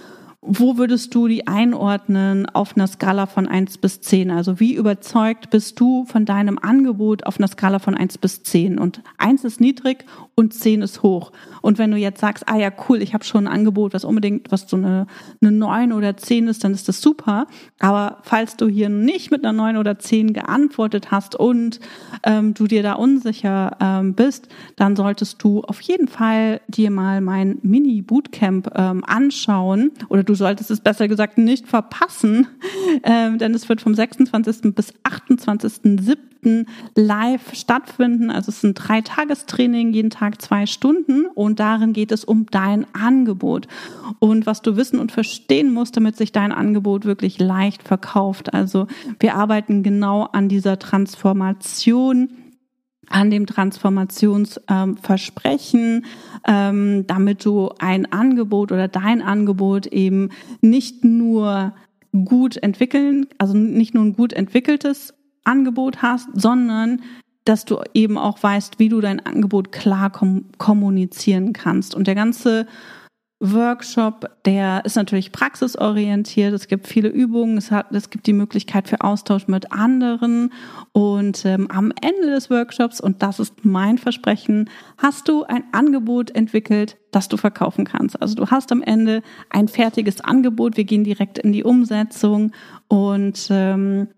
wo 0.47 0.77
würdest 0.77 1.15
du 1.15 1.27
die 1.27 1.47
einordnen 1.47 2.47
auf 2.47 2.77
einer 2.77 2.87
Skala 2.87 3.25
von 3.25 3.49
eins 3.49 3.79
bis 3.79 4.03
zehn? 4.03 4.31
Also 4.31 4.61
wie 4.61 4.75
überzeugt 4.75 5.49
bist 5.49 5.81
du 5.81 6.05
von 6.05 6.27
deinem 6.27 6.59
Angebot 6.59 7.25
auf 7.25 7.39
einer 7.39 7.49
Skala 7.49 7.79
von 7.79 7.97
eins 7.97 8.19
bis 8.19 8.43
zehn? 8.43 8.79
Und 8.79 9.01
eins 9.17 9.45
ist 9.45 9.61
niedrig 9.61 10.05
und 10.35 10.53
zehn 10.53 10.83
ist 10.83 11.03
hoch. 11.03 11.33
Und 11.65 11.79
wenn 11.79 11.91
du 11.91 11.97
jetzt 11.97 12.21
sagst, 12.21 12.47
ah 12.47 12.59
ja, 12.59 12.71
cool, 12.91 13.01
ich 13.01 13.15
habe 13.15 13.25
schon 13.25 13.47
ein 13.47 13.53
Angebot, 13.55 13.95
was 13.95 14.05
unbedingt, 14.05 14.53
was 14.53 14.69
so 14.69 14.77
eine, 14.77 15.07
eine 15.41 15.51
9 15.51 15.95
oder 15.95 16.15
zehn 16.15 16.47
ist, 16.47 16.63
dann 16.63 16.75
ist 16.75 16.91
das 16.91 17.01
super. 17.01 17.47
Aber 17.79 18.19
falls 18.23 18.59
du 18.59 18.69
hier 18.69 18.91
nicht 18.91 19.31
mit 19.31 19.43
einer 19.43 19.55
neun 19.55 19.79
oder 19.79 19.99
zehn 19.99 20.35
geantwortet 20.35 21.11
hast 21.11 21.35
und 21.35 21.81
ähm, 22.23 22.53
du 22.53 22.67
dir 22.67 22.83
da 22.83 22.93
unsicher 22.93 23.79
ähm, 23.81 24.13
bist, 24.13 24.49
dann 24.77 24.95
solltest 24.95 25.43
du 25.43 25.63
auf 25.63 25.81
jeden 25.81 26.07
Fall 26.07 26.61
dir 26.69 26.91
mal 26.91 27.23
mein 27.23 27.61
Mini-Bootcamp 27.63 28.71
ähm, 28.75 29.03
anschauen 29.03 29.93
oder 30.11 30.23
du 30.23 30.35
solltest 30.35 30.71
es 30.71 30.81
besser 30.81 31.09
gesagt 31.09 31.39
nicht 31.39 31.67
verpassen, 31.67 32.47
ähm, 33.05 33.39
denn 33.39 33.55
es 33.55 33.71
wird 33.71 33.81
vom 33.81 33.95
26. 33.95 34.75
bis 34.75 34.93
28.07 35.03 36.34
live 36.95 37.55
stattfinden. 37.55 38.31
Also 38.31 38.51
es 38.51 38.59
ist 38.59 38.65
ein 38.65 38.75
Dreitagestraining, 38.75 39.93
jeden 39.93 40.11
Tag 40.11 40.41
zwei 40.41 40.67
Stunden 40.67 41.27
und 41.35 41.61
darin 41.61 41.93
geht 41.93 42.13
es 42.13 42.25
um 42.25 42.47
dein 42.51 42.87
Angebot 42.95 43.69
und 44.19 44.47
was 44.47 44.63
du 44.63 44.77
wissen 44.77 44.99
und 44.99 45.13
verstehen 45.13 45.73
musst, 45.73 45.97
damit 45.97 46.17
sich 46.17 46.33
dein 46.33 46.53
Angebot 46.53 47.05
wirklich 47.05 47.39
leicht 47.39 47.83
verkauft. 47.83 48.55
Also 48.55 48.87
wir 49.21 49.35
arbeiten 49.35 49.83
genau 49.83 50.23
an 50.23 50.49
dieser 50.49 50.79
Transformation 50.79 52.31
an 53.09 53.31
dem 53.31 53.47
Transformationsversprechen, 53.47 56.05
ähm, 56.47 57.07
damit 57.07 57.45
du 57.45 57.71
ein 57.79 58.11
Angebot 58.13 58.73
oder 58.73 58.89
dein 58.89 59.23
Angebot 59.23 59.87
eben 59.87 60.31
nicht 60.61 61.05
nur 61.05 61.75
gut 62.25 62.57
entwickeln, 62.57 63.27
also 63.39 63.55
nicht 63.55 63.95
nur 63.95 64.05
ein 64.05 64.15
gut 64.15 64.33
entwickeltes 64.33 65.14
Angebot 65.45 66.03
hast, 66.03 66.29
sondern 66.35 67.03
dass 67.45 67.65
du 67.65 67.83
eben 67.93 68.17
auch 68.17 68.43
weißt, 68.43 68.79
wie 68.79 68.89
du 68.89 69.01
dein 69.01 69.25
Angebot 69.25 69.71
klar 69.71 70.11
kom 70.11 70.47
kommunizieren 70.59 71.53
kannst. 71.53 71.95
Und 71.95 72.07
der 72.07 72.15
ganze 72.15 72.67
Workshop, 73.41 74.31
der 74.47 74.85
ist 74.85 74.97
natürlich 74.97 75.31
praxisorientiert. 75.31 76.55
Es 76.55 76.69
gibt 76.69 76.87
viele 76.87 77.09
Übungen, 77.09 77.59
es, 77.59 77.71
hat, 77.71 77.93
es 77.93 78.09
gibt 78.09 78.27
die 78.27 78.33
Möglichkeit 78.33 78.89
für 78.89 79.03
Austausch 79.03 79.49
mit 79.49 79.73
anderen. 79.73 80.53
Und 80.93 81.45
ähm, 81.45 81.71
am 81.71 81.93
Ende 82.01 82.31
des 82.31 82.49
Workshops, 82.49 83.01
und 83.01 83.23
das 83.23 83.41
ist 83.41 83.65
mein 83.65 83.99
Versprechen, 83.99 84.71
hast 84.97 85.29
du 85.29 85.45
ein 85.45 85.65
Angebot 85.73 86.31
entwickelt, 86.31 86.97
das 87.11 87.29
du 87.29 87.37
verkaufen 87.37 87.85
kannst. 87.85 88.21
Also 88.23 88.35
du 88.35 88.47
hast 88.47 88.73
am 88.73 88.83
Ende 88.83 89.23
ein 89.51 89.69
fertiges 89.69 90.23
Angebot. 90.23 90.77
Wir 90.77 90.85
gehen 90.85 91.05
direkt 91.05 91.39
in 91.39 91.53
die 91.53 91.65
Umsetzung 91.65 92.53
und 92.89 93.49
ähm, 93.51 94.09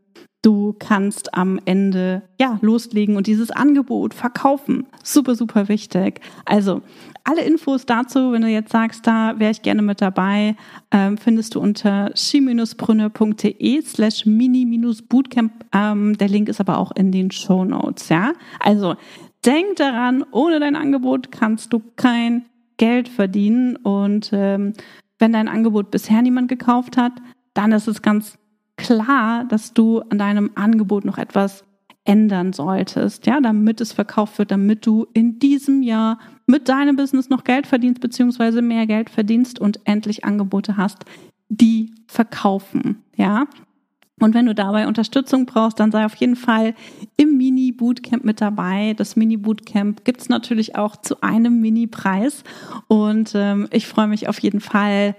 Du 0.46 0.76
kannst 0.78 1.34
am 1.34 1.58
Ende 1.64 2.22
ja 2.38 2.60
loslegen 2.62 3.16
und 3.16 3.26
dieses 3.26 3.50
Angebot 3.50 4.14
verkaufen. 4.14 4.86
Super, 5.02 5.34
super 5.34 5.68
wichtig. 5.68 6.20
Also 6.44 6.82
alle 7.24 7.42
Infos 7.42 7.84
dazu, 7.84 8.30
wenn 8.30 8.42
du 8.42 8.48
jetzt 8.48 8.70
sagst, 8.70 9.08
da 9.08 9.40
wäre 9.40 9.50
ich 9.50 9.62
gerne 9.62 9.82
mit 9.82 10.00
dabei, 10.00 10.54
ähm, 10.92 11.18
findest 11.18 11.56
du 11.56 11.60
unter 11.60 12.12
ski-brünne.de 12.14 13.82
slash 13.82 14.24
mini-bootcamp. 14.24 15.64
Ähm, 15.74 16.16
der 16.16 16.28
Link 16.28 16.48
ist 16.48 16.60
aber 16.60 16.78
auch 16.78 16.92
in 16.92 17.10
den 17.10 17.32
Show 17.32 17.64
Notes. 17.64 18.08
Ja, 18.08 18.32
also 18.60 18.94
denk 19.44 19.74
daran, 19.74 20.24
ohne 20.30 20.60
dein 20.60 20.76
Angebot 20.76 21.32
kannst 21.32 21.72
du 21.72 21.82
kein 21.96 22.44
Geld 22.76 23.08
verdienen 23.08 23.74
und 23.74 24.30
ähm, 24.32 24.74
wenn 25.18 25.32
dein 25.32 25.48
Angebot 25.48 25.90
bisher 25.90 26.22
niemand 26.22 26.46
gekauft 26.48 26.96
hat, 26.96 27.14
dann 27.52 27.72
ist 27.72 27.88
es 27.88 28.00
ganz 28.00 28.38
klar, 28.76 29.44
dass 29.44 29.72
du 29.74 30.00
an 30.00 30.18
deinem 30.18 30.50
Angebot 30.54 31.04
noch 31.04 31.18
etwas 31.18 31.64
ändern 32.04 32.52
solltest, 32.52 33.26
ja, 33.26 33.40
damit 33.40 33.80
es 33.80 33.92
verkauft 33.92 34.38
wird, 34.38 34.50
damit 34.50 34.86
du 34.86 35.06
in 35.12 35.38
diesem 35.38 35.82
Jahr 35.82 36.18
mit 36.46 36.68
deinem 36.68 36.96
Business 36.96 37.28
noch 37.28 37.44
Geld 37.44 37.66
verdienst, 37.66 38.00
beziehungsweise 38.00 38.62
mehr 38.62 38.86
Geld 38.86 39.10
verdienst 39.10 39.58
und 39.58 39.80
endlich 39.84 40.24
Angebote 40.24 40.76
hast, 40.76 41.04
die 41.48 41.92
verkaufen, 42.06 43.02
ja. 43.16 43.46
Und 44.18 44.32
wenn 44.34 44.46
du 44.46 44.54
dabei 44.54 44.86
Unterstützung 44.86 45.44
brauchst, 45.44 45.78
dann 45.78 45.92
sei 45.92 46.06
auf 46.06 46.14
jeden 46.14 46.36
Fall 46.36 46.74
im 47.18 47.36
Mini-Bootcamp 47.36 48.24
mit 48.24 48.40
dabei. 48.40 48.94
Das 48.96 49.14
Mini-Bootcamp 49.14 50.04
gibt's 50.04 50.30
natürlich 50.30 50.74
auch 50.74 50.96
zu 50.96 51.20
einem 51.20 51.60
Mini-Preis. 51.60 52.42
Und 52.88 53.32
ähm, 53.34 53.68
ich 53.72 53.86
freue 53.86 54.06
mich 54.06 54.26
auf 54.26 54.38
jeden 54.38 54.60
Fall 54.60 55.16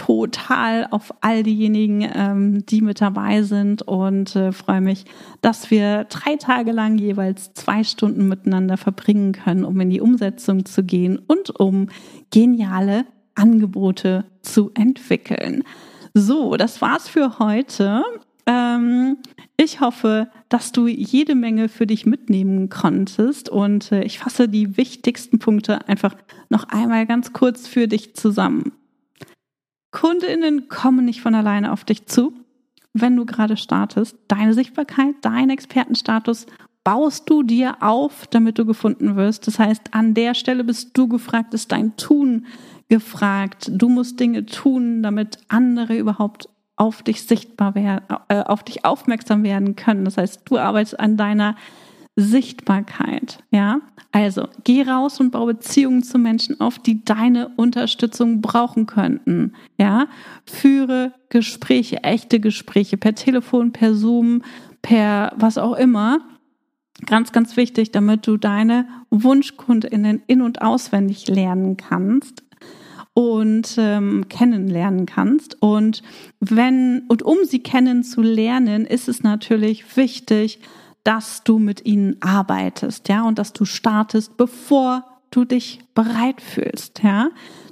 total 0.00 0.86
auf 0.90 1.12
all 1.20 1.42
diejenigen, 1.42 2.08
ähm, 2.14 2.64
die 2.64 2.80
mit 2.80 3.02
dabei 3.02 3.42
sind 3.42 3.82
und 3.82 4.34
äh, 4.34 4.50
freue 4.50 4.80
mich, 4.80 5.04
dass 5.42 5.70
wir 5.70 6.04
drei 6.04 6.36
Tage 6.36 6.72
lang 6.72 6.96
jeweils 6.96 7.52
zwei 7.52 7.84
Stunden 7.84 8.26
miteinander 8.26 8.78
verbringen 8.78 9.32
können, 9.32 9.62
um 9.62 9.78
in 9.78 9.90
die 9.90 10.00
Umsetzung 10.00 10.64
zu 10.64 10.84
gehen 10.84 11.18
und 11.18 11.60
um 11.60 11.88
geniale 12.30 13.04
Angebote 13.34 14.24
zu 14.40 14.70
entwickeln. 14.72 15.64
So, 16.14 16.56
das 16.56 16.80
war's 16.80 17.06
für 17.06 17.38
heute. 17.38 18.02
Ähm, 18.46 19.18
ich 19.58 19.82
hoffe, 19.82 20.30
dass 20.48 20.72
du 20.72 20.86
jede 20.86 21.34
Menge 21.34 21.68
für 21.68 21.86
dich 21.86 22.06
mitnehmen 22.06 22.70
konntest 22.70 23.50
und 23.50 23.92
äh, 23.92 24.02
ich 24.04 24.18
fasse 24.18 24.48
die 24.48 24.78
wichtigsten 24.78 25.38
Punkte 25.38 25.86
einfach 25.88 26.16
noch 26.48 26.70
einmal 26.70 27.04
ganz 27.06 27.34
kurz 27.34 27.68
für 27.68 27.86
dich 27.86 28.14
zusammen. 28.14 28.72
Kundinnen 29.90 30.68
kommen 30.68 31.04
nicht 31.04 31.20
von 31.20 31.34
alleine 31.34 31.72
auf 31.72 31.84
dich 31.84 32.06
zu, 32.06 32.32
wenn 32.92 33.16
du 33.16 33.26
gerade 33.26 33.56
startest. 33.56 34.16
Deine 34.28 34.54
Sichtbarkeit, 34.54 35.14
dein 35.22 35.50
Expertenstatus 35.50 36.46
baust 36.84 37.28
du 37.28 37.42
dir 37.42 37.76
auf, 37.80 38.26
damit 38.28 38.58
du 38.58 38.64
gefunden 38.64 39.16
wirst. 39.16 39.46
Das 39.46 39.58
heißt, 39.58 39.92
an 39.92 40.14
der 40.14 40.34
Stelle 40.34 40.64
bist 40.64 40.96
du 40.96 41.08
gefragt, 41.08 41.54
ist 41.54 41.72
dein 41.72 41.96
Tun 41.96 42.46
gefragt. 42.88 43.70
Du 43.72 43.88
musst 43.88 44.18
Dinge 44.18 44.46
tun, 44.46 45.02
damit 45.02 45.38
andere 45.48 45.96
überhaupt 45.96 46.48
auf 46.76 47.02
dich 47.02 47.22
sichtbar 47.24 47.74
werden, 47.74 48.04
äh, 48.28 48.42
auf 48.42 48.62
dich 48.62 48.84
aufmerksam 48.84 49.42
werden 49.42 49.76
können. 49.76 50.04
Das 50.04 50.16
heißt, 50.16 50.42
du 50.46 50.58
arbeitest 50.58 50.98
an 50.98 51.16
deiner 51.16 51.56
Sichtbarkeit, 52.16 53.42
ja. 53.50 53.80
Also 54.12 54.48
geh 54.64 54.82
raus 54.82 55.20
und 55.20 55.30
baue 55.30 55.54
Beziehungen 55.54 56.02
zu 56.02 56.18
Menschen 56.18 56.60
auf, 56.60 56.78
die 56.80 57.04
deine 57.04 57.48
Unterstützung 57.56 58.40
brauchen 58.40 58.86
könnten, 58.86 59.54
ja. 59.78 60.08
Führe 60.44 61.12
Gespräche, 61.28 62.02
echte 62.02 62.40
Gespräche 62.40 62.96
per 62.96 63.14
Telefon, 63.14 63.72
per 63.72 63.94
Zoom, 63.94 64.42
per 64.82 65.32
was 65.36 65.58
auch 65.58 65.76
immer. 65.76 66.20
Ganz, 67.06 67.32
ganz 67.32 67.56
wichtig, 67.56 67.92
damit 67.92 68.26
du 68.26 68.36
deine 68.36 68.86
Wunschkundinnen 69.10 70.22
in- 70.26 70.42
und 70.42 70.60
auswendig 70.60 71.28
lernen 71.28 71.76
kannst 71.76 72.42
und 73.14 73.76
ähm, 73.78 74.28
kennenlernen 74.28 75.06
kannst. 75.06 75.60
Und 75.62 76.02
wenn 76.40 77.04
und 77.08 77.22
um 77.22 77.38
sie 77.44 77.60
kennenzulernen, 77.60 78.86
ist 78.86 79.08
es 79.08 79.22
natürlich 79.22 79.96
wichtig, 79.96 80.60
dass 81.10 81.42
du 81.42 81.58
mit 81.58 81.84
ihnen 81.86 82.18
arbeitest, 82.20 83.08
ja, 83.08 83.24
und 83.24 83.40
dass 83.40 83.52
du 83.52 83.64
startest, 83.64 84.36
bevor 84.36 85.04
du 85.32 85.44
dich 85.44 85.80
bereit 85.92 86.40
fühlst, 86.40 87.02
ja. 87.02 87.30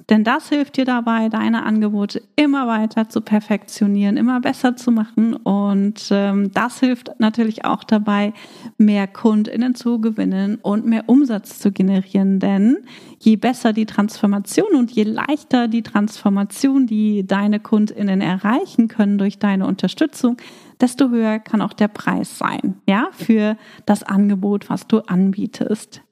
Denn 0.08 0.24
das 0.24 0.48
hilft 0.48 0.78
dir 0.78 0.86
dabei, 0.86 1.28
deine 1.28 1.64
Angebote 1.64 2.22
immer 2.34 2.66
weiter 2.66 3.10
zu 3.10 3.20
perfektionieren, 3.20 4.16
immer 4.16 4.40
besser 4.40 4.74
zu 4.74 4.90
machen. 4.90 5.34
Und 5.34 6.08
ähm, 6.10 6.50
das 6.52 6.80
hilft 6.80 7.10
natürlich 7.18 7.66
auch 7.66 7.84
dabei, 7.84 8.32
mehr 8.78 9.06
KundInnen 9.06 9.74
zu 9.74 10.00
gewinnen 10.00 10.56
und 10.62 10.86
mehr 10.86 11.04
Umsatz 11.08 11.58
zu 11.58 11.70
generieren. 11.70 12.40
Denn 12.40 12.78
je 13.20 13.36
besser 13.36 13.74
die 13.74 13.84
Transformation 13.84 14.74
und 14.76 14.90
je 14.90 15.04
leichter 15.04 15.68
die 15.68 15.82
Transformation, 15.82 16.86
die 16.86 17.26
deine 17.26 17.60
KundInnen 17.60 18.22
erreichen 18.22 18.88
können 18.88 19.18
durch 19.18 19.38
deine 19.38 19.66
Unterstützung, 19.66 20.38
desto 20.80 21.10
höher 21.10 21.38
kann 21.38 21.62
auch 21.62 21.72
der 21.72 21.88
Preis 21.88 22.38
sein, 22.38 22.76
ja, 22.88 23.08
für 23.12 23.56
das 23.86 24.02
Angebot, 24.02 24.70
was 24.70 24.86
du 24.86 25.00
anbietest. 25.00 26.02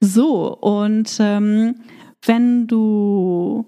So, 0.00 0.56
und 0.56 1.16
ähm, 1.20 1.76
wenn 2.24 2.66
du 2.66 3.66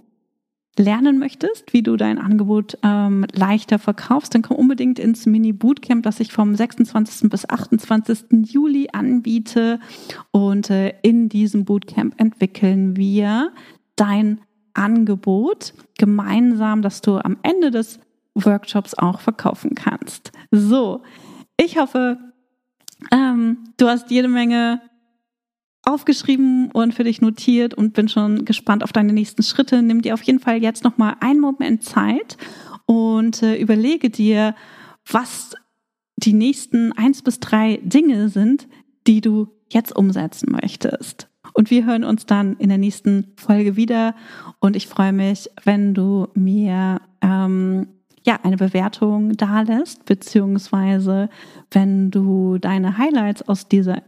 lernen 0.79 1.19
möchtest, 1.19 1.73
wie 1.73 1.83
du 1.83 1.97
dein 1.97 2.19
Angebot 2.19 2.79
ähm, 2.83 3.27
leichter 3.33 3.79
verkaufst, 3.79 4.35
dann 4.35 4.43
komm 4.43 4.57
unbedingt 4.57 4.99
ins 4.99 5.27
Mini-Bootcamp, 5.27 6.03
das 6.03 6.21
ich 6.21 6.33
vom 6.33 6.55
26. 6.55 7.31
bis 7.31 7.49
28. 7.49 8.25
Juli 8.51 8.89
anbiete. 8.93 9.79
Und 10.33 10.71
äh, 10.71 10.95
in 11.03 11.29
diesem 11.29 11.65
Bootcamp 11.65 12.21
entwickeln 12.21 12.97
wir 12.97 13.53
dein 13.97 14.41
Angebot 14.75 15.75
gemeinsam, 15.99 16.83
dass 16.83 17.01
du 17.01 17.19
am 17.19 17.37
Ende 17.43 17.71
des 17.71 18.01
Workshops 18.35 18.95
auch 18.95 19.21
verkaufen 19.21 19.75
kannst. 19.75 20.33
So, 20.51 21.03
ich 21.57 21.79
hoffe, 21.79 22.19
ähm, 23.11 23.59
du 23.77 23.89
hast 23.89 24.11
jede 24.11 24.29
Menge 24.29 24.81
aufgeschrieben 25.83 26.71
und 26.73 26.95
für 26.95 27.05
dich 27.05 27.21
notiert 27.21 27.75
und 27.75 27.93
bin 27.93 28.09
schon 28.09 28.45
gespannt 28.45 28.83
auf 28.83 28.93
deine 28.93 29.13
nächsten 29.13 29.43
Schritte. 29.43 29.83
Nimm 29.83 30.03
dir 30.03 30.15
auf 30.15 30.23
jeden 30.23 30.41
Fall 30.41 30.63
jetzt 30.63 30.85
noch 30.85 30.99
mal 30.99 31.17
einen 31.21 31.41
Moment 31.41 31.85
Zeit 31.85 32.37
und 32.87 33.43
äh, 33.43 33.57
überlege 33.57 34.11
dir, 34.11 34.55
was 35.11 35.55
die 36.17 36.33
nächsten 36.33 36.93
eins 36.93 37.23
bis 37.23 37.41
drei 37.41 37.81
Dinge 37.83 38.29
sind, 38.29 38.69
die 39.07 39.21
du 39.21 39.49
jetzt 39.71 39.95
umsetzen 39.95 40.53
möchtest. 40.53 41.29
Und 41.53 41.71
wir 41.71 41.85
hören 41.85 42.05
uns 42.05 42.27
dann 42.27 42.57
in 42.57 42.69
der 42.69 42.79
nächsten 42.79 43.33
Folge 43.37 43.77
wieder. 43.77 44.15
Und 44.61 44.77
ich 44.77 44.87
freue 44.87 45.13
mich, 45.13 45.51
wenn 45.65 45.95
du 45.95 46.29
mir 46.35 47.01
ähm, 47.21 47.89
ja, 48.27 48.39
eine 48.43 48.57
Bewertung 48.57 49.37
da 49.37 49.63
lässt, 49.63 50.05
beziehungsweise 50.07 51.29
wenn 51.71 52.11
du 52.11 52.59
deine 52.59 52.99
Highlights 52.99 53.43
aus 53.43 53.69
dieser 53.69 54.03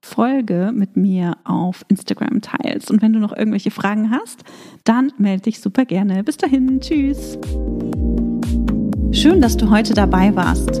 Folge 0.00 0.72
mit 0.74 0.96
mir 0.96 1.36
auf 1.44 1.84
Instagram 1.88 2.40
teilst. 2.40 2.90
Und 2.90 3.02
wenn 3.02 3.12
du 3.12 3.18
noch 3.18 3.36
irgendwelche 3.36 3.70
Fragen 3.70 4.10
hast, 4.10 4.44
dann 4.84 5.12
melde 5.18 5.44
dich 5.44 5.60
super 5.60 5.84
gerne. 5.84 6.24
Bis 6.24 6.36
dahin, 6.36 6.80
tschüss. 6.80 7.38
Schön, 9.12 9.40
dass 9.40 9.56
du 9.56 9.70
heute 9.70 9.94
dabei 9.94 10.34
warst. 10.34 10.80